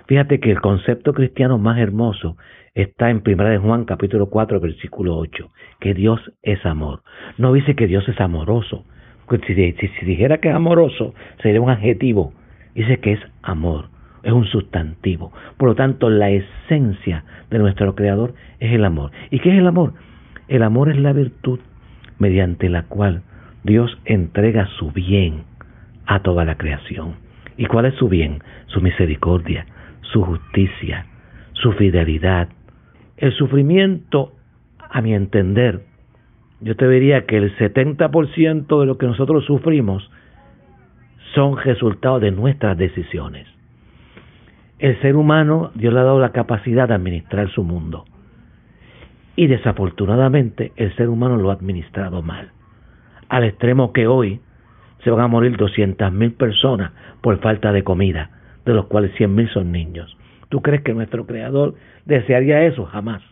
Fíjate 0.06 0.40
que 0.40 0.50
el 0.50 0.60
concepto 0.60 1.12
cristiano 1.12 1.58
más 1.58 1.78
hermoso 1.78 2.36
está 2.74 3.10
en 3.10 3.22
1 3.24 3.44
de 3.44 3.58
Juan 3.58 3.84
capítulo 3.84 4.30
4 4.30 4.60
versículo 4.60 5.16
8, 5.16 5.50
que 5.80 5.94
Dios 5.94 6.20
es 6.42 6.64
amor. 6.64 7.02
No 7.38 7.52
dice 7.52 7.74
que 7.74 7.86
Dios 7.86 8.08
es 8.08 8.20
amoroso. 8.20 8.84
Si, 9.46 9.54
si 9.54 10.04
dijera 10.04 10.38
que 10.38 10.48
es 10.48 10.54
amoroso, 10.54 11.14
sería 11.42 11.60
un 11.60 11.70
adjetivo. 11.70 12.34
Dice 12.74 12.98
que 12.98 13.12
es 13.12 13.20
amor, 13.42 13.88
es 14.22 14.32
un 14.32 14.46
sustantivo. 14.46 15.32
Por 15.56 15.68
lo 15.68 15.74
tanto, 15.74 16.10
la 16.10 16.30
esencia 16.30 17.24
de 17.50 17.58
nuestro 17.58 17.94
Creador 17.94 18.34
es 18.60 18.72
el 18.72 18.84
amor. 18.84 19.10
¿Y 19.30 19.40
qué 19.40 19.50
es 19.50 19.58
el 19.58 19.66
amor? 19.66 19.94
El 20.48 20.62
amor 20.62 20.90
es 20.90 20.98
la 20.98 21.12
virtud 21.12 21.60
mediante 22.18 22.68
la 22.68 22.84
cual 22.84 23.22
Dios 23.64 23.98
entrega 24.04 24.66
su 24.78 24.90
bien 24.92 25.44
a 26.06 26.20
toda 26.20 26.44
la 26.44 26.56
creación. 26.56 27.14
¿Y 27.56 27.66
cuál 27.66 27.86
es 27.86 27.94
su 27.94 28.08
bien? 28.08 28.42
Su 28.66 28.80
misericordia, 28.80 29.66
su 30.12 30.22
justicia, 30.22 31.06
su 31.52 31.72
fidelidad. 31.72 32.48
El 33.16 33.32
sufrimiento, 33.32 34.32
a 34.90 35.00
mi 35.00 35.14
entender, 35.14 35.82
yo 36.60 36.76
te 36.76 36.88
diría 36.88 37.26
que 37.26 37.38
el 37.38 37.56
70% 37.56 38.80
de 38.80 38.86
lo 38.86 38.98
que 38.98 39.06
nosotros 39.06 39.44
sufrimos 39.44 40.08
son 41.34 41.56
resultado 41.56 42.20
de 42.20 42.30
nuestras 42.30 42.76
decisiones. 42.76 43.51
El 44.82 45.00
ser 45.00 45.14
humano, 45.14 45.70
Dios 45.76 45.94
le 45.94 46.00
ha 46.00 46.02
dado 46.02 46.18
la 46.18 46.32
capacidad 46.32 46.88
de 46.88 46.94
administrar 46.94 47.48
su 47.50 47.62
mundo. 47.62 48.04
Y 49.36 49.46
desafortunadamente 49.46 50.72
el 50.74 50.92
ser 50.96 51.08
humano 51.08 51.36
lo 51.36 51.50
ha 51.50 51.54
administrado 51.54 52.20
mal. 52.20 52.50
Al 53.28 53.44
extremo 53.44 53.92
que 53.92 54.08
hoy 54.08 54.40
se 55.04 55.10
van 55.12 55.20
a 55.20 55.28
morir 55.28 55.56
200.000 55.56 56.36
personas 56.36 56.90
por 57.20 57.38
falta 57.38 57.70
de 57.70 57.84
comida, 57.84 58.30
de 58.64 58.74
los 58.74 58.86
cuales 58.86 59.12
100.000 59.12 59.52
son 59.52 59.70
niños. 59.70 60.18
¿Tú 60.48 60.62
crees 60.62 60.82
que 60.82 60.94
nuestro 60.94 61.26
Creador 61.26 61.76
desearía 62.04 62.64
eso? 62.64 62.84
Jamás. 62.86 63.22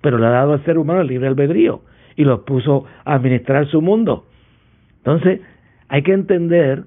Pero 0.00 0.18
le 0.18 0.26
ha 0.26 0.30
dado 0.30 0.54
al 0.54 0.64
ser 0.64 0.78
humano 0.78 1.02
el 1.02 1.06
libre 1.06 1.28
albedrío 1.28 1.80
y 2.16 2.24
lo 2.24 2.44
puso 2.44 2.86
a 3.04 3.14
administrar 3.14 3.68
su 3.68 3.80
mundo. 3.80 4.26
Entonces, 4.96 5.42
hay 5.86 6.02
que 6.02 6.12
entender 6.12 6.86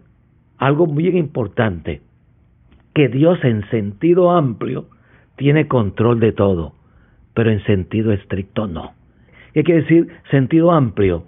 algo 0.58 0.86
muy 0.86 1.08
importante, 1.18 2.02
que 2.94 3.08
Dios 3.08 3.40
en 3.44 3.68
sentido 3.70 4.32
amplio 4.32 4.88
tiene 5.36 5.68
control 5.68 6.20
de 6.20 6.32
todo, 6.32 6.74
pero 7.34 7.52
en 7.52 7.64
sentido 7.64 8.12
estricto 8.12 8.68
no. 8.68 8.94
¿Qué 9.54 9.64
quiere 9.64 9.82
decir 9.82 10.08
sentido 10.30 10.72
amplio? 10.72 11.24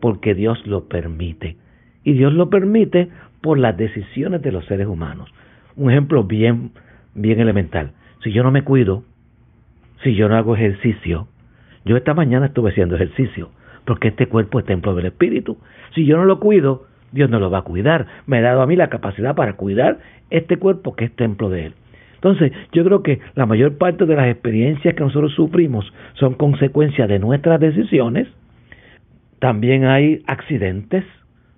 Porque 0.00 0.34
Dios 0.34 0.66
lo 0.66 0.88
permite. 0.88 1.56
Y 2.04 2.14
Dios 2.14 2.32
lo 2.32 2.50
permite 2.50 3.08
por 3.40 3.58
las 3.58 3.76
decisiones 3.76 4.42
de 4.42 4.52
los 4.52 4.64
seres 4.66 4.86
humanos. 4.86 5.32
Un 5.76 5.90
ejemplo 5.90 6.24
bien, 6.24 6.72
bien 7.14 7.40
elemental. 7.40 7.92
Si 8.22 8.32
yo 8.32 8.42
no 8.42 8.50
me 8.50 8.62
cuido, 8.62 9.04
si 10.02 10.14
yo 10.14 10.28
no 10.28 10.36
hago 10.36 10.56
ejercicio, 10.56 11.28
yo 11.84 11.96
esta 11.96 12.14
mañana 12.14 12.46
estuve 12.46 12.70
haciendo 12.70 12.96
ejercicio, 12.96 13.50
porque 13.84 14.08
este 14.08 14.26
cuerpo 14.26 14.58
es 14.58 14.66
templo 14.66 14.94
del 14.94 15.06
Espíritu. 15.06 15.58
Si 15.94 16.04
yo 16.04 16.16
no 16.16 16.24
lo 16.24 16.40
cuido, 16.40 16.87
Dios 17.12 17.30
no 17.30 17.38
lo 17.38 17.50
va 17.50 17.58
a 17.58 17.62
cuidar. 17.62 18.06
Me 18.26 18.38
ha 18.38 18.42
dado 18.42 18.62
a 18.62 18.66
mí 18.66 18.76
la 18.76 18.88
capacidad 18.88 19.34
para 19.34 19.54
cuidar 19.54 19.98
este 20.30 20.56
cuerpo 20.56 20.94
que 20.94 21.06
es 21.06 21.16
templo 21.16 21.50
de 21.50 21.66
Él. 21.66 21.74
Entonces, 22.14 22.52
yo 22.72 22.84
creo 22.84 23.02
que 23.02 23.20
la 23.34 23.46
mayor 23.46 23.78
parte 23.78 24.04
de 24.04 24.16
las 24.16 24.26
experiencias 24.28 24.94
que 24.94 25.04
nosotros 25.04 25.32
sufrimos 25.34 25.92
son 26.14 26.34
consecuencia 26.34 27.06
de 27.06 27.18
nuestras 27.20 27.60
decisiones. 27.60 28.26
También 29.38 29.84
hay 29.84 30.22
accidentes. 30.26 31.04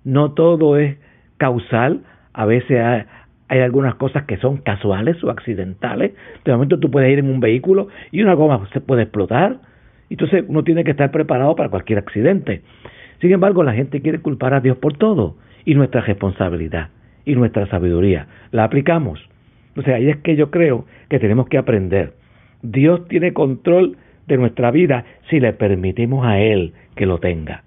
No 0.03 0.33
todo 0.33 0.77
es 0.77 0.97
causal. 1.37 2.01
A 2.33 2.45
veces 2.45 2.79
hay, 2.79 3.03
hay 3.47 3.59
algunas 3.59 3.95
cosas 3.95 4.23
que 4.25 4.37
son 4.37 4.57
casuales 4.57 5.21
o 5.23 5.31
accidentales. 5.31 6.13
De 6.45 6.51
momento 6.51 6.79
tú 6.79 6.91
puedes 6.91 7.11
ir 7.11 7.19
en 7.19 7.29
un 7.29 7.39
vehículo 7.39 7.87
y 8.11 8.21
una 8.21 8.35
goma 8.35 8.67
se 8.71 8.81
puede 8.81 9.03
explotar. 9.03 9.57
Entonces 10.11 10.45
uno 10.47 10.63
tiene 10.63 10.83
que 10.83 10.91
estar 10.91 11.09
preparado 11.09 11.55
para 11.55 11.69
cualquier 11.69 11.99
accidente. 11.99 12.61
Sin 13.21 13.31
embargo, 13.31 13.63
la 13.63 13.73
gente 13.73 14.01
quiere 14.01 14.19
culpar 14.19 14.55
a 14.55 14.59
Dios 14.59 14.77
por 14.77 14.97
todo 14.97 15.35
y 15.63 15.75
nuestra 15.75 16.01
responsabilidad 16.01 16.89
y 17.23 17.35
nuestra 17.35 17.67
sabiduría 17.67 18.27
la 18.51 18.63
aplicamos. 18.63 19.19
O 19.77 19.83
sea, 19.83 19.95
ahí 19.95 20.09
es 20.09 20.17
que 20.17 20.35
yo 20.35 20.49
creo 20.49 20.85
que 21.07 21.19
tenemos 21.19 21.47
que 21.47 21.59
aprender. 21.59 22.13
Dios 22.63 23.07
tiene 23.07 23.31
control 23.31 23.95
de 24.27 24.37
nuestra 24.37 24.71
vida 24.71 25.05
si 25.29 25.39
le 25.39 25.53
permitimos 25.53 26.25
a 26.25 26.39
Él 26.39 26.73
que 26.95 27.05
lo 27.05 27.19
tenga. 27.19 27.63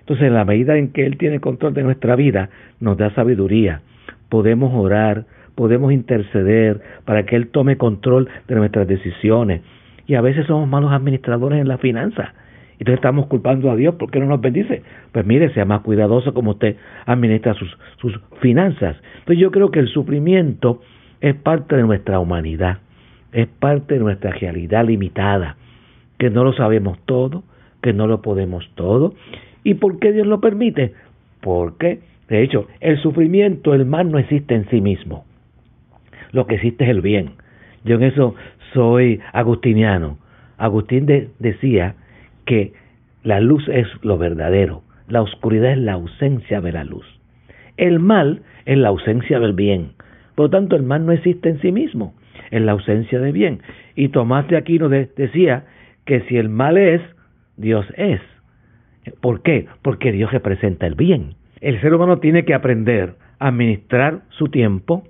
Entonces, 0.00 0.26
en 0.26 0.34
la 0.34 0.44
medida 0.44 0.76
en 0.76 0.92
que 0.92 1.06
Él 1.06 1.16
tiene 1.16 1.40
control 1.40 1.72
de 1.72 1.82
nuestra 1.82 2.14
vida, 2.14 2.50
nos 2.78 2.98
da 2.98 3.12
sabiduría. 3.14 3.80
Podemos 4.28 4.72
orar, 4.74 5.24
podemos 5.54 5.92
interceder 5.92 6.80
para 7.06 7.24
que 7.24 7.34
Él 7.34 7.48
tome 7.48 7.76
control 7.76 8.28
de 8.46 8.54
nuestras 8.54 8.86
decisiones. 8.86 9.62
Y 10.06 10.14
a 10.14 10.20
veces 10.20 10.46
somos 10.46 10.68
malos 10.68 10.92
administradores 10.92 11.60
en 11.60 11.68
la 11.68 11.78
finanza 11.78 12.34
entonces 12.78 12.98
estamos 12.98 13.26
culpando 13.26 13.70
a 13.70 13.76
Dios 13.76 13.96
porque 13.98 14.20
no 14.20 14.26
nos 14.26 14.40
bendice. 14.40 14.82
Pues 15.12 15.26
mire, 15.26 15.52
sea 15.52 15.64
más 15.64 15.80
cuidadoso 15.80 16.32
como 16.32 16.52
usted 16.52 16.76
administra 17.06 17.54
sus, 17.54 17.76
sus 18.00 18.18
finanzas. 18.40 18.96
Entonces 19.18 19.38
yo 19.38 19.50
creo 19.50 19.70
que 19.70 19.80
el 19.80 19.88
sufrimiento 19.88 20.80
es 21.20 21.34
parte 21.34 21.76
de 21.76 21.82
nuestra 21.82 22.20
humanidad, 22.20 22.78
es 23.32 23.48
parte 23.48 23.94
de 23.94 24.00
nuestra 24.00 24.30
realidad 24.30 24.86
limitada, 24.86 25.56
que 26.18 26.30
no 26.30 26.44
lo 26.44 26.52
sabemos 26.52 26.98
todo, 27.04 27.42
que 27.82 27.92
no 27.92 28.06
lo 28.06 28.22
podemos 28.22 28.68
todo. 28.76 29.14
¿Y 29.64 29.74
por 29.74 29.98
qué 29.98 30.12
Dios 30.12 30.26
lo 30.26 30.40
permite? 30.40 30.94
Porque, 31.40 32.00
de 32.28 32.42
hecho, 32.42 32.68
el 32.80 33.00
sufrimiento, 33.02 33.74
el 33.74 33.86
mal 33.86 34.10
no 34.10 34.18
existe 34.18 34.54
en 34.54 34.68
sí 34.70 34.80
mismo. 34.80 35.24
Lo 36.30 36.46
que 36.46 36.56
existe 36.56 36.84
es 36.84 36.90
el 36.90 37.00
bien. 37.00 37.32
Yo 37.84 37.96
en 37.96 38.04
eso 38.04 38.36
soy 38.72 39.20
agustiniano. 39.32 40.18
Agustín 40.58 41.06
decía 41.38 41.94
que 42.48 42.72
la 43.24 43.40
luz 43.40 43.68
es 43.68 43.86
lo 44.02 44.16
verdadero, 44.16 44.82
la 45.06 45.20
oscuridad 45.20 45.72
es 45.72 45.78
la 45.78 45.92
ausencia 45.92 46.62
de 46.62 46.72
la 46.72 46.82
luz. 46.82 47.04
El 47.76 48.00
mal 48.00 48.40
es 48.64 48.78
la 48.78 48.88
ausencia 48.88 49.38
del 49.38 49.52
bien. 49.52 49.90
Por 50.34 50.46
lo 50.46 50.50
tanto, 50.50 50.74
el 50.74 50.82
mal 50.82 51.04
no 51.04 51.12
existe 51.12 51.50
en 51.50 51.60
sí 51.60 51.72
mismo, 51.72 52.14
es 52.50 52.62
la 52.62 52.72
ausencia 52.72 53.20
de 53.20 53.32
bien. 53.32 53.60
Y 53.94 54.08
Tomás 54.08 54.48
de 54.48 54.56
Aquino 54.56 54.88
decía 54.88 55.66
que 56.06 56.22
si 56.22 56.38
el 56.38 56.48
mal 56.48 56.78
es, 56.78 57.02
Dios 57.58 57.86
es. 57.98 58.22
¿Por 59.20 59.42
qué? 59.42 59.66
Porque 59.82 60.10
Dios 60.10 60.32
representa 60.32 60.86
el 60.86 60.94
bien. 60.94 61.34
El 61.60 61.78
ser 61.82 61.92
humano 61.92 62.18
tiene 62.18 62.46
que 62.46 62.54
aprender 62.54 63.16
a 63.38 63.48
administrar 63.48 64.22
su 64.30 64.48
tiempo, 64.48 65.04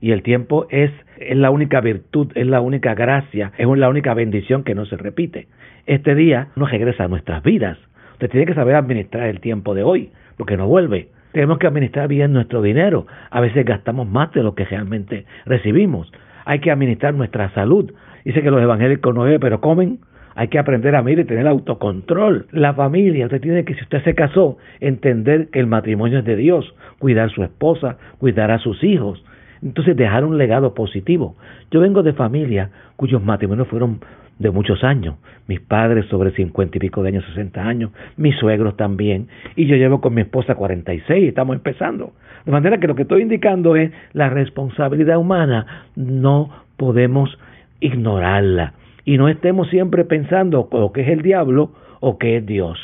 y 0.00 0.12
el 0.12 0.22
tiempo 0.22 0.68
es, 0.70 0.92
es 1.18 1.36
la 1.36 1.50
única 1.50 1.80
virtud, 1.80 2.30
es 2.36 2.46
la 2.46 2.60
única 2.60 2.94
gracia, 2.94 3.50
es 3.58 3.66
la 3.66 3.88
única 3.88 4.14
bendición 4.14 4.62
que 4.62 4.76
no 4.76 4.86
se 4.86 4.96
repite 4.96 5.48
este 5.86 6.14
día 6.14 6.48
no 6.56 6.66
regresa 6.66 7.04
a 7.04 7.08
nuestras 7.08 7.42
vidas. 7.42 7.78
Usted 8.12 8.30
tiene 8.30 8.46
que 8.46 8.54
saber 8.54 8.74
administrar 8.74 9.28
el 9.28 9.40
tiempo 9.40 9.74
de 9.74 9.82
hoy, 9.82 10.10
porque 10.36 10.56
no 10.56 10.66
vuelve. 10.66 11.08
Tenemos 11.32 11.58
que 11.58 11.66
administrar 11.66 12.08
bien 12.08 12.32
nuestro 12.32 12.62
dinero. 12.62 13.06
A 13.30 13.40
veces 13.40 13.64
gastamos 13.64 14.08
más 14.08 14.32
de 14.32 14.42
lo 14.42 14.54
que 14.54 14.64
realmente 14.64 15.26
recibimos. 15.44 16.10
Hay 16.44 16.60
que 16.60 16.70
administrar 16.70 17.14
nuestra 17.14 17.50
salud. 17.50 17.92
Dice 18.24 18.42
que 18.42 18.50
los 18.50 18.62
evangélicos 18.62 19.14
no 19.14 19.22
beben, 19.22 19.40
pero 19.40 19.60
comen. 19.60 19.98
Hay 20.34 20.48
que 20.48 20.58
aprender 20.58 20.94
a 20.94 21.02
mirar 21.02 21.24
y 21.24 21.28
tener 21.28 21.46
autocontrol. 21.46 22.46
La 22.52 22.74
familia, 22.74 23.26
usted 23.26 23.40
tiene 23.40 23.64
que, 23.64 23.74
si 23.74 23.82
usted 23.82 24.02
se 24.04 24.14
casó, 24.14 24.58
entender 24.80 25.48
que 25.48 25.60
el 25.60 25.66
matrimonio 25.66 26.18
es 26.18 26.24
de 26.24 26.36
Dios, 26.36 26.74
cuidar 26.98 27.28
a 27.28 27.32
su 27.32 27.42
esposa, 27.42 27.98
cuidar 28.18 28.50
a 28.50 28.58
sus 28.58 28.82
hijos. 28.82 29.24
Entonces, 29.62 29.96
dejar 29.96 30.24
un 30.24 30.38
legado 30.38 30.74
positivo. 30.74 31.36
Yo 31.70 31.80
vengo 31.80 32.02
de 32.02 32.12
familia 32.12 32.70
cuyos 32.96 33.22
matrimonios 33.22 33.68
fueron 33.68 34.00
de 34.38 34.50
muchos 34.50 34.84
años. 34.84 35.16
Mis 35.46 35.60
padres 35.60 36.06
sobre 36.06 36.30
cincuenta 36.32 36.76
y 36.76 36.80
pico 36.80 37.02
de 37.02 37.08
años, 37.08 37.24
sesenta 37.26 37.66
años, 37.66 37.90
mis 38.16 38.36
suegros 38.36 38.76
también, 38.76 39.28
y 39.54 39.66
yo 39.66 39.76
llevo 39.76 40.00
con 40.00 40.14
mi 40.14 40.22
esposa 40.22 40.54
cuarenta 40.54 40.92
y 40.92 41.00
seis, 41.00 41.28
estamos 41.28 41.56
empezando. 41.56 42.12
De 42.44 42.52
manera 42.52 42.78
que 42.78 42.86
lo 42.86 42.94
que 42.94 43.02
estoy 43.02 43.22
indicando 43.22 43.76
es 43.76 43.90
la 44.12 44.28
responsabilidad 44.28 45.18
humana, 45.18 45.86
no 45.96 46.50
podemos 46.76 47.38
ignorarla 47.80 48.74
y 49.04 49.18
no 49.18 49.28
estemos 49.28 49.68
siempre 49.68 50.04
pensando 50.04 50.68
o 50.70 50.92
que 50.92 51.02
es 51.02 51.08
el 51.08 51.22
diablo 51.22 51.72
o 52.00 52.18
que 52.18 52.36
es 52.36 52.46
Dios. 52.46 52.78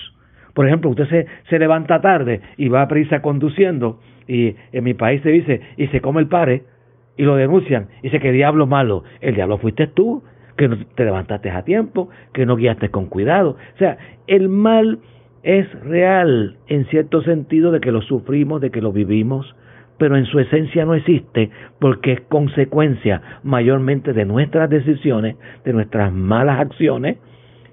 Por 0.55 0.67
ejemplo, 0.67 0.91
usted 0.91 1.09
se, 1.09 1.27
se 1.49 1.59
levanta 1.59 2.01
tarde 2.01 2.41
y 2.57 2.69
va 2.69 2.83
a 2.83 2.89
prisa 2.89 3.23
conduciendo 3.23 4.01
y 4.29 4.55
en 4.73 4.85
mi 4.85 4.95
país 4.95 5.23
se 5.23 5.31
dice 5.31 5.61
y 5.77 5.89
se 5.89 6.01
come 6.01 6.21
el 6.21 6.29
pare 6.29 6.65
y 7.17 7.25
lo 7.25 7.37
denuncian 7.37 7.89
y 8.01 8.05
dice 8.05 8.21
que 8.21 8.33
diablo 8.33 8.67
malo. 8.67 9.05
El 9.21 9.35
diablo 9.35 9.59
fuiste 9.59 9.87
tú, 9.87 10.23
que 10.63 10.69
no 10.69 10.77
te 10.95 11.05
levantaste 11.05 11.51
a 11.51 11.65
tiempo, 11.65 12.09
que 12.33 12.47
no 12.47 12.55
guiaste 12.55 12.91
con 12.91 13.07
cuidado. 13.07 13.57
O 13.75 13.79
sea, 13.79 13.99
el 14.29 14.49
mal 14.49 15.01
es 15.43 15.69
real 15.83 16.57
en 16.69 16.87
cierto 16.87 17.21
sentido 17.23 17.73
de 17.73 17.81
que 17.81 17.91
lo 17.91 18.01
sufrimos, 18.01 18.61
de 18.61 18.71
que 18.71 18.81
lo 18.81 18.93
vivimos, 18.93 19.57
pero 19.99 20.17
en 20.17 20.25
su 20.25 20.39
esencia 20.39 20.85
no 20.85 20.95
existe 20.95 21.51
porque 21.81 22.13
es 22.13 22.21
consecuencia 22.21 23.41
mayormente 23.43 24.13
de 24.13 24.25
nuestras 24.25 24.71
decisiones, 24.71 25.35
de 25.65 25.73
nuestras 25.73 26.13
malas 26.13 26.61
acciones 26.61 27.17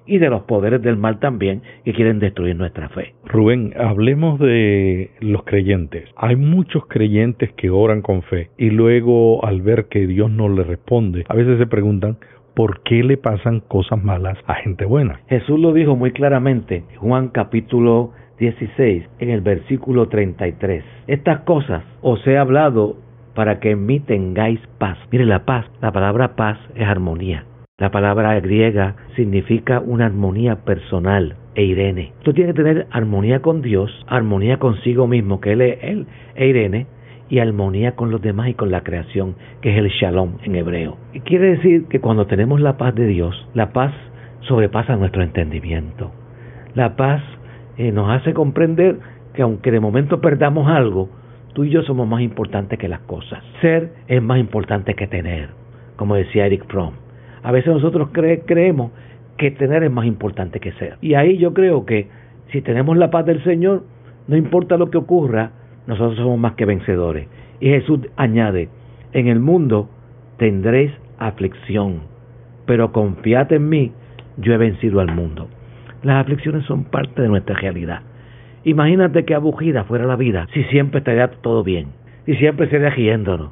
y 0.07 0.17
de 0.17 0.31
los 0.31 0.41
poderes 0.45 0.81
del 0.81 0.97
mal 0.97 1.19
también 1.19 1.61
que 1.85 1.93
quieren 1.93 2.17
destruir 2.17 2.55
nuestra 2.55 2.89
fe. 2.89 3.13
Rubén, 3.25 3.75
hablemos 3.77 4.39
de 4.39 5.11
los 5.19 5.43
creyentes. 5.43 6.09
Hay 6.15 6.35
muchos 6.35 6.87
creyentes 6.87 7.53
que 7.53 7.69
oran 7.69 8.01
con 8.01 8.23
fe 8.23 8.49
y 8.57 8.71
luego 8.71 9.45
al 9.45 9.61
ver 9.61 9.85
que 9.85 10.07
Dios 10.07 10.31
no 10.31 10.49
le 10.49 10.63
responde, 10.63 11.23
a 11.29 11.35
veces 11.35 11.59
se 11.59 11.67
preguntan, 11.67 12.17
¿por 12.59 12.81
qué 12.81 13.03
le 13.03 13.15
pasan 13.15 13.61
cosas 13.61 14.03
malas 14.03 14.37
a 14.45 14.55
gente 14.55 14.83
buena? 14.83 15.21
Jesús 15.29 15.57
lo 15.57 15.71
dijo 15.71 15.95
muy 15.95 16.11
claramente, 16.11 16.83
Juan 16.97 17.29
capítulo 17.29 18.11
16, 18.37 19.05
en 19.19 19.29
el 19.29 19.39
versículo 19.39 20.09
33. 20.09 20.83
Estas 21.07 21.39
cosas 21.43 21.85
os 22.01 22.19
he 22.27 22.37
hablado 22.37 22.97
para 23.33 23.61
que 23.61 23.71
en 23.71 23.85
mí 23.85 24.01
tengáis 24.01 24.59
paz. 24.77 24.97
Mire, 25.09 25.25
la 25.25 25.45
paz, 25.45 25.67
la 25.79 25.93
palabra 25.93 26.35
paz 26.35 26.57
es 26.75 26.85
armonía. 26.85 27.45
La 27.77 27.91
palabra 27.91 28.37
griega 28.41 28.97
significa 29.15 29.79
una 29.79 30.07
armonía 30.07 30.65
personal, 30.65 31.37
e 31.55 31.63
Irene. 31.63 32.11
Tú 32.23 32.33
tienes 32.33 32.55
que 32.55 32.63
tener 32.63 32.87
armonía 32.91 33.41
con 33.41 33.61
Dios, 33.61 33.89
armonía 34.07 34.59
consigo 34.59 35.07
mismo, 35.07 35.39
que 35.39 35.53
Él 35.53 35.61
es 35.61 35.79
Él, 35.81 36.07
e 36.35 36.47
Irene, 36.47 36.87
y 37.29 37.39
armonía 37.39 37.95
con 37.95 38.11
los 38.11 38.21
demás 38.21 38.49
y 38.49 38.53
con 38.55 38.71
la 38.71 38.81
creación, 38.81 39.35
que 39.61 39.71
es 39.71 39.77
el 39.77 39.89
shalom 39.89 40.37
en 40.43 40.55
hebreo. 40.55 40.97
Y 41.13 41.21
quiere 41.21 41.55
decir 41.55 41.85
que 41.85 41.99
cuando 41.99 42.25
tenemos 42.25 42.59
la 42.59 42.77
paz 42.77 42.95
de 42.95 43.07
Dios, 43.07 43.47
la 43.53 43.71
paz 43.71 43.93
sobrepasa 44.41 44.95
nuestro 44.95 45.21
entendimiento. 45.21 46.11
La 46.73 46.95
paz 46.95 47.21
eh, 47.77 47.91
nos 47.91 48.09
hace 48.09 48.33
comprender 48.33 48.99
que 49.33 49.43
aunque 49.43 49.71
de 49.71 49.79
momento 49.79 50.21
perdamos 50.21 50.67
algo, 50.67 51.09
tú 51.53 51.63
y 51.63 51.69
yo 51.69 51.83
somos 51.83 52.07
más 52.07 52.21
importantes 52.21 52.79
que 52.79 52.87
las 52.87 53.01
cosas. 53.01 53.43
Ser 53.61 53.93
es 54.07 54.21
más 54.21 54.39
importante 54.39 54.95
que 54.95 55.07
tener, 55.07 55.49
como 55.95 56.15
decía 56.15 56.45
Eric 56.45 56.65
Fromm. 56.67 56.93
A 57.43 57.51
veces 57.51 57.73
nosotros 57.73 58.09
creemos 58.11 58.91
que 59.37 59.51
tener 59.51 59.83
es 59.83 59.91
más 59.91 60.05
importante 60.05 60.59
que 60.59 60.73
ser. 60.73 60.97
Y 61.01 61.13
ahí 61.13 61.37
yo 61.37 61.53
creo 61.53 61.85
que 61.85 62.09
si 62.51 62.61
tenemos 62.61 62.97
la 62.97 63.11
paz 63.11 63.25
del 63.25 63.43
Señor, 63.43 63.83
no 64.27 64.35
importa 64.35 64.77
lo 64.77 64.89
que 64.89 64.97
ocurra, 64.97 65.51
nosotros 65.89 66.17
somos 66.17 66.37
más 66.37 66.53
que 66.53 66.65
vencedores. 66.65 67.27
Y 67.59 67.69
Jesús 67.69 67.99
añade, 68.15 68.69
en 69.11 69.27
el 69.27 69.39
mundo 69.39 69.89
tendréis 70.37 70.91
aflicción, 71.17 72.01
pero 72.67 72.91
confiad 72.91 73.51
en 73.51 73.67
mí, 73.69 73.91
yo 74.37 74.53
he 74.53 74.57
vencido 74.57 74.99
al 74.99 75.13
mundo. 75.13 75.49
Las 76.03 76.21
aflicciones 76.21 76.63
son 76.65 76.83
parte 76.83 77.23
de 77.23 77.27
nuestra 77.27 77.55
realidad. 77.55 78.03
Imagínate 78.63 79.25
que 79.25 79.33
abugida 79.33 79.83
fuera 79.83 80.05
la 80.05 80.15
vida 80.15 80.47
si 80.53 80.63
siempre 80.65 80.99
estaría 80.99 81.27
todo 81.41 81.63
bien, 81.63 81.87
y 82.27 82.35
siempre 82.35 82.69
sería 82.69 82.91
riéndonos, 82.91 83.49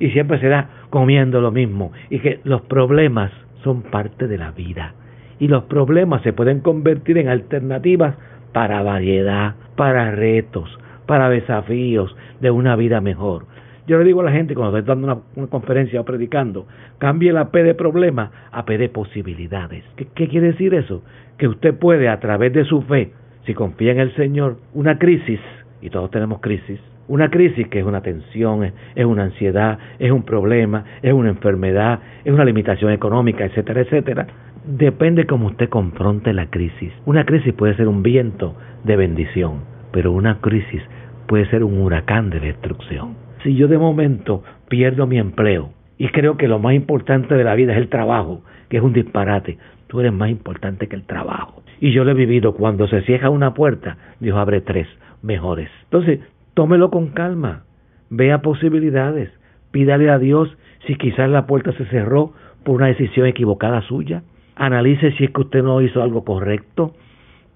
y 0.00 0.10
siempre 0.10 0.40
será 0.40 0.68
comiendo 0.90 1.40
lo 1.40 1.52
mismo, 1.52 1.92
y 2.10 2.18
que 2.18 2.40
los 2.42 2.62
problemas 2.62 3.30
son 3.62 3.82
parte 3.82 4.26
de 4.26 4.38
la 4.38 4.50
vida. 4.50 4.94
Y 5.38 5.46
los 5.46 5.64
problemas 5.64 6.22
se 6.22 6.32
pueden 6.32 6.60
convertir 6.60 7.16
en 7.18 7.28
alternativas 7.28 8.16
para 8.52 8.82
variedad, 8.82 9.54
para 9.76 10.10
retos, 10.10 10.68
para 11.06 11.30
desafíos 11.30 12.14
de 12.40 12.50
una 12.50 12.76
vida 12.76 13.00
mejor. 13.00 13.44
Yo 13.86 13.98
le 13.98 14.04
digo 14.04 14.20
a 14.20 14.24
la 14.24 14.32
gente 14.32 14.54
cuando 14.54 14.76
estoy 14.76 14.94
dando 14.94 15.24
una, 15.36 15.46
conferencia 15.46 16.00
o 16.00 16.04
predicando, 16.04 16.66
cambie 16.98 17.32
la 17.32 17.50
P 17.50 17.62
de 17.62 17.74
problema 17.74 18.32
a 18.50 18.64
P 18.64 18.78
de 18.78 18.88
posibilidades. 18.88 19.84
¿Qué, 19.94 20.26
quiere 20.26 20.48
decir 20.48 20.74
eso? 20.74 21.02
Que 21.38 21.46
usted 21.46 21.74
puede 21.78 22.08
a 22.08 22.18
través 22.18 22.52
de 22.52 22.64
su 22.64 22.82
fe, 22.82 23.12
si 23.44 23.54
confía 23.54 23.92
en 23.92 24.00
el 24.00 24.14
Señor, 24.16 24.56
una 24.74 24.98
crisis, 24.98 25.40
y 25.80 25.90
todos 25.90 26.10
tenemos 26.10 26.40
crisis, 26.40 26.80
una 27.06 27.30
crisis 27.30 27.68
que 27.68 27.78
es 27.78 27.84
una 27.84 28.00
tensión, 28.00 28.72
es, 28.96 29.04
una 29.04 29.24
ansiedad, 29.24 29.78
es 30.00 30.10
un 30.10 30.24
problema, 30.24 30.84
es 31.02 31.12
una 31.12 31.28
enfermedad, 31.28 32.00
es 32.24 32.32
una 32.32 32.44
limitación 32.44 32.90
económica, 32.90 33.44
etcétera, 33.44 33.82
etcétera. 33.82 34.26
Depende 34.64 35.26
cómo 35.26 35.46
usted 35.46 35.68
confronte 35.68 36.32
la 36.32 36.46
crisis. 36.50 36.92
Una 37.04 37.24
crisis 37.24 37.54
puede 37.54 37.76
ser 37.76 37.86
un 37.86 38.02
viento 38.02 38.56
de 38.82 38.96
bendición, 38.96 39.60
pero 39.92 40.12
una 40.12 40.40
crisis 40.40 40.82
puede 41.26 41.46
ser 41.50 41.64
un 41.64 41.80
huracán 41.80 42.30
de 42.30 42.40
destrucción 42.40 43.26
si 43.46 43.54
yo 43.54 43.68
de 43.68 43.78
momento 43.78 44.42
pierdo 44.68 45.06
mi 45.06 45.18
empleo 45.18 45.70
y 45.98 46.08
creo 46.08 46.36
que 46.36 46.48
lo 46.48 46.58
más 46.58 46.74
importante 46.74 47.36
de 47.36 47.44
la 47.44 47.54
vida 47.54 47.72
es 47.72 47.78
el 47.78 47.88
trabajo, 47.88 48.42
que 48.68 48.78
es 48.78 48.82
un 48.82 48.92
disparate, 48.92 49.56
tú 49.86 50.00
eres 50.00 50.12
más 50.12 50.30
importante 50.30 50.88
que 50.88 50.96
el 50.96 51.04
trabajo. 51.04 51.62
Y 51.80 51.92
yo 51.92 52.02
lo 52.02 52.10
he 52.10 52.14
vivido, 52.14 52.54
cuando 52.54 52.88
se 52.88 53.02
cierra 53.02 53.30
una 53.30 53.54
puerta, 53.54 53.98
Dios 54.18 54.36
abre 54.36 54.62
tres 54.62 54.88
mejores. 55.22 55.70
Entonces, 55.84 56.20
tómelo 56.54 56.90
con 56.90 57.10
calma, 57.10 57.62
vea 58.10 58.42
posibilidades, 58.42 59.30
pídale 59.70 60.10
a 60.10 60.18
Dios 60.18 60.56
si 60.86 60.96
quizás 60.96 61.30
la 61.30 61.46
puerta 61.46 61.70
se 61.72 61.84
cerró 61.86 62.32
por 62.64 62.74
una 62.74 62.88
decisión 62.88 63.26
equivocada 63.26 63.80
suya, 63.82 64.24
analice 64.56 65.12
si 65.12 65.24
es 65.24 65.30
que 65.30 65.42
usted 65.42 65.62
no 65.62 65.80
hizo 65.82 66.02
algo 66.02 66.24
correcto, 66.24 66.94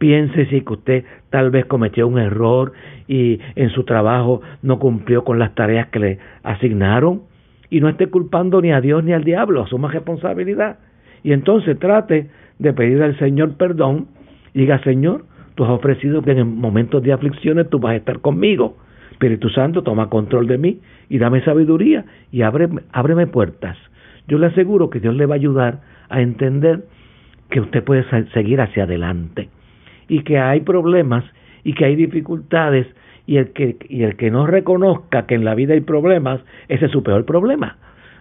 Piense 0.01 0.47
si 0.47 0.63
que 0.63 0.73
usted 0.73 1.05
tal 1.29 1.51
vez 1.51 1.67
cometió 1.67 2.09
un 2.09 2.19
error 2.19 2.73
y 3.07 3.39
en 3.55 3.69
su 3.69 3.85
trabajo 3.85 4.41
no 4.63 4.79
cumplió 4.79 5.25
con 5.25 5.39
las 5.39 5.55
tareas 5.55 5.89
que 5.89 5.99
le 5.99 6.19
asignaron 6.43 7.25
y 7.69 7.81
no 7.81 7.89
esté 7.91 8.07
culpando 8.07 8.63
ni 8.63 8.73
a 8.73 8.81
Dios 8.81 9.05
ni 9.05 9.13
al 9.13 9.25
diablo, 9.25 9.63
asuma 9.63 9.91
responsabilidad. 9.91 10.79
Y 11.23 11.33
entonces 11.33 11.79
trate 11.79 12.31
de 12.59 12.73
pedir 12.73 13.03
al 13.03 13.19
Señor 13.19 13.59
perdón 13.59 14.07
y 14.55 14.61
diga, 14.61 14.83
Señor, 14.85 15.27
tú 15.55 15.65
has 15.65 15.71
ofrecido 15.71 16.23
que 16.23 16.31
en 16.31 16.57
momentos 16.57 17.03
de 17.03 17.13
aflicciones 17.13 17.69
tú 17.69 17.79
vas 17.79 17.93
a 17.93 17.97
estar 17.97 18.21
conmigo. 18.21 18.79
Espíritu 19.11 19.51
Santo, 19.51 19.83
toma 19.83 20.09
control 20.09 20.47
de 20.47 20.57
mí 20.57 20.81
y 21.11 21.19
dame 21.19 21.45
sabiduría 21.45 22.07
y 22.33 22.41
ábreme, 22.41 22.81
ábreme 22.91 23.27
puertas. 23.27 23.77
Yo 24.29 24.39
le 24.39 24.47
aseguro 24.47 24.89
que 24.89 25.01
Dios 25.01 25.15
le 25.15 25.27
va 25.27 25.35
a 25.35 25.37
ayudar 25.37 25.81
a 26.09 26.23
entender 26.23 26.85
que 27.51 27.61
usted 27.61 27.85
puede 27.85 28.07
seguir 28.31 28.63
hacia 28.63 28.85
adelante 28.85 29.51
y 30.11 30.25
que 30.25 30.41
hay 30.41 30.61
problemas 30.61 31.25
y 31.63 31.73
que 31.73 31.85
hay 31.85 31.95
dificultades 31.95 32.87
y 33.27 33.37
el 33.37 33.53
que, 33.53 33.77
y 33.89 34.03
el 34.03 34.17
que 34.17 34.33
no 34.33 34.45
reconozca 34.45 35.27
que 35.27 35.37
en 35.37 35.45
la 35.45 35.55
vida 35.55 35.75
hay 35.75 35.83
problemas, 35.83 36.41
ese 36.69 36.87
es 36.87 36.91
su 36.91 37.05
peor 37.05 37.25
problema. 37.25 37.77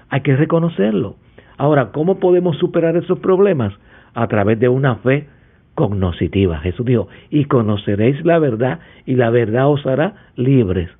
Hay 0.10 0.22
que 0.22 0.36
reconocerlo. 0.36 1.16
Ahora, 1.58 1.92
¿cómo 1.92 2.20
podemos 2.20 2.58
superar 2.58 2.96
esos 2.96 3.18
problemas? 3.20 3.74
A 4.14 4.28
través 4.28 4.60
de 4.60 4.70
una 4.70 4.98
fe 4.98 5.28
cognoscitiva. 5.74 6.60
Jesús 6.60 6.86
dijo, 6.86 7.08
y 7.32 7.46
conoceréis 7.46 8.24
la 8.24 8.38
verdad 8.38 8.82
y 9.08 9.16
la 9.16 9.32
verdad 9.32 9.68
os 9.68 9.84
hará 9.88 10.14
libres. 10.36 10.92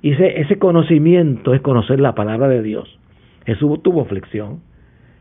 Y 0.00 0.12
ese, 0.12 0.40
ese 0.40 0.58
conocimiento 0.58 1.52
es 1.52 1.60
conocer 1.60 2.00
la 2.00 2.14
palabra 2.14 2.48
de 2.48 2.62
Dios. 2.62 2.98
Jesús 3.44 3.82
tuvo 3.82 4.00
aflicción, 4.00 4.60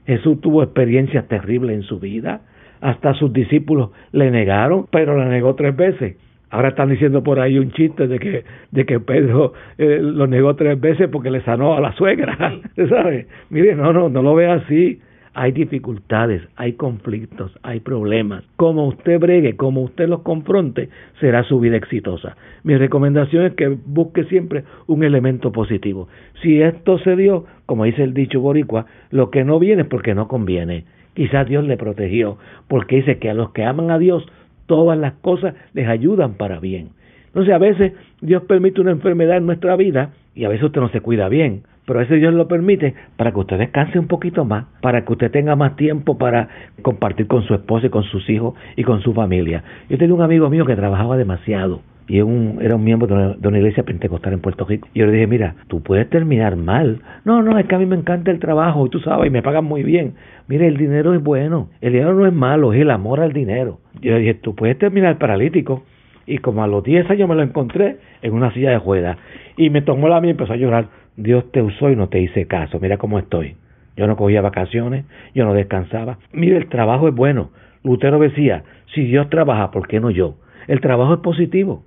Jesús 0.05 0.39
tuvo 0.39 0.63
experiencias 0.63 1.27
terribles 1.27 1.75
en 1.75 1.83
su 1.83 1.99
vida, 1.99 2.41
hasta 2.83 3.13
sus 3.13 3.31
discípulos 3.31 3.91
le 4.11 4.29
negaron, 4.29 4.87
pero 4.91 5.17
le 5.17 5.25
negó 5.25 5.55
tres 5.55 5.75
veces. 5.75 6.17
Ahora 6.49 6.69
están 6.69 6.89
diciendo 6.89 7.23
por 7.23 7.39
ahí 7.39 7.57
un 7.57 7.71
chiste 7.71 8.07
de 8.07 8.19
que, 8.19 8.43
de 8.71 8.85
que 8.85 8.99
Pedro 8.99 9.53
eh, 9.77 9.99
lo 10.01 10.27
negó 10.27 10.55
tres 10.55 10.79
veces 10.79 11.09
porque 11.09 11.31
le 11.31 11.41
sanó 11.41 11.75
a 11.75 11.81
la 11.81 11.93
suegra. 11.93 12.37
¿Sabe? 12.89 13.27
Mire, 13.49 13.73
no, 13.75 13.93
no, 13.93 14.09
no 14.09 14.21
lo 14.21 14.35
ve 14.35 14.47
así. 14.47 14.99
hay 15.33 15.51
dificultades, 15.53 16.43
hay 16.57 16.73
conflictos, 16.73 17.57
hay 17.63 17.79
problemas. 17.79 18.43
Como 18.57 18.87
usted 18.87 19.17
bregue, 19.17 19.55
como 19.55 19.81
usted 19.81 20.09
los 20.09 20.21
confronte, 20.21 20.89
será 21.21 21.43
su 21.43 21.61
vida 21.61 21.77
exitosa. 21.77 22.35
Mi 22.63 22.75
recomendación 22.75 23.45
es 23.45 23.53
que 23.53 23.69
busque 23.69 24.25
siempre 24.25 24.65
un 24.87 25.03
elemento 25.03 25.53
positivo. 25.53 26.09
Si 26.41 26.61
esto 26.61 26.99
se 26.99 27.15
dio, 27.15 27.45
como 27.65 27.85
dice 27.85 28.03
el 28.03 28.13
dicho 28.13 28.41
boricua, 28.41 28.85
lo 29.09 29.31
que 29.31 29.45
no 29.45 29.57
viene 29.57 29.83
es 29.83 29.87
porque 29.87 30.13
no 30.13 30.27
conviene. 30.27 30.83
Quizás 31.13 31.47
Dios 31.47 31.63
le 31.65 31.77
protegió, 31.77 32.37
porque 32.67 32.97
dice 32.97 33.19
que 33.19 33.29
a 33.29 33.33
los 33.33 33.51
que 33.51 33.63
aman 33.63 33.91
a 33.91 33.99
Dios, 33.99 34.25
todas 34.65 34.97
las 34.97 35.13
cosas 35.13 35.55
les 35.73 35.87
ayudan 35.87 36.35
para 36.35 36.59
bien. 36.59 36.89
Entonces 37.27 37.53
a 37.53 37.57
veces 37.57 37.93
Dios 38.21 38.43
permite 38.43 38.81
una 38.81 38.91
enfermedad 38.91 39.37
en 39.37 39.45
nuestra 39.45 39.75
vida 39.75 40.11
y 40.35 40.45
a 40.45 40.49
veces 40.49 40.65
usted 40.65 40.81
no 40.81 40.89
se 40.89 41.01
cuida 41.01 41.29
bien, 41.29 41.63
pero 41.85 41.99
a 41.99 42.03
veces 42.03 42.19
Dios 42.19 42.33
lo 42.33 42.47
permite 42.47 42.93
para 43.17 43.31
que 43.31 43.39
usted 43.39 43.57
descanse 43.57 43.99
un 43.99 44.07
poquito 44.07 44.45
más, 44.45 44.65
para 44.81 45.03
que 45.03 45.11
usted 45.11 45.31
tenga 45.31 45.55
más 45.55 45.75
tiempo 45.75 46.17
para 46.17 46.47
compartir 46.81 47.27
con 47.27 47.43
su 47.43 47.53
esposa 47.53 47.87
y 47.87 47.89
con 47.89 48.03
sus 48.03 48.29
hijos 48.29 48.55
y 48.75 48.83
con 48.83 49.01
su 49.01 49.13
familia. 49.13 49.63
Yo 49.89 49.97
tenía 49.97 50.15
un 50.15 50.21
amigo 50.21 50.49
mío 50.49 50.65
que 50.65 50.75
trabajaba 50.75 51.17
demasiado 51.17 51.81
y 52.07 52.17
era 52.17 52.75
un 52.75 52.83
miembro 52.83 53.07
de 53.07 53.47
una, 53.47 53.57
iglesia 53.57 53.83
pentecostal 53.83 54.33
en 54.33 54.41
Puerto 54.41 54.65
Rico. 54.65 54.87
Y 54.93 54.99
yo 54.99 55.05
le 55.05 55.13
dije, 55.13 55.27
mira, 55.27 55.55
tú 55.67 55.81
puedes 55.81 56.09
terminar 56.09 56.57
mal. 56.57 57.01
No, 57.23 57.41
no, 57.41 57.57
es 57.57 57.65
que 57.65 57.75
a 57.75 57.79
mí 57.79 57.85
me 57.85 57.95
encanta 57.95 58.29
el 58.29 58.39
trabajo 58.39 58.85
y 58.85 58.89
tú 58.89 58.99
sabes, 58.99 59.27
y 59.27 59.29
me 59.29 59.41
pagan 59.41 59.65
muy 59.65 59.83
bien. 59.83 60.15
Mire, 60.47 60.67
el 60.67 60.75
dinero 60.77 61.13
es 61.13 61.23
bueno, 61.23 61.69
el 61.79 61.93
dinero 61.93 62.13
no 62.13 62.27
es 62.27 62.33
malo, 62.33 62.73
es 62.73 62.81
el 62.81 62.91
amor 62.91 63.21
al 63.21 63.31
dinero. 63.31 63.79
Yo 64.01 64.11
le 64.11 64.19
dije, 64.19 64.33
tú 64.33 64.53
puedes 64.55 64.77
terminar 64.77 65.17
paralítico. 65.17 65.83
Y 66.25 66.37
como 66.37 66.63
a 66.63 66.67
los 66.67 66.83
10 66.83 67.09
años 67.09 67.27
me 67.27 67.35
lo 67.35 67.43
encontré 67.43 67.97
en 68.21 68.33
una 68.33 68.53
silla 68.53 68.71
de 68.71 68.77
juega. 68.77 69.17
Y 69.57 69.69
me 69.69 69.81
tomó 69.81 70.07
la 70.07 70.19
mía 70.19 70.29
y 70.29 70.31
empezó 70.31 70.53
a 70.53 70.57
llorar. 70.57 70.87
Dios 71.15 71.51
te 71.51 71.61
usó 71.61 71.89
y 71.89 71.95
no 71.95 72.09
te 72.09 72.19
hice 72.19 72.47
caso. 72.47 72.79
Mira 72.81 72.97
cómo 72.97 73.19
estoy. 73.19 73.55
Yo 73.95 74.07
no 74.07 74.15
cogía 74.17 74.41
vacaciones, 74.41 75.05
yo 75.35 75.45
no 75.45 75.53
descansaba. 75.53 76.17
Mire, 76.31 76.57
el 76.57 76.67
trabajo 76.67 77.07
es 77.07 77.15
bueno. 77.15 77.51
Lutero 77.83 78.19
decía, 78.19 78.63
si 78.93 79.03
Dios 79.05 79.29
trabaja, 79.29 79.71
¿por 79.71 79.87
qué 79.87 79.99
no 79.99 80.09
yo? 80.09 80.35
El 80.67 80.79
trabajo 80.79 81.13
es 81.13 81.19
positivo 81.19 81.83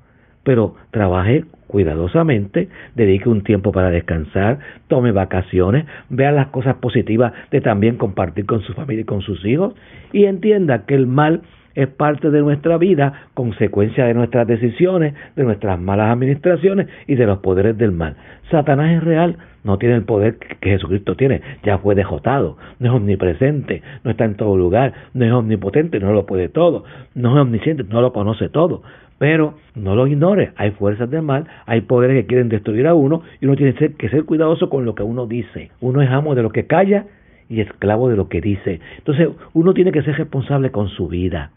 pero 0.46 0.76
trabaje 0.92 1.44
cuidadosamente, 1.66 2.68
dedique 2.94 3.28
un 3.28 3.42
tiempo 3.42 3.72
para 3.72 3.90
descansar, 3.90 4.60
tome 4.86 5.10
vacaciones, 5.10 5.86
vea 6.08 6.30
las 6.30 6.46
cosas 6.50 6.76
positivas 6.76 7.32
de 7.50 7.60
también 7.60 7.96
compartir 7.96 8.46
con 8.46 8.62
su 8.62 8.72
familia 8.72 9.02
y 9.02 9.06
con 9.06 9.22
sus 9.22 9.44
hijos 9.44 9.74
y 10.12 10.26
entienda 10.26 10.86
que 10.86 10.94
el 10.94 11.08
mal 11.08 11.42
es 11.76 11.88
parte 11.88 12.30
de 12.30 12.40
nuestra 12.40 12.78
vida, 12.78 13.28
consecuencia 13.34 14.06
de 14.06 14.14
nuestras 14.14 14.46
decisiones, 14.46 15.14
de 15.36 15.44
nuestras 15.44 15.78
malas 15.78 16.10
administraciones 16.10 16.88
y 17.06 17.14
de 17.14 17.26
los 17.26 17.38
poderes 17.38 17.78
del 17.78 17.92
mal. 17.92 18.16
Satanás 18.50 18.96
es 18.96 19.04
real, 19.04 19.36
no 19.62 19.78
tiene 19.78 19.94
el 19.94 20.04
poder 20.04 20.38
que 20.38 20.70
Jesucristo 20.70 21.16
tiene, 21.16 21.42
ya 21.62 21.78
fue 21.78 21.94
dejotado, 21.94 22.56
no 22.78 22.88
es 22.88 22.92
omnipresente, 22.94 23.82
no 24.04 24.10
está 24.10 24.24
en 24.24 24.36
todo 24.36 24.56
lugar, 24.56 24.94
no 25.12 25.24
es 25.24 25.32
omnipotente, 25.32 26.00
no 26.00 26.12
lo 26.12 26.24
puede 26.24 26.48
todo, 26.48 26.84
no 27.14 27.36
es 27.36 27.42
omnisciente, 27.42 27.84
no 27.84 28.00
lo 28.00 28.12
conoce 28.12 28.48
todo, 28.48 28.82
pero 29.18 29.54
no 29.74 29.94
lo 29.94 30.06
ignore, 30.06 30.52
hay 30.56 30.70
fuerzas 30.70 31.10
del 31.10 31.22
mal, 31.22 31.46
hay 31.66 31.82
poderes 31.82 32.22
que 32.22 32.26
quieren 32.26 32.48
destruir 32.48 32.86
a 32.86 32.94
uno 32.94 33.22
y 33.40 33.46
uno 33.46 33.56
tiene 33.56 33.74
que 33.74 34.08
ser 34.08 34.24
cuidadoso 34.24 34.70
con 34.70 34.84
lo 34.84 34.94
que 34.94 35.02
uno 35.02 35.26
dice. 35.26 35.70
Uno 35.80 36.00
es 36.00 36.10
amo 36.10 36.34
de 36.34 36.42
lo 36.42 36.50
que 36.50 36.66
calla 36.66 37.06
y 37.48 37.60
esclavo 37.60 38.08
de 38.08 38.16
lo 38.16 38.28
que 38.28 38.40
dice. 38.40 38.80
Entonces 38.98 39.28
uno 39.52 39.74
tiene 39.74 39.92
que 39.92 40.02
ser 40.02 40.16
responsable 40.16 40.70
con 40.70 40.88
su 40.88 41.08
vida 41.08 41.50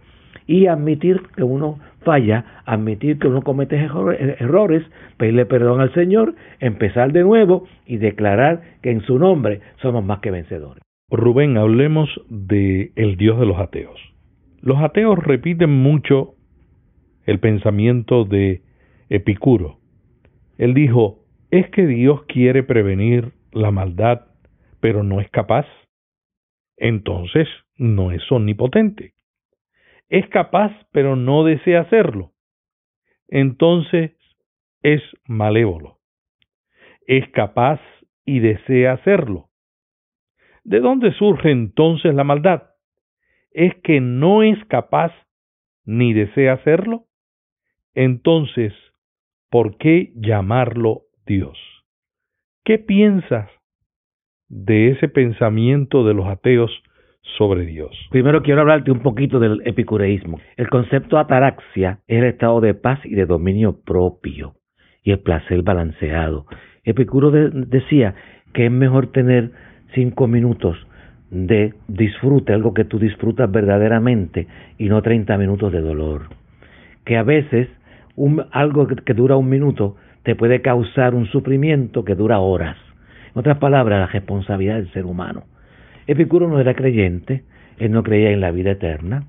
y 0.50 0.66
admitir 0.66 1.22
que 1.36 1.44
uno 1.44 1.78
falla, 2.04 2.64
admitir 2.66 3.20
que 3.20 3.28
uno 3.28 3.44
comete 3.44 3.76
errores, 3.78 4.84
pedirle 5.18 5.46
perdón 5.46 5.80
al 5.80 5.94
Señor, 5.94 6.34
empezar 6.60 7.14
de 7.14 7.22
nuevo 7.22 7.68
y 7.86 7.98
declarar 7.98 8.64
que 8.82 8.90
en 8.90 9.02
su 9.02 9.20
nombre 9.20 9.62
somos 9.80 10.04
más 10.04 10.22
que 10.22 10.32
vencedores. 10.32 10.82
Rubén, 11.12 11.56
hablemos 11.56 12.10
de 12.30 12.92
el 12.96 13.16
Dios 13.16 13.40
de 13.40 13.46
los 13.46 13.60
ateos. 13.60 14.00
Los 14.60 14.80
ateos 14.80 15.20
repiten 15.20 15.70
mucho 15.70 16.34
el 17.28 17.40
pensamiento 17.40 18.26
de 18.26 18.64
Epicuro. 19.10 19.78
Él 20.58 20.74
dijo, 20.74 21.20
¿es 21.52 21.70
que 21.70 21.86
Dios 21.86 22.24
quiere 22.24 22.64
prevenir 22.64 23.34
la 23.52 23.70
maldad, 23.70 24.22
pero 24.80 25.04
no 25.04 25.22
es 25.22 25.30
capaz? 25.30 25.68
Entonces 26.76 27.48
no 27.78 28.12
es 28.12 28.24
omnipotente. 28.32 29.14
Es 30.10 30.28
capaz, 30.30 30.72
pero 30.92 31.16
no 31.16 31.44
desea 31.44 31.82
hacerlo. 31.82 32.34
Entonces 33.28 34.12
es 34.82 35.02
malévolo. 35.26 36.00
Es 37.06 37.30
capaz 37.30 37.80
y 38.26 38.40
desea 38.40 38.94
hacerlo. 38.94 39.50
¿De 40.64 40.80
dónde 40.80 41.14
surge 41.14 41.52
entonces 41.52 42.14
la 42.14 42.24
maldad? 42.24 42.64
¿Es 43.52 43.74
que 43.84 44.02
no 44.02 44.44
es 44.44 44.64
capaz 44.66 45.12
ni 45.86 46.14
desea 46.14 46.54
hacerlo? 46.54 47.06
Entonces, 47.94 48.74
¿por 49.50 49.78
qué 49.78 50.12
llamarlo 50.16 51.04
Dios? 51.26 51.58
¿Qué 52.64 52.78
piensas 52.78 53.50
de 54.48 54.92
ese 54.92 55.08
pensamiento 55.08 56.06
de 56.06 56.14
los 56.14 56.28
ateos 56.28 56.72
sobre 57.38 57.66
Dios? 57.66 57.92
Primero 58.12 58.42
quiero 58.42 58.62
hablarte 58.62 58.92
un 58.92 59.00
poquito 59.00 59.40
del 59.40 59.62
epicureísmo. 59.66 60.40
El 60.58 60.70
concepto 60.70 61.18
ataraxia 61.18 62.00
es 62.08 62.20
el 62.20 62.26
estado 62.26 62.62
de 62.62 62.74
paz 62.74 63.00
y 63.06 63.16
de 63.16 63.26
dominio 63.26 63.80
propio 63.82 64.56
y 65.04 65.12
el 65.12 65.20
placer 65.20 65.62
balanceado. 65.62 66.46
Epicuro 66.84 67.32
decía 67.32 68.16
que 68.54 68.66
es 68.66 68.72
mejor 68.72 69.12
tener 69.12 69.52
cinco 69.94 70.28
minutos 70.28 70.78
de 71.30 71.74
disfrute, 71.88 72.54
algo 72.54 72.74
que 72.74 72.86
tú 72.86 73.00
disfrutas 73.00 73.50
verdaderamente, 73.52 74.48
y 74.78 74.90
no 74.90 75.02
treinta 75.02 75.38
minutos 75.38 75.72
de 75.72 75.82
dolor. 75.82 76.30
Que 77.06 77.18
a 77.18 77.24
veces 77.24 77.70
algo 78.52 78.88
que, 78.88 79.14
dura 79.14 79.38
un 79.38 79.50
minuto 79.50 79.96
te 80.24 80.36
puede 80.36 80.62
causar 80.62 81.16
un 81.16 81.28
sufrimiento 81.28 82.04
que 82.04 82.16
dura 82.16 82.40
horas. 82.40 82.78
En 83.34 83.40
otras 83.40 83.58
palabras, 83.58 84.00
la 84.00 84.08
responsabilidad 84.08 84.76
del 84.76 84.92
ser 84.92 85.06
humano. 85.06 85.44
Epicuro 86.10 86.48
no 86.48 86.60
era 86.60 86.74
creyente, 86.74 87.44
él 87.78 87.92
no 87.92 88.02
creía 88.02 88.32
en 88.32 88.42
la 88.42 88.50
vida 88.50 88.72
eterna, 88.72 89.26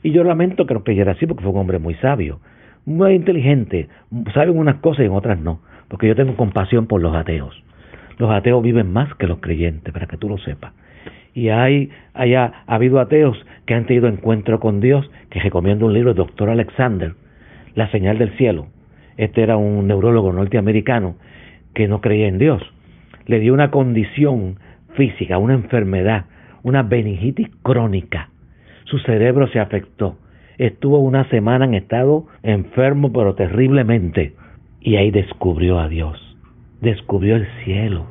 y 0.00 0.12
yo 0.12 0.22
lamento 0.22 0.64
que 0.64 0.74
no 0.74 0.84
creyera 0.84 1.12
así 1.12 1.26
porque 1.26 1.42
fue 1.42 1.50
un 1.50 1.58
hombre 1.58 1.80
muy 1.80 1.94
sabio, 1.96 2.38
muy 2.86 3.14
inteligente, 3.14 3.88
sabe 4.32 4.52
en 4.52 4.58
unas 4.58 4.76
cosas 4.76 5.00
y 5.00 5.06
en 5.06 5.12
otras 5.12 5.40
no, 5.40 5.60
porque 5.88 6.06
yo 6.06 6.14
tengo 6.14 6.36
compasión 6.36 6.86
por 6.86 7.02
los 7.02 7.16
ateos. 7.16 7.60
Los 8.16 8.30
ateos 8.30 8.62
viven 8.62 8.92
más 8.92 9.12
que 9.16 9.26
los 9.26 9.40
creyentes, 9.40 9.92
para 9.92 10.06
que 10.06 10.16
tú 10.18 10.28
lo 10.28 10.38
sepas. 10.38 10.72
Y 11.34 11.48
hay, 11.48 11.90
haya, 12.14 12.62
ha 12.64 12.76
habido 12.76 13.00
ateos 13.00 13.36
que 13.66 13.74
han 13.74 13.86
tenido 13.86 14.06
encuentro 14.06 14.60
con 14.60 14.80
Dios, 14.80 15.10
que 15.30 15.40
recomiendo 15.40 15.86
un 15.86 15.94
libro 15.94 16.14
del 16.14 16.18
doctor 16.18 16.48
Alexander, 16.48 17.14
la 17.74 17.90
señal 17.90 18.18
del 18.18 18.36
cielo. 18.36 18.68
Este 19.16 19.42
era 19.42 19.56
un 19.56 19.88
neurólogo 19.88 20.32
norteamericano 20.32 21.16
que 21.74 21.88
no 21.88 22.00
creía 22.00 22.28
en 22.28 22.38
Dios. 22.38 22.62
Le 23.26 23.40
dio 23.40 23.52
una 23.52 23.72
condición 23.72 24.58
física, 24.94 25.38
una 25.38 25.54
enfermedad, 25.54 26.26
una 26.62 26.82
meningitis 26.82 27.48
crónica. 27.62 28.30
Su 28.84 28.98
cerebro 28.98 29.48
se 29.48 29.60
afectó. 29.60 30.16
Estuvo 30.58 30.98
una 30.98 31.28
semana 31.30 31.64
en 31.64 31.74
estado 31.74 32.26
enfermo, 32.42 33.12
pero 33.12 33.34
terriblemente. 33.34 34.34
Y 34.80 34.96
ahí 34.96 35.10
descubrió 35.10 35.78
a 35.78 35.88
Dios. 35.88 36.18
Descubrió 36.80 37.36
el 37.36 37.46
cielo. 37.64 38.06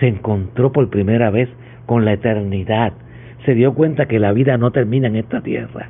Se 0.00 0.08
encontró 0.08 0.72
por 0.72 0.90
primera 0.90 1.30
vez 1.30 1.48
con 1.86 2.04
la 2.04 2.12
eternidad. 2.12 2.92
Se 3.44 3.54
dio 3.54 3.74
cuenta 3.74 4.06
que 4.06 4.18
la 4.18 4.32
vida 4.32 4.56
no 4.58 4.70
termina 4.70 5.08
en 5.08 5.16
esta 5.16 5.40
tierra. 5.40 5.88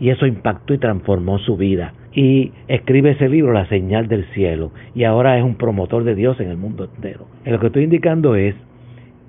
Y 0.00 0.10
eso 0.10 0.26
impactó 0.26 0.74
y 0.74 0.78
transformó 0.78 1.38
su 1.38 1.56
vida 1.56 1.92
y 2.14 2.52
escribe 2.68 3.12
ese 3.12 3.28
libro, 3.28 3.52
La 3.52 3.66
señal 3.68 4.08
del 4.08 4.26
cielo, 4.32 4.72
y 4.94 5.04
ahora 5.04 5.38
es 5.38 5.44
un 5.44 5.54
promotor 5.54 6.04
de 6.04 6.14
Dios 6.14 6.38
en 6.40 6.50
el 6.50 6.56
mundo 6.56 6.88
entero. 6.94 7.26
lo 7.44 7.58
que 7.58 7.66
estoy 7.66 7.84
indicando 7.84 8.34
es 8.34 8.54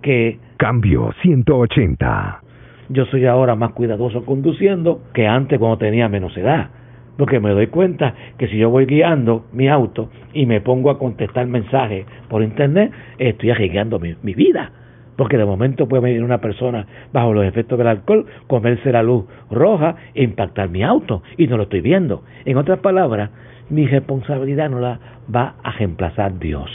que... 0.02 0.40
Cambio 0.64 1.12
180. 1.22 2.42
Yo 2.88 3.06
soy 3.08 3.26
ahora 3.26 3.54
más 3.54 3.74
cuidadoso 3.74 4.24
conduciendo 4.24 5.02
que 5.14 5.28
antes 5.28 5.60
cuando 5.60 5.78
tenía 5.78 6.08
menos 6.08 6.38
edad. 6.38 6.70
Porque 7.18 7.42
me 7.42 7.50
doy 7.50 7.68
cuenta 7.68 8.14
que 8.38 8.48
si 8.48 8.58
yo 8.58 8.70
voy 8.70 8.86
guiando 8.86 9.46
mi 9.52 9.68
auto 9.68 10.10
y 10.32 10.46
me 10.46 10.62
pongo 10.62 10.90
a 10.90 10.98
contestar 10.98 11.48
mensajes 11.48 12.06
por 12.30 12.44
internet, 12.44 12.94
estoy 13.18 13.50
arriesgando 13.50 14.00
mi, 14.00 14.16
mi 14.24 14.34
vida 14.36 14.72
porque 15.18 15.38
de 15.38 15.44
momento 15.44 15.90
puede 15.90 16.02
venir 16.02 16.24
una 16.24 16.40
persona 16.40 16.88
bajo 17.12 17.34
los 17.34 17.44
efectos 17.44 17.78
del 17.78 17.88
alcohol, 17.88 18.26
comerse 18.48 18.90
la 18.94 19.04
luz 19.04 19.26
roja 19.52 19.98
e 20.16 20.24
impactar 20.24 20.70
mi 20.70 20.82
auto 20.82 21.24
y 21.38 21.48
no 21.48 21.58
lo 21.58 21.64
estoy 21.64 21.82
viendo. 21.82 22.24
En 22.46 22.56
otras 22.56 22.80
palabras, 22.80 23.32
mi 23.70 23.86
responsabilidad 23.86 24.70
no 24.70 24.80
la 24.80 24.98
va 25.34 25.56
a 25.62 25.72
reemplazar 25.74 26.40
Dios. 26.40 26.72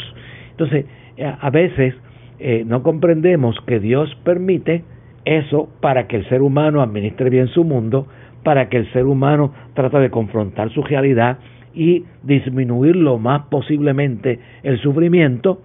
Entonces, 0.50 0.84
a 1.40 1.50
veces 1.50 1.94
eh, 2.38 2.64
no 2.66 2.82
comprendemos 2.82 3.56
que 3.66 3.80
Dios 3.80 4.14
permite 4.24 4.84
eso 5.24 5.68
para 5.80 6.06
que 6.06 6.16
el 6.16 6.28
ser 6.28 6.42
humano 6.42 6.82
administre 6.82 7.30
bien 7.30 7.48
su 7.48 7.64
mundo, 7.64 8.06
para 8.44 8.68
que 8.68 8.78
el 8.78 8.92
ser 8.92 9.06
humano 9.06 9.52
trate 9.74 9.98
de 9.98 10.10
confrontar 10.10 10.70
su 10.70 10.82
realidad 10.82 11.38
y 11.74 12.04
disminuir 12.22 12.96
lo 12.96 13.18
más 13.18 13.42
posiblemente 13.50 14.38
el 14.62 14.78
sufrimiento 14.78 15.60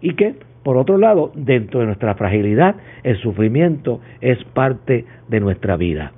y 0.00 0.14
que 0.14 0.34
Por 0.66 0.78
otro 0.78 0.98
lado, 0.98 1.30
dentro 1.36 1.78
de 1.78 1.86
nuestra 1.86 2.16
fragilidad, 2.16 2.74
el 3.04 3.16
sufrimiento 3.18 4.00
es 4.20 4.42
parte 4.52 5.04
de 5.28 5.38
nuestra 5.38 5.76
vida. 5.76 6.10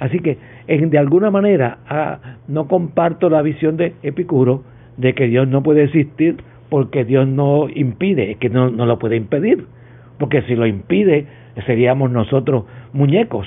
Así 0.00 0.18
que, 0.18 0.38
de 0.66 0.98
alguna 0.98 1.30
manera, 1.30 1.78
ah, 1.86 2.18
no 2.48 2.66
comparto 2.66 3.30
la 3.30 3.42
visión 3.42 3.76
de 3.76 3.94
Epicuro 4.02 4.64
de 4.96 5.14
que 5.14 5.28
Dios 5.28 5.46
no 5.46 5.62
puede 5.62 5.84
existir 5.84 6.38
porque 6.72 7.04
Dios 7.04 7.28
no 7.28 7.68
impide, 7.68 8.30
es 8.30 8.38
que 8.38 8.48
no, 8.48 8.70
no 8.70 8.86
lo 8.86 8.98
puede 8.98 9.16
impedir. 9.16 9.66
Porque 10.18 10.40
si 10.44 10.56
lo 10.56 10.66
impide, 10.66 11.26
seríamos 11.66 12.10
nosotros 12.10 12.64
muñecos, 12.94 13.46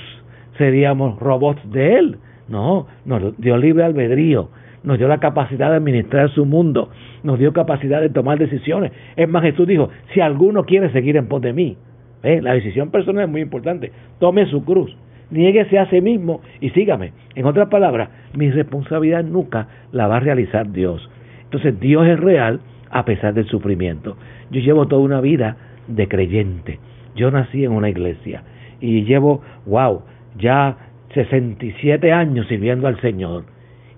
seríamos 0.58 1.18
robots 1.18 1.60
de 1.72 1.96
Él. 1.96 2.18
No, 2.46 2.86
nos 3.04 3.36
dio 3.36 3.56
libre 3.56 3.82
albedrío, 3.82 4.50
nos 4.84 4.98
dio 4.98 5.08
la 5.08 5.18
capacidad 5.18 5.70
de 5.70 5.76
administrar 5.78 6.30
su 6.30 6.46
mundo, 6.46 6.90
nos 7.24 7.40
dio 7.40 7.52
capacidad 7.52 8.00
de 8.00 8.10
tomar 8.10 8.38
decisiones. 8.38 8.92
Es 9.16 9.28
más, 9.28 9.42
Jesús 9.42 9.66
dijo, 9.66 9.90
si 10.14 10.20
alguno 10.20 10.62
quiere 10.62 10.92
seguir 10.92 11.16
en 11.16 11.26
pos 11.26 11.42
de 11.42 11.52
mí, 11.52 11.76
la 12.22 12.54
decisión 12.54 12.92
personal 12.92 13.24
es 13.24 13.30
muy 13.30 13.40
importante, 13.40 13.90
tome 14.20 14.46
su 14.46 14.64
cruz, 14.64 14.96
niéguese 15.32 15.80
a 15.80 15.90
sí 15.90 16.00
mismo 16.00 16.42
y 16.60 16.70
sígame. 16.70 17.12
En 17.34 17.44
otras 17.44 17.70
palabras, 17.70 18.08
mi 18.34 18.52
responsabilidad 18.52 19.24
nunca 19.24 19.66
la 19.90 20.06
va 20.06 20.18
a 20.18 20.20
realizar 20.20 20.70
Dios. 20.70 21.10
Entonces 21.42 21.80
Dios 21.80 22.06
es 22.06 22.20
real 22.20 22.60
a 22.90 23.04
pesar 23.04 23.34
del 23.34 23.46
sufrimiento. 23.46 24.16
Yo 24.50 24.60
llevo 24.60 24.86
toda 24.86 25.02
una 25.02 25.20
vida 25.20 25.56
de 25.88 26.08
creyente. 26.08 26.78
Yo 27.14 27.30
nací 27.30 27.64
en 27.64 27.72
una 27.72 27.88
iglesia 27.88 28.42
y 28.80 29.04
llevo, 29.04 29.42
wow, 29.66 30.02
ya 30.38 30.76
67 31.14 32.12
años 32.12 32.46
sirviendo 32.48 32.86
al 32.88 33.00
Señor. 33.00 33.44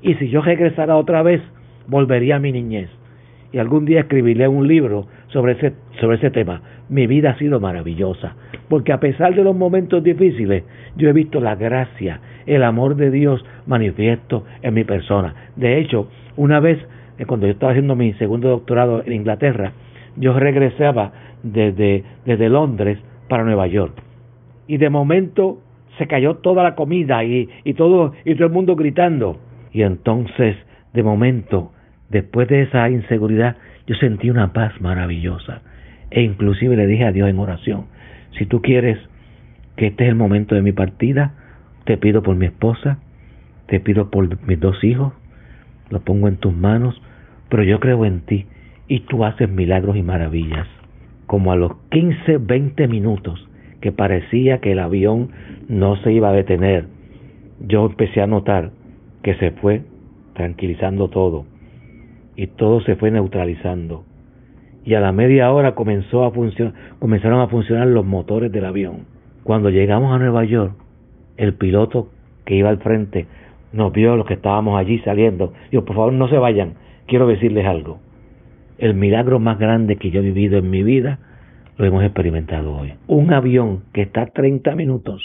Y 0.03 0.15
si 0.15 0.29
yo 0.29 0.41
regresara 0.41 0.97
otra 0.97 1.23
vez, 1.23 1.43
volvería 1.89 2.37
a 2.37 2.39
mi 2.39 2.53
niñez. 2.53 2.89
Y 3.51 3.59
algún 3.59 3.87
día 3.87 4.01
escribiré 4.01 4.47
un 4.47 4.69
libro 4.69 5.07
sobre 5.29 5.53
ese, 5.53 5.73
sobre 6.01 6.19
ese 6.19 6.31
tema. 6.31 6.61
Mi 6.89 7.07
vida 7.07 7.31
ha 7.31 7.39
sido 7.39 7.61
maravillosa, 7.61 8.35
porque 8.69 8.93
a 8.93 9.01
pesar 9.01 9.35
de 9.35 9.43
los 9.43 9.57
momentos 9.57 10.03
difíciles, 10.03 10.65
yo 10.97 11.09
he 11.09 11.13
visto 11.13 11.41
la 11.41 11.55
gracia, 11.55 12.21
el 12.47 12.63
amor 12.63 12.97
de 12.97 13.11
Dios 13.11 13.45
manifiesto 13.67 14.45
en 14.63 14.75
mi 14.75 14.85
persona. 14.85 15.35
De 15.57 15.79
hecho, 15.79 16.09
una 16.37 16.61
vez, 16.61 16.79
cuando 17.27 17.47
yo 17.47 17.53
estaba 17.53 17.73
haciendo 17.73 17.97
mi 17.97 18.13
segundo 18.15 18.49
doctorado 18.49 19.03
en 19.05 19.13
Inglaterra, 19.13 19.73
yo 20.17 20.39
regresaba 20.39 21.13
desde, 21.43 22.05
desde 22.25 22.49
Londres 22.49 22.99
para 23.29 23.45
Nueva 23.45 23.67
York. 23.67 23.95
Y 24.67 24.77
de 24.77 24.91
momento 24.91 25.59
se 25.97 26.07
cayó 26.07 26.37
toda 26.37 26.63
la 26.63 26.75
comida 26.75 27.25
y, 27.25 27.49
y, 27.65 27.75
todo, 27.75 28.13
y 28.25 28.35
todo 28.35 28.47
el 28.47 28.53
mundo 28.53 28.77
gritando. 28.77 29.39
Y 29.73 29.83
entonces, 29.83 30.57
de 30.93 31.03
momento, 31.03 31.73
después 32.09 32.49
de 32.49 32.63
esa 32.63 32.89
inseguridad, 32.91 33.57
yo 33.87 33.95
sentí 33.97 34.31
una 34.31 34.53
paz 34.53 34.81
maravillosa. 34.81 35.63
E 36.11 36.23
inclusive 36.23 36.77
le 36.77 36.87
dije 36.87 37.05
a 37.05 37.13
Dios 37.13 37.29
en 37.29 37.39
oración, 37.39 37.87
si 38.39 38.47
tú 38.47 38.63
quieres 38.63 38.99
que 39.77 39.89
este 39.89 40.05
es 40.05 40.11
el 40.11 40.17
momento 40.17 40.55
de 40.55 40.63
mi 40.63 40.73
partida, 40.73 41.35
te 41.85 41.97
pido 41.97 42.23
por 42.23 42.37
mi 42.37 42.47
esposa, 42.47 42.99
te 43.67 43.81
pido 43.81 44.11
por 44.11 44.47
mis 44.47 44.61
dos 44.61 44.83
hijos, 44.83 45.13
lo 45.91 46.01
pongo 46.01 46.29
en 46.29 46.37
tus 46.37 46.55
manos, 46.55 47.01
pero 47.49 47.63
yo 47.63 47.81
creo 47.81 48.05
en 48.05 48.21
ti 48.21 48.47
y 48.89 49.01
tú 49.01 49.25
haces 49.25 49.49
milagros 49.49 49.97
y 49.97 50.03
maravillas. 50.03 50.67
Como 51.27 51.53
a 51.53 51.57
los 51.57 51.73
15, 51.91 52.39
20 52.39 52.89
minutos 52.89 53.49
que 53.81 53.93
parecía 53.93 54.59
que 54.59 54.73
el 54.73 54.79
avión 54.79 55.31
no 55.69 55.97
se 55.97 56.13
iba 56.13 56.31
a 56.31 56.33
detener, 56.33 56.87
yo 57.61 57.87
empecé 57.87 58.21
a 58.21 58.27
notar 58.27 58.71
que 59.23 59.35
se 59.35 59.51
fue 59.53 59.83
tranquilizando 60.35 61.09
todo 61.09 61.45
y 62.37 62.47
todo 62.47 62.81
se 62.83 62.97
fue 62.97 63.11
neutralizando. 63.11 64.05
Y 64.85 64.95
a 64.95 65.01
la 65.01 65.13
media 65.13 65.53
hora 65.53 65.75
comenzó 65.75 66.25
a 66.25 66.33
comenzaron 66.99 67.41
a 67.41 67.49
funcionar 67.49 67.89
los 67.89 68.07
motores 68.07 68.51
del 68.51 68.65
avión. 68.65 69.07
Cuando 69.43 69.71
llegamos 69.71 70.15
a 70.15 70.19
Nueva 70.19 70.45
York, 70.45 70.73
el 71.37 71.55
piloto 71.55 72.09
que 72.45 72.55
iba 72.55 72.71
al 72.71 72.79
frente 72.79 73.27
nos 73.73 73.93
vio 73.93 74.17
los 74.17 74.27
que 74.27 74.35
estábamos 74.35 74.79
allí 74.79 74.99
saliendo. 75.01 75.53
Dijo, 75.71 75.85
por 75.85 75.97
favor 75.97 76.13
no 76.13 76.29
se 76.29 76.39
vayan, 76.39 76.75
quiero 77.09 77.27
decirles 77.27 77.67
algo. 77.67 78.01
El 78.79 78.95
milagro 78.95 79.41
más 79.41 79.59
grande 79.59 79.97
que 79.97 80.11
yo 80.11 80.21
he 80.21 80.25
vivido 80.25 80.59
en 80.59 80.71
mi 80.71 80.85
vida 80.85 81.19
lo 81.77 81.85
hemos 81.85 82.05
experimentado 82.05 82.77
hoy. 82.77 82.95
Un 83.07 83.33
avión 83.33 83.85
que 83.93 84.03
está 84.03 84.27
30 84.27 84.75
minutos 84.77 85.23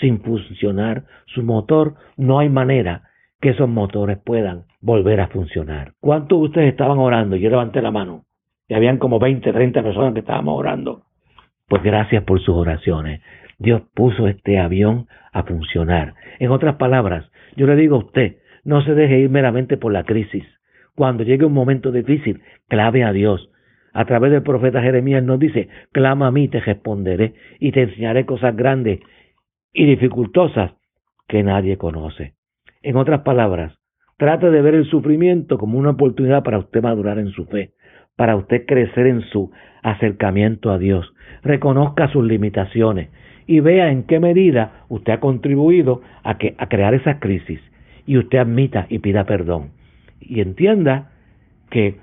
sin 0.00 0.20
funcionar 0.20 1.04
su 1.26 1.42
motor, 1.42 1.94
no 2.16 2.38
hay 2.38 2.48
manera 2.48 3.02
que 3.40 3.50
esos 3.50 3.68
motores 3.68 4.18
puedan 4.18 4.64
volver 4.80 5.20
a 5.20 5.28
funcionar. 5.28 5.92
¿Cuántos 6.00 6.38
de 6.38 6.44
ustedes 6.46 6.68
estaban 6.68 6.98
orando? 6.98 7.36
Yo 7.36 7.50
levanté 7.50 7.82
la 7.82 7.90
mano. 7.90 8.24
Y 8.68 8.74
habían 8.74 8.98
como 8.98 9.18
20, 9.18 9.52
30 9.52 9.82
personas 9.82 10.12
que 10.14 10.20
estábamos 10.20 10.58
orando. 10.58 11.02
Pues 11.68 11.82
gracias 11.82 12.24
por 12.24 12.40
sus 12.40 12.54
oraciones. 12.54 13.20
Dios 13.58 13.82
puso 13.94 14.28
este 14.28 14.58
avión 14.58 15.06
a 15.32 15.44
funcionar. 15.44 16.14
En 16.38 16.50
otras 16.50 16.76
palabras, 16.76 17.30
yo 17.56 17.66
le 17.66 17.76
digo 17.76 17.96
a 17.96 18.00
usted, 18.00 18.36
no 18.64 18.82
se 18.82 18.94
deje 18.94 19.18
ir 19.20 19.30
meramente 19.30 19.76
por 19.76 19.92
la 19.92 20.04
crisis. 20.04 20.44
Cuando 20.96 21.24
llegue 21.24 21.44
un 21.44 21.52
momento 21.52 21.92
difícil, 21.92 22.40
clave 22.68 23.04
a 23.04 23.12
Dios. 23.12 23.50
A 23.92 24.06
través 24.06 24.32
del 24.32 24.42
profeta 24.42 24.80
Jeremías 24.80 25.22
nos 25.22 25.38
dice, 25.38 25.68
clama 25.92 26.26
a 26.26 26.30
mí, 26.30 26.48
te 26.48 26.58
responderé 26.58 27.34
y 27.60 27.70
te 27.72 27.82
enseñaré 27.82 28.24
cosas 28.24 28.56
grandes 28.56 29.00
y 29.74 29.84
dificultosas 29.84 30.72
que 31.28 31.42
nadie 31.42 31.76
conoce. 31.76 32.32
En 32.82 32.96
otras 32.96 33.20
palabras, 33.20 33.78
trate 34.16 34.50
de 34.50 34.62
ver 34.62 34.74
el 34.74 34.86
sufrimiento 34.86 35.58
como 35.58 35.78
una 35.78 35.90
oportunidad 35.90 36.42
para 36.42 36.58
usted 36.58 36.82
madurar 36.82 37.18
en 37.18 37.28
su 37.28 37.44
fe, 37.44 37.72
para 38.16 38.34
usted 38.34 38.64
crecer 38.64 39.06
en 39.06 39.20
su 39.20 39.50
acercamiento 39.82 40.70
a 40.70 40.78
Dios. 40.78 41.12
Reconozca 41.42 42.08
sus 42.08 42.24
limitaciones 42.24 43.10
y 43.46 43.60
vea 43.60 43.90
en 43.90 44.04
qué 44.04 44.18
medida 44.18 44.86
usted 44.88 45.12
ha 45.12 45.20
contribuido 45.20 46.00
a, 46.24 46.38
a 46.56 46.68
crear 46.68 46.94
esa 46.94 47.18
crisis 47.20 47.60
y 48.06 48.16
usted 48.16 48.38
admita 48.38 48.86
y 48.88 49.00
pida 49.00 49.24
perdón. 49.24 49.76
Y 50.20 50.40
entienda 50.40 51.10
que 51.70 51.96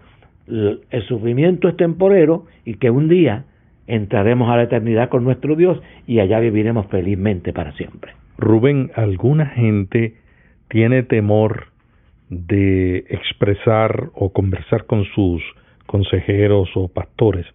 el 0.47 1.03
sufrimiento 1.07 1.69
es 1.69 1.77
temporero 1.77 2.45
y 2.65 2.75
que 2.75 2.89
un 2.89 3.07
día 3.07 3.45
entraremos 3.87 4.49
a 4.49 4.57
la 4.57 4.63
eternidad 4.63 5.09
con 5.09 5.23
nuestro 5.23 5.55
Dios 5.55 5.81
y 6.07 6.19
allá 6.19 6.39
viviremos 6.39 6.87
felizmente 6.87 7.53
para 7.53 7.73
siempre. 7.73 8.13
Rubén, 8.37 8.91
alguna 8.95 9.47
gente 9.47 10.15
tiene 10.69 11.03
temor 11.03 11.67
de 12.29 13.05
expresar 13.09 14.09
o 14.15 14.31
conversar 14.31 14.85
con 14.85 15.05
sus 15.05 15.41
consejeros 15.85 16.69
o 16.75 16.87
pastores 16.87 17.45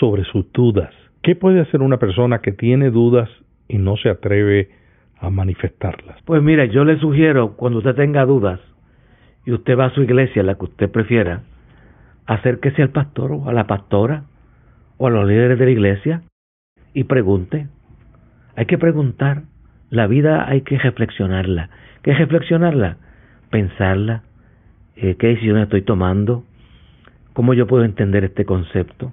sobre 0.00 0.24
sus 0.24 0.50
dudas. 0.52 0.90
¿Qué 1.22 1.36
puede 1.36 1.60
hacer 1.60 1.82
una 1.82 1.98
persona 1.98 2.40
que 2.40 2.52
tiene 2.52 2.90
dudas 2.90 3.28
y 3.68 3.78
no 3.78 3.96
se 3.96 4.08
atreve 4.08 4.70
a 5.18 5.30
manifestarlas? 5.30 6.20
Pues 6.24 6.42
mira, 6.42 6.64
yo 6.64 6.84
le 6.84 6.98
sugiero 6.98 7.56
cuando 7.56 7.78
usted 7.78 7.94
tenga 7.94 8.24
dudas 8.24 8.60
y 9.44 9.52
usted 9.52 9.76
va 9.78 9.86
a 9.86 9.94
su 9.94 10.02
iglesia, 10.02 10.42
la 10.42 10.54
que 10.54 10.64
usted 10.64 10.90
prefiera, 10.90 11.42
acérquese 12.26 12.82
al 12.82 12.90
pastor 12.90 13.32
o 13.32 13.48
a 13.48 13.52
la 13.52 13.66
pastora 13.66 14.24
o 14.98 15.06
a 15.06 15.10
los 15.10 15.26
líderes 15.26 15.58
de 15.58 15.64
la 15.64 15.70
iglesia 15.70 16.22
y 16.94 17.04
pregunte. 17.04 17.66
Hay 18.56 18.66
que 18.66 18.78
preguntar. 18.78 19.42
La 19.90 20.06
vida 20.06 20.48
hay 20.48 20.62
que 20.62 20.78
reflexionarla. 20.78 21.68
¿Qué 22.02 22.12
es 22.12 22.18
reflexionarla? 22.18 22.96
Pensarla. 23.50 24.22
Eh, 24.96 25.16
¿Qué 25.16 25.28
decisión 25.28 25.58
estoy 25.58 25.82
tomando? 25.82 26.44
¿Cómo 27.34 27.52
yo 27.52 27.66
puedo 27.66 27.84
entender 27.84 28.24
este 28.24 28.46
concepto? 28.46 29.12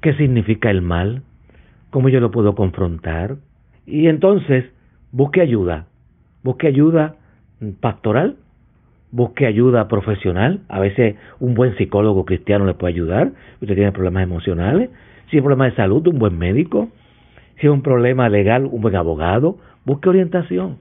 ¿Qué 0.00 0.14
significa 0.14 0.70
el 0.70 0.82
mal? 0.82 1.22
¿Cómo 1.90 2.08
yo 2.08 2.18
lo 2.18 2.30
puedo 2.30 2.54
confrontar? 2.54 3.36
Y 3.86 4.08
entonces, 4.08 4.64
busque 5.12 5.40
ayuda. 5.40 5.86
Busque 6.42 6.66
ayuda 6.66 7.16
pastoral 7.80 8.36
busque 9.10 9.46
ayuda 9.46 9.88
profesional. 9.88 10.60
A 10.68 10.80
veces 10.80 11.16
un 11.40 11.54
buen 11.54 11.76
psicólogo 11.76 12.24
cristiano 12.24 12.66
le 12.66 12.74
puede 12.74 12.94
ayudar. 12.94 13.32
Usted 13.60 13.74
tiene 13.74 13.92
problemas 13.92 14.22
emocionales. 14.22 14.90
Si 15.30 15.36
es 15.36 15.40
un 15.40 15.46
problema 15.46 15.66
de 15.66 15.76
salud, 15.76 16.06
un 16.06 16.18
buen 16.18 16.38
médico. 16.38 16.88
Si 17.60 17.66
es 17.66 17.72
un 17.72 17.82
problema 17.82 18.28
legal, 18.28 18.68
un 18.70 18.80
buen 18.80 18.96
abogado. 18.96 19.58
Busque 19.84 20.08
orientación. 20.08 20.78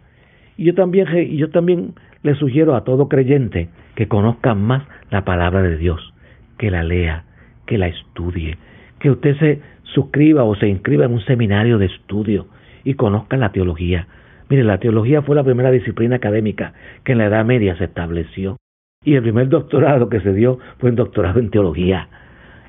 Y 0.58 0.66
yo 0.66 0.76
también, 0.76 1.08
yo 1.38 1.50
también 1.50 1.94
le 2.24 2.36
sugiero 2.36 2.76
a 2.76 2.84
todo 2.84 3.08
creyente 3.08 3.70
que 3.96 4.08
conozca 4.08 4.56
más 4.56 4.84
la 5.12 5.24
palabra 5.24 5.62
de 5.62 5.78
Dios, 5.78 6.14
que 6.58 6.72
la 6.72 6.84
lea, 6.84 7.24
que 7.66 7.78
la 7.78 7.88
estudie, 7.88 8.58
que 9.00 9.12
usted 9.12 9.38
se 9.38 9.62
suscriba 9.84 10.44
o 10.44 10.56
se 10.56 10.68
inscriba 10.68 11.06
en 11.06 11.14
un 11.14 11.22
seminario 11.26 11.78
de 11.78 11.86
estudio 11.86 12.48
y 12.84 12.96
conozca 12.96 13.38
la 13.38 13.52
teología 13.52 14.08
Mire, 14.50 14.64
la 14.64 14.80
teología 14.80 15.22
fue 15.22 15.36
la 15.36 15.44
primera 15.44 15.72
disciplina 15.72 16.16
académica 16.18 16.74
que 17.04 17.12
en 17.12 17.18
la 17.18 17.26
Edad 17.26 17.46
Media 17.46 17.78
se 17.78 17.86
estableció. 17.86 18.58
Y 19.04 19.16
el 19.16 19.22
primer 19.22 19.50
doctorado 19.50 20.10
que 20.10 20.22
se 20.22 20.34
dio 20.34 20.60
fue 20.80 20.90
un 20.90 20.96
doctorado 20.96 21.40
en 21.40 21.50
teología. 21.50 22.10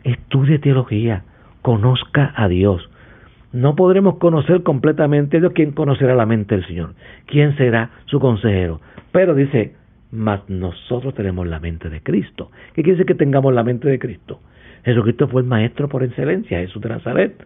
Estudie 0.05 0.59
teología, 0.59 1.25
conozca 1.63 2.33
a 2.37 2.49
Dios. 2.49 2.89
No 3.53 3.77
podremos 3.77 4.19
conocer 4.19 4.63
completamente 4.63 5.39
a 5.39 5.41
Dios. 5.41 5.53
¿Quién 5.55 5.73
conocerá 5.73 6.15
la 6.15 6.27
mente 6.27 6.55
del 6.55 6.67
Señor? 6.67 6.95
¿Quién 7.27 7.57
será 7.57 7.91
su 8.07 8.21
consejero? 8.21 8.81
Pero 9.11 9.35
dice, 9.35 9.75
mas 10.11 10.49
nosotros 10.49 11.15
tenemos 11.15 11.47
la 11.47 11.61
mente 11.61 11.89
de 11.89 12.03
Cristo. 12.03 12.51
¿Qué 12.75 12.83
quiere 12.83 12.99
decir 12.99 13.07
que 13.07 13.15
tengamos 13.15 13.55
la 13.55 13.65
mente 13.65 13.89
de 13.89 13.99
Cristo? 13.99 14.41
Jesucristo 14.85 15.29
fue 15.29 15.43
el 15.43 15.49
maestro 15.49 15.89
por 15.89 16.03
excelencia, 16.03 16.59
Jesús 16.59 16.83
de 16.83 16.89
Nazaret. 16.89 17.45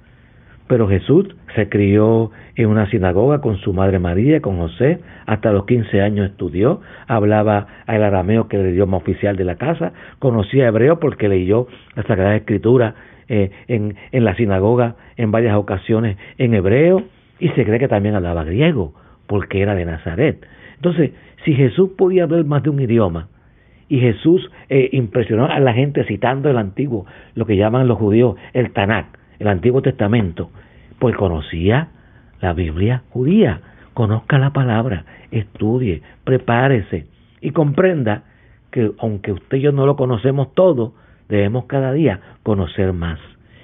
Pero 0.66 0.88
Jesús 0.88 1.34
se 1.54 1.68
crió 1.68 2.30
en 2.56 2.68
una 2.68 2.88
sinagoga 2.88 3.40
con 3.40 3.58
su 3.58 3.72
madre 3.72 3.98
María, 3.98 4.40
con 4.40 4.58
José, 4.58 5.00
hasta 5.26 5.52
los 5.52 5.66
15 5.66 6.00
años 6.00 6.30
estudió, 6.30 6.80
hablaba 7.06 7.66
el 7.86 8.02
arameo 8.02 8.48
que 8.48 8.56
era 8.56 8.66
el 8.66 8.74
idioma 8.74 8.96
oficial 8.96 9.36
de 9.36 9.44
la 9.44 9.56
casa, 9.56 9.92
conocía 10.18 10.68
hebreo 10.68 10.98
porque 10.98 11.28
leyó 11.28 11.66
la 11.94 12.02
Sagrada 12.04 12.36
Escritura 12.36 12.94
eh, 13.28 13.50
en, 13.68 13.96
en 14.12 14.24
la 14.24 14.34
sinagoga 14.36 14.96
en 15.16 15.30
varias 15.30 15.56
ocasiones 15.56 16.16
en 16.38 16.54
hebreo 16.54 17.02
y 17.38 17.48
se 17.50 17.64
cree 17.64 17.78
que 17.78 17.88
también 17.88 18.14
hablaba 18.14 18.44
griego 18.44 18.94
porque 19.26 19.62
era 19.62 19.74
de 19.74 19.84
Nazaret. 19.84 20.46
Entonces, 20.76 21.12
si 21.44 21.54
Jesús 21.54 21.90
podía 21.96 22.24
hablar 22.24 22.44
más 22.44 22.62
de 22.62 22.70
un 22.70 22.80
idioma, 22.80 23.28
y 23.92 24.00
Jesús 24.00 24.50
eh, 24.70 24.88
impresionó 24.92 25.44
a 25.44 25.60
la 25.60 25.74
gente 25.74 26.04
citando 26.04 26.48
el 26.48 26.56
antiguo, 26.56 27.04
lo 27.34 27.44
que 27.44 27.58
llaman 27.58 27.88
los 27.88 27.98
judíos 27.98 28.36
el 28.54 28.72
Tanakh, 28.72 29.18
el 29.42 29.48
Antiguo 29.48 29.82
Testamento, 29.82 30.50
pues 31.00 31.16
conocía 31.16 31.88
la 32.40 32.52
Biblia 32.52 33.02
judía, 33.10 33.60
conozca 33.92 34.38
la 34.38 34.52
palabra, 34.52 35.04
estudie, 35.32 36.00
prepárese 36.22 37.06
y 37.40 37.50
comprenda 37.50 38.22
que 38.70 38.92
aunque 38.98 39.32
usted 39.32 39.58
y 39.58 39.62
yo 39.62 39.72
no 39.72 39.84
lo 39.84 39.96
conocemos 39.96 40.54
todo, 40.54 40.94
debemos 41.28 41.64
cada 41.64 41.92
día 41.92 42.20
conocer 42.44 42.92
más. 42.92 43.18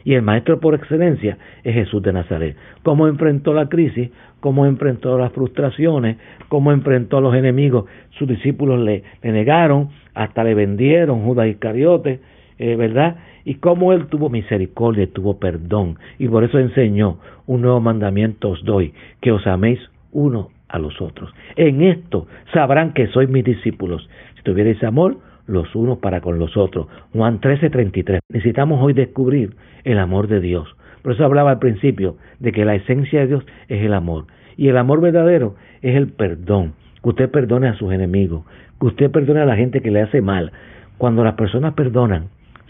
Y 0.05 0.15
el 0.15 0.23
maestro 0.23 0.59
por 0.59 0.75
excelencia 0.75 1.39
es 1.63 1.75
Jesús 1.75 2.03
de 2.03 2.13
Nazaret. 2.13 2.57
¿Cómo 2.83 3.07
enfrentó 3.07 3.55
la 3.55 3.69
crisis? 3.69 4.11
¿Cómo 4.41 4.67
enfrentó 4.67 5.17
las 5.17 5.33
frustraciones? 5.33 6.17
¿Cómo 6.49 6.73
enfrentó 6.73 7.19
a 7.19 7.21
los 7.21 7.37
enemigos? 7.37 7.85
Sus 8.19 8.27
discípulos 8.27 8.81
le, 8.81 9.05
negaron, 9.23 9.91
hasta 10.15 10.43
le 10.43 10.55
vendieron, 10.55 11.23
Judas 11.23 11.47
Iscariote, 11.47 12.21
eh, 12.59 12.77
¿verdad? 12.77 13.17
Y 13.45 13.57
cómo 13.57 13.93
él 13.93 14.07
tuvo 14.07 14.29
misericordia 14.29 15.09
tuvo 15.13 15.39
perdón. 15.39 15.99
Y 16.19 16.29
por 16.29 16.45
eso 16.45 16.59
enseñó, 16.59 17.19
un 17.47 17.63
nuevo 17.63 17.81
mandamiento 17.81 18.51
os 18.51 18.65
doy, 18.65 18.93
que 19.21 19.33
os 19.33 19.47
améis 19.47 19.81
uno 20.13 20.51
a 20.69 20.79
los 20.79 21.01
otros. 21.01 21.33
En 21.57 21.83
esto 21.83 22.27
sabrán 22.53 22.93
que 22.93 23.07
sois 23.09 23.29
mis 23.29 23.45
discípulos. 23.45 24.09
Si 24.37 24.43
tuvierais 24.43 24.83
amor, 24.85 25.19
los 25.47 25.75
unos 25.75 25.99
para 25.99 26.21
con 26.21 26.39
los 26.39 26.57
otros. 26.57 26.87
Juan 27.13 27.41
13:33. 27.41 28.21
Necesitamos 28.29 28.81
hoy 28.83 28.93
descubrir 28.93 29.57
el 29.85 29.99
amor 29.99 30.29
de 30.29 30.41
Dios. 30.41 30.69
Por 31.03 31.13
eso 31.13 31.25
hablaba 31.25 31.53
al 31.53 31.59
principio 31.59 32.17
de 32.39 32.53
que 32.53 32.65
la 32.65 32.75
esencia 32.75 33.21
de 33.21 33.27
Dios 33.29 33.47
es 33.69 33.83
el 33.83 33.95
amor. 33.95 34.27
Y 34.57 34.69
el 34.69 34.77
amor 34.77 35.01
verdadero 35.01 35.55
es 35.81 35.97
el 35.97 36.09
perdón. 36.09 36.75
Que 37.03 37.09
usted 37.11 37.31
perdone 37.31 37.69
a 37.69 37.75
sus 37.75 37.93
enemigos. 37.93 38.45
Que 38.79 38.87
usted 38.87 39.11
perdone 39.11 39.41
a 39.41 39.47
la 39.47 39.57
gente 39.57 39.81
que 39.81 39.91
le 39.91 40.03
hace 40.03 40.21
mal. 40.21 40.53
Cuando 40.99 41.25
las 41.25 41.35
personas 41.35 41.75
perdonan, 41.75 42.29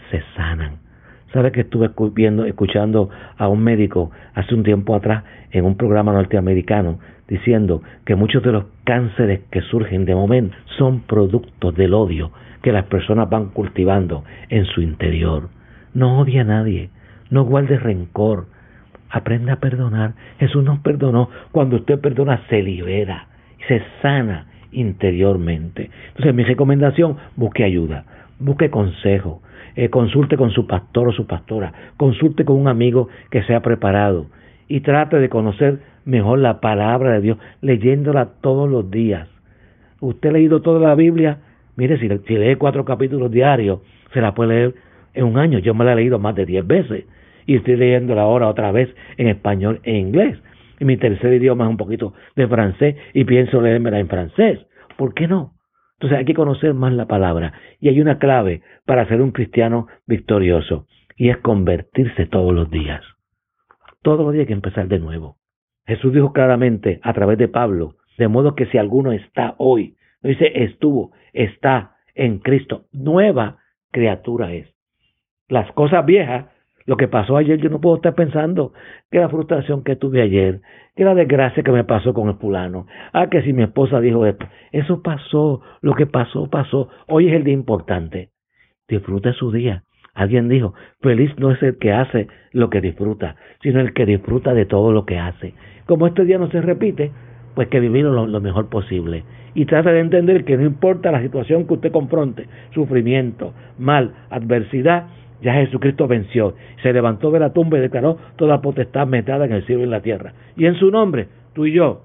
se 0.09 0.21
sanan. 0.35 0.79
¿Sabe 1.33 1.51
que 1.51 1.61
estuve 1.61 1.91
viendo, 2.13 2.45
escuchando 2.45 3.09
a 3.37 3.47
un 3.47 3.63
médico 3.63 4.11
hace 4.33 4.55
un 4.55 4.63
tiempo 4.63 4.95
atrás 4.95 5.23
en 5.51 5.65
un 5.65 5.75
programa 5.75 6.11
norteamericano 6.11 6.99
diciendo 7.27 7.83
que 8.05 8.15
muchos 8.15 8.41
de 8.41 8.51
los 8.51 8.65
cánceres 8.83 9.41
que 9.51 9.61
surgen 9.61 10.05
de 10.05 10.15
momento 10.15 10.57
son 10.77 11.01
productos 11.01 11.75
del 11.75 11.93
odio 11.93 12.31
que 12.63 12.71
las 12.71 12.85
personas 12.85 13.29
van 13.29 13.49
cultivando 13.49 14.23
en 14.49 14.65
su 14.65 14.81
interior. 14.81 15.49
No 15.93 16.19
odia 16.19 16.41
a 16.41 16.45
nadie, 16.45 16.89
no 17.29 17.43
guarde 17.45 17.77
rencor, 17.77 18.47
aprenda 19.09 19.53
a 19.53 19.59
perdonar. 19.59 20.13
Jesús 20.39 20.63
nos 20.63 20.79
perdonó. 20.79 21.29
Cuando 21.51 21.77
usted 21.77 21.99
perdona, 21.99 22.41
se 22.49 22.61
libera, 22.61 23.27
se 23.67 23.81
sana 24.01 24.47
interiormente. 24.71 25.89
Entonces, 26.09 26.33
mi 26.33 26.43
recomendación, 26.43 27.17
busque 27.35 27.63
ayuda, 27.63 28.05
busque 28.39 28.69
consejo, 28.69 29.41
eh, 29.75 29.89
consulte 29.89 30.37
con 30.37 30.51
su 30.51 30.67
pastor 30.67 31.09
o 31.09 31.11
su 31.11 31.25
pastora, 31.25 31.73
consulte 31.97 32.45
con 32.45 32.57
un 32.57 32.67
amigo 32.67 33.09
que 33.31 33.43
sea 33.43 33.61
preparado 33.61 34.27
y 34.67 34.81
trate 34.81 35.17
de 35.17 35.29
conocer 35.29 35.79
mejor 36.05 36.39
la 36.39 36.59
palabra 36.59 37.13
de 37.13 37.21
Dios, 37.21 37.37
leyéndola 37.61 38.29
todos 38.41 38.69
los 38.69 38.89
días. 38.89 39.27
Usted 39.99 40.29
ha 40.29 40.33
leído 40.33 40.61
toda 40.61 40.79
la 40.79 40.95
Biblia, 40.95 41.39
Mire, 41.79 41.97
si, 41.97 42.09
lee 42.09 42.57
cuatro 42.57 42.83
capítulos 42.83 43.31
diarios, 43.31 43.79
se 44.13 44.19
la 44.19 44.33
puede 44.33 44.49
leer 44.49 44.75
en 45.13 45.23
un 45.23 45.37
año. 45.37 45.59
Yo 45.59 45.73
me 45.73 45.85
la 45.85 45.93
he 45.93 45.95
leído 45.95 46.19
más 46.19 46.35
de 46.35 46.45
diez 46.45 46.67
veces 46.67 47.05
y 47.45 47.55
estoy 47.55 47.77
leyéndola 47.77 48.23
ahora 48.23 48.49
otra 48.49 48.73
vez 48.73 48.93
en 49.15 49.29
español 49.29 49.79
e 49.83 49.97
inglés. 49.97 50.37
Y 50.81 50.83
mi 50.83 50.97
tercer 50.97 51.31
idioma 51.31 51.63
es 51.63 51.69
un 51.69 51.77
poquito 51.77 52.13
de 52.35 52.49
francés 52.49 52.97
y 53.13 53.23
pienso 53.23 53.61
leérmela 53.61 53.97
en 53.97 54.09
francés. 54.09 54.59
¿Por 54.97 55.13
qué 55.13 55.29
no? 55.29 55.53
Entonces 55.99 56.17
hay 56.17 56.25
que 56.25 56.33
conocer 56.33 56.73
más 56.73 56.93
la 56.93 57.07
palabra. 57.07 57.51
Y 57.81 57.89
hay 57.89 57.99
una 57.99 58.19
clave 58.19 58.61
para 58.85 59.05
ser 59.07 59.21
un 59.21 59.31
cristiano 59.31 59.87
victorioso 60.07 60.87
y 61.17 61.29
es 61.29 61.37
convertirse 61.37 62.25
todos 62.25 62.53
los 62.53 62.71
días. 62.71 63.03
Todos 64.01 64.21
los 64.21 64.31
días 64.31 64.43
hay 64.43 64.47
que 64.47 64.53
empezar 64.53 64.87
de 64.87 64.99
nuevo. 64.99 65.35
Jesús 65.85 66.13
dijo 66.13 66.31
claramente 66.31 67.01
a 67.03 67.11
través 67.11 67.37
de 67.37 67.49
Pablo, 67.49 67.95
de 68.17 68.29
modo 68.29 68.55
que 68.55 68.67
si 68.67 68.77
alguno 68.77 69.11
está 69.11 69.55
hoy 69.57 69.97
dice 70.23 70.51
estuvo, 70.63 71.11
está 71.33 71.97
en 72.15 72.39
Cristo. 72.39 72.85
Nueva 72.93 73.57
criatura 73.91 74.53
es. 74.53 74.73
Las 75.49 75.69
cosas 75.73 76.05
viejas, 76.05 76.45
lo 76.89 76.97
que 76.97 77.07
pasó 77.07 77.37
ayer, 77.37 77.59
yo 77.59 77.69
no 77.69 77.79
puedo 77.79 77.97
estar 77.97 78.15
pensando 78.15 78.73
que 79.11 79.19
la 79.19 79.29
frustración 79.29 79.83
que 79.83 79.95
tuve 79.95 80.23
ayer, 80.23 80.61
que 80.95 81.03
la 81.03 81.13
desgracia 81.13 81.61
que 81.61 81.71
me 81.71 81.83
pasó 81.83 82.15
con 82.15 82.29
el 82.29 82.37
fulano, 82.37 82.87
ah, 83.13 83.27
que 83.29 83.43
si 83.43 83.53
mi 83.53 83.61
esposa 83.61 84.01
dijo 84.01 84.25
esto, 84.25 84.47
eso 84.71 85.03
pasó, 85.03 85.61
lo 85.81 85.93
que 85.93 86.07
pasó, 86.07 86.49
pasó. 86.49 86.89
Hoy 87.07 87.27
es 87.27 87.35
el 87.35 87.43
día 87.43 87.53
importante. 87.53 88.29
Disfrute 88.87 89.33
su 89.33 89.51
día. 89.51 89.83
Alguien 90.15 90.49
dijo, 90.49 90.73
feliz 90.99 91.29
no 91.37 91.51
es 91.51 91.61
el 91.61 91.77
que 91.77 91.93
hace 91.93 92.27
lo 92.53 92.71
que 92.71 92.81
disfruta, 92.81 93.35
sino 93.61 93.81
el 93.81 93.93
que 93.93 94.07
disfruta 94.07 94.55
de 94.55 94.65
todo 94.65 94.91
lo 94.91 95.05
que 95.05 95.19
hace. 95.19 95.53
Como 95.85 96.07
este 96.07 96.25
día 96.25 96.39
no 96.39 96.49
se 96.49 96.59
repite, 96.59 97.11
pues 97.53 97.67
que 97.67 97.79
vivirlo 97.79 98.25
lo, 98.25 98.41
mejor 98.41 98.69
posible. 98.69 99.25
Y 99.53 99.65
trata 99.65 99.91
de 99.91 99.99
entender 99.99 100.43
que 100.43 100.57
no 100.57 100.65
importa 100.65 101.11
la 101.11 101.21
situación 101.21 101.67
que 101.67 101.73
usted 101.75 101.91
confronte, 101.91 102.47
sufrimiento, 102.73 103.53
mal, 103.77 104.15
adversidad, 104.31 105.05
ya 105.41 105.53
Jesucristo 105.53 106.07
venció, 106.07 106.55
se 106.81 106.93
levantó 106.93 107.31
de 107.31 107.39
la 107.39 107.53
tumba 107.53 107.77
y 107.77 107.81
declaró 107.81 108.17
toda 108.35 108.61
potestad 108.61 109.07
metada 109.07 109.45
en 109.45 109.53
el 109.53 109.65
cielo 109.65 109.81
y 109.81 109.83
en 109.85 109.91
la 109.91 110.01
tierra. 110.01 110.33
Y 110.57 110.65
en 110.65 110.75
su 110.75 110.91
nombre, 110.91 111.27
tú 111.53 111.65
y 111.65 111.73
yo 111.73 112.01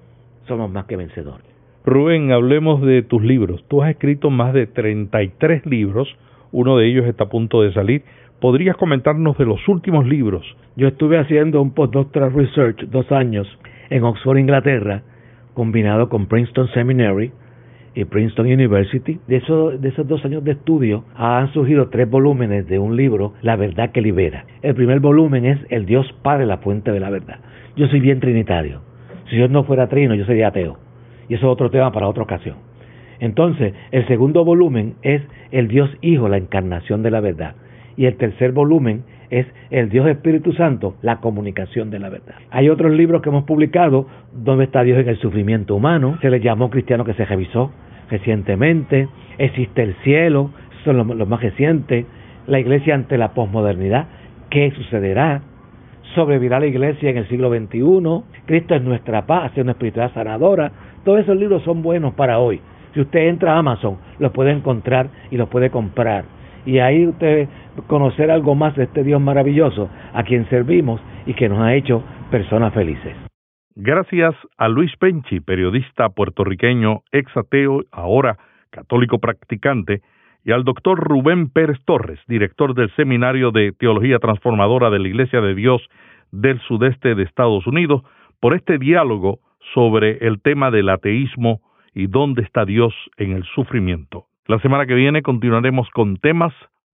somos 0.47 0.71
más 0.71 0.87
que 0.87 0.97
vencedores. 0.97 1.47
Rubén, 1.85 2.33
hablemos 2.33 2.81
de 2.83 3.03
tus 3.03 3.23
libros. 3.23 3.65
Tú 3.69 3.83
has 3.83 3.91
escrito 3.91 4.31
más 4.31 4.55
de 4.55 4.67
33 4.67 5.67
libros, 5.67 6.09
uno 6.53 6.79
de 6.79 6.87
ellos 6.87 7.07
está 7.07 7.25
a 7.25 7.29
punto 7.29 7.63
de 7.63 7.73
salir. 7.73 8.03
¿Podrías 8.41 8.77
comentarnos 8.77 9.37
de 9.39 9.45
los 9.45 9.67
últimos 9.69 10.07
libros? 10.07 10.45
Yo 10.77 10.89
estuve 10.89 11.19
haciendo 11.19 11.61
un 11.61 11.73
postdoctoral 11.73 12.33
research 12.33 12.89
dos 12.89 13.11
años 13.13 13.47
en 13.91 14.05
Oxford, 14.05 14.39
Inglaterra, 14.39 15.03
combinado 15.55 16.09
con 16.09 16.27
Princeton 16.27 16.69
Seminary 16.69 17.33
y 17.95 18.05
Princeton 18.05 18.47
University. 18.47 19.19
De, 19.27 19.41
de 19.79 19.89
esos 19.89 20.09
dos 20.09 20.25
años 20.25 20.45
de 20.45 20.53
estudio 20.53 21.05
han 21.15 21.53
surgido 21.53 21.89
tres 21.89 22.09
volúmenes 22.11 22.67
de 22.67 22.79
un 22.79 22.97
libro, 22.97 23.35
La 23.43 23.57
verdad 23.57 23.91
que 23.93 24.03
libera. 24.03 24.45
El 24.63 24.75
primer 24.75 25.01
volumen 25.01 25.45
es 25.45 25.59
El 25.69 25.87
Dios 25.87 26.13
Padre, 26.23 26.47
la 26.47 26.59
fuente 26.59 26.93
de 26.93 27.01
la 27.01 27.11
verdad. 27.11 27.39
Yo 27.77 27.87
soy 27.89 28.01
bien 28.01 28.21
trinitario. 28.21 28.81
Si 29.31 29.37
Dios 29.37 29.51
no 29.51 29.65
fuera 29.65 29.89
trino, 29.89 30.15
yo 30.15 30.25
sería 30.27 30.49
ateo. 30.49 30.79
Y 31.29 31.35
eso 31.35 31.47
es 31.47 31.53
otro 31.53 31.71
tema 31.71 31.93
para 31.93 32.09
otra 32.09 32.23
ocasión. 32.23 32.57
Entonces, 33.21 33.75
el 33.91 34.07
segundo 34.07 34.45
volumen 34.45 34.95
es 35.03 35.23
El 35.51 35.69
Dios 35.69 35.91
Hijo, 36.03 36.29
la 36.29 36.37
encarnación 36.37 37.03
de 37.03 37.11
la 37.11 37.21
verdad. 37.21 37.55
Y 37.97 38.07
el 38.07 38.17
tercer 38.17 38.53
volumen 38.53 39.05
es 39.31 39.47
el 39.71 39.89
Dios 39.91 40.07
Espíritu 40.09 40.53
Santo, 40.53 40.97
la 41.03 41.21
comunicación 41.21 41.91
de 41.91 41.99
la 41.99 42.09
verdad. 42.09 42.35
Hay 42.51 42.69
otros 42.69 42.93
libros 42.93 43.23
que 43.23 43.29
hemos 43.29 43.45
publicado, 43.45 44.07
donde 44.33 44.65
está 44.65 44.83
Dios 44.83 44.99
en 44.99 45.09
el 45.09 45.19
sufrimiento 45.19 45.75
humano? 45.75 46.19
Se 46.21 46.31
le 46.31 46.41
llamó 46.41 46.71
cristiano 46.71 47.05
que 47.05 47.15
se 47.15 47.25
revisó 47.25 47.71
recientemente, 48.11 49.09
existe 49.39 49.83
el 49.83 49.95
cielo, 50.05 50.51
son 50.85 50.97
los, 50.97 51.29
más 51.29 51.41
recientes, 51.41 52.07
la 52.47 52.61
iglesia 52.61 52.95
ante 52.95 53.17
la 53.17 53.33
posmodernidad, 53.33 54.07
¿qué 54.51 54.71
sucederá? 54.73 55.43
sobrevivirá 56.15 56.61
la 56.61 56.67
iglesia 56.67 57.11
en 57.11 57.17
el 57.17 57.27
siglo 57.27 57.51
XXI, 57.51 58.43
Cristo 58.47 58.77
es 58.77 58.83
nuestra 58.83 59.27
paz, 59.27 59.51
es 59.57 59.63
una 59.63 59.73
espiritualidad 59.73 60.15
sanadora. 60.15 60.71
Todos 61.05 61.19
esos 61.19 61.37
libros 61.37 61.65
son 61.65 61.83
buenos 61.83 62.15
para 62.15 62.39
hoy. 62.39 62.61
Si 62.93 63.01
usted 63.01 63.27
entra 63.27 63.55
a 63.55 63.59
Amazon, 63.59 63.97
los 64.21 64.31
puede 64.31 64.53
encontrar 64.53 65.09
y 65.33 65.37
los 65.37 65.49
puede 65.49 65.71
comprar 65.71 66.25
y 66.67 66.79
ahí 66.79 67.07
usted 67.07 67.49
conocer 67.87 68.31
algo 68.31 68.55
más 68.55 68.75
de 68.77 68.85
este 68.85 69.03
Dios 69.03 69.21
maravilloso 69.21 69.89
a 70.13 70.23
quien 70.23 70.49
servimos 70.49 71.01
y 71.27 71.35
que 71.35 71.49
nos 71.49 71.61
ha 71.61 71.75
hecho 71.75 72.03
personas 72.31 72.73
felices. 72.75 73.15
Gracias 73.77 74.35
a 74.57 74.69
Luis 74.69 74.97
Penchi, 74.99 75.41
periodista 75.41 76.09
puertorriqueño, 76.09 77.03
ex 77.11 77.37
ateo, 77.37 77.83
ahora 77.91 78.39
católico 78.71 79.19
practicante, 79.19 80.01
y 80.45 80.53
al 80.53 80.65
doctor 80.65 80.99
Rubén 80.99 81.49
Pérez 81.49 81.79
Torres, 81.85 82.21
director 82.29 82.75
del 82.75 82.95
Seminario 82.95 83.51
de 83.51 83.73
Teología 83.73 84.19
Transformadora 84.19 84.91
de 84.91 84.99
la 84.99 85.09
Iglesia 85.09 85.41
de 85.41 85.55
Dios 85.55 85.83
del 86.33 86.61
Sudeste 86.61 87.15
de 87.15 87.23
Estados 87.23 87.67
Unidos, 87.67 88.03
por 88.41 88.55
este 88.55 88.79
diálogo 88.79 89.39
sobre 89.73 90.19
el 90.27 90.41
tema 90.41 90.71
del 90.71 90.89
ateísmo 90.91 91.61
y 91.95 92.09
dónde 92.09 92.43
está 92.43 92.65
Dios 92.65 92.93
en 93.17 93.33
el 93.33 93.45
sufrimiento. 93.45 94.27
La 94.47 94.59
semana 94.59 94.87
que 94.87 94.95
viene 94.95 95.23
continuaremos 95.23 95.89
con 95.91 96.19
temas 96.19 96.53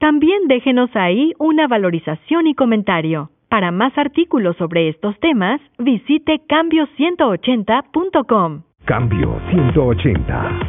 También 0.00 0.48
déjenos 0.48 0.90
ahí 0.94 1.32
una 1.38 1.68
valorización 1.68 2.46
y 2.46 2.54
comentario. 2.54 3.28
Para 3.50 3.70
más 3.70 3.98
artículos 3.98 4.56
sobre 4.56 4.88
estos 4.88 5.20
temas, 5.20 5.60
visite 5.78 6.40
cambio180.com. 6.48 8.62
Cambio 8.86 9.38
180. 9.50 10.60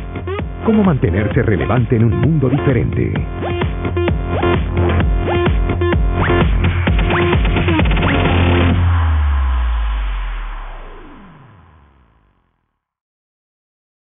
¿Cómo 0.65 0.83
mantenerse 0.83 1.43
relevante 1.43 1.95
en 1.95 2.03
un 2.03 2.19
mundo 2.19 2.49
diferente? 2.49 3.13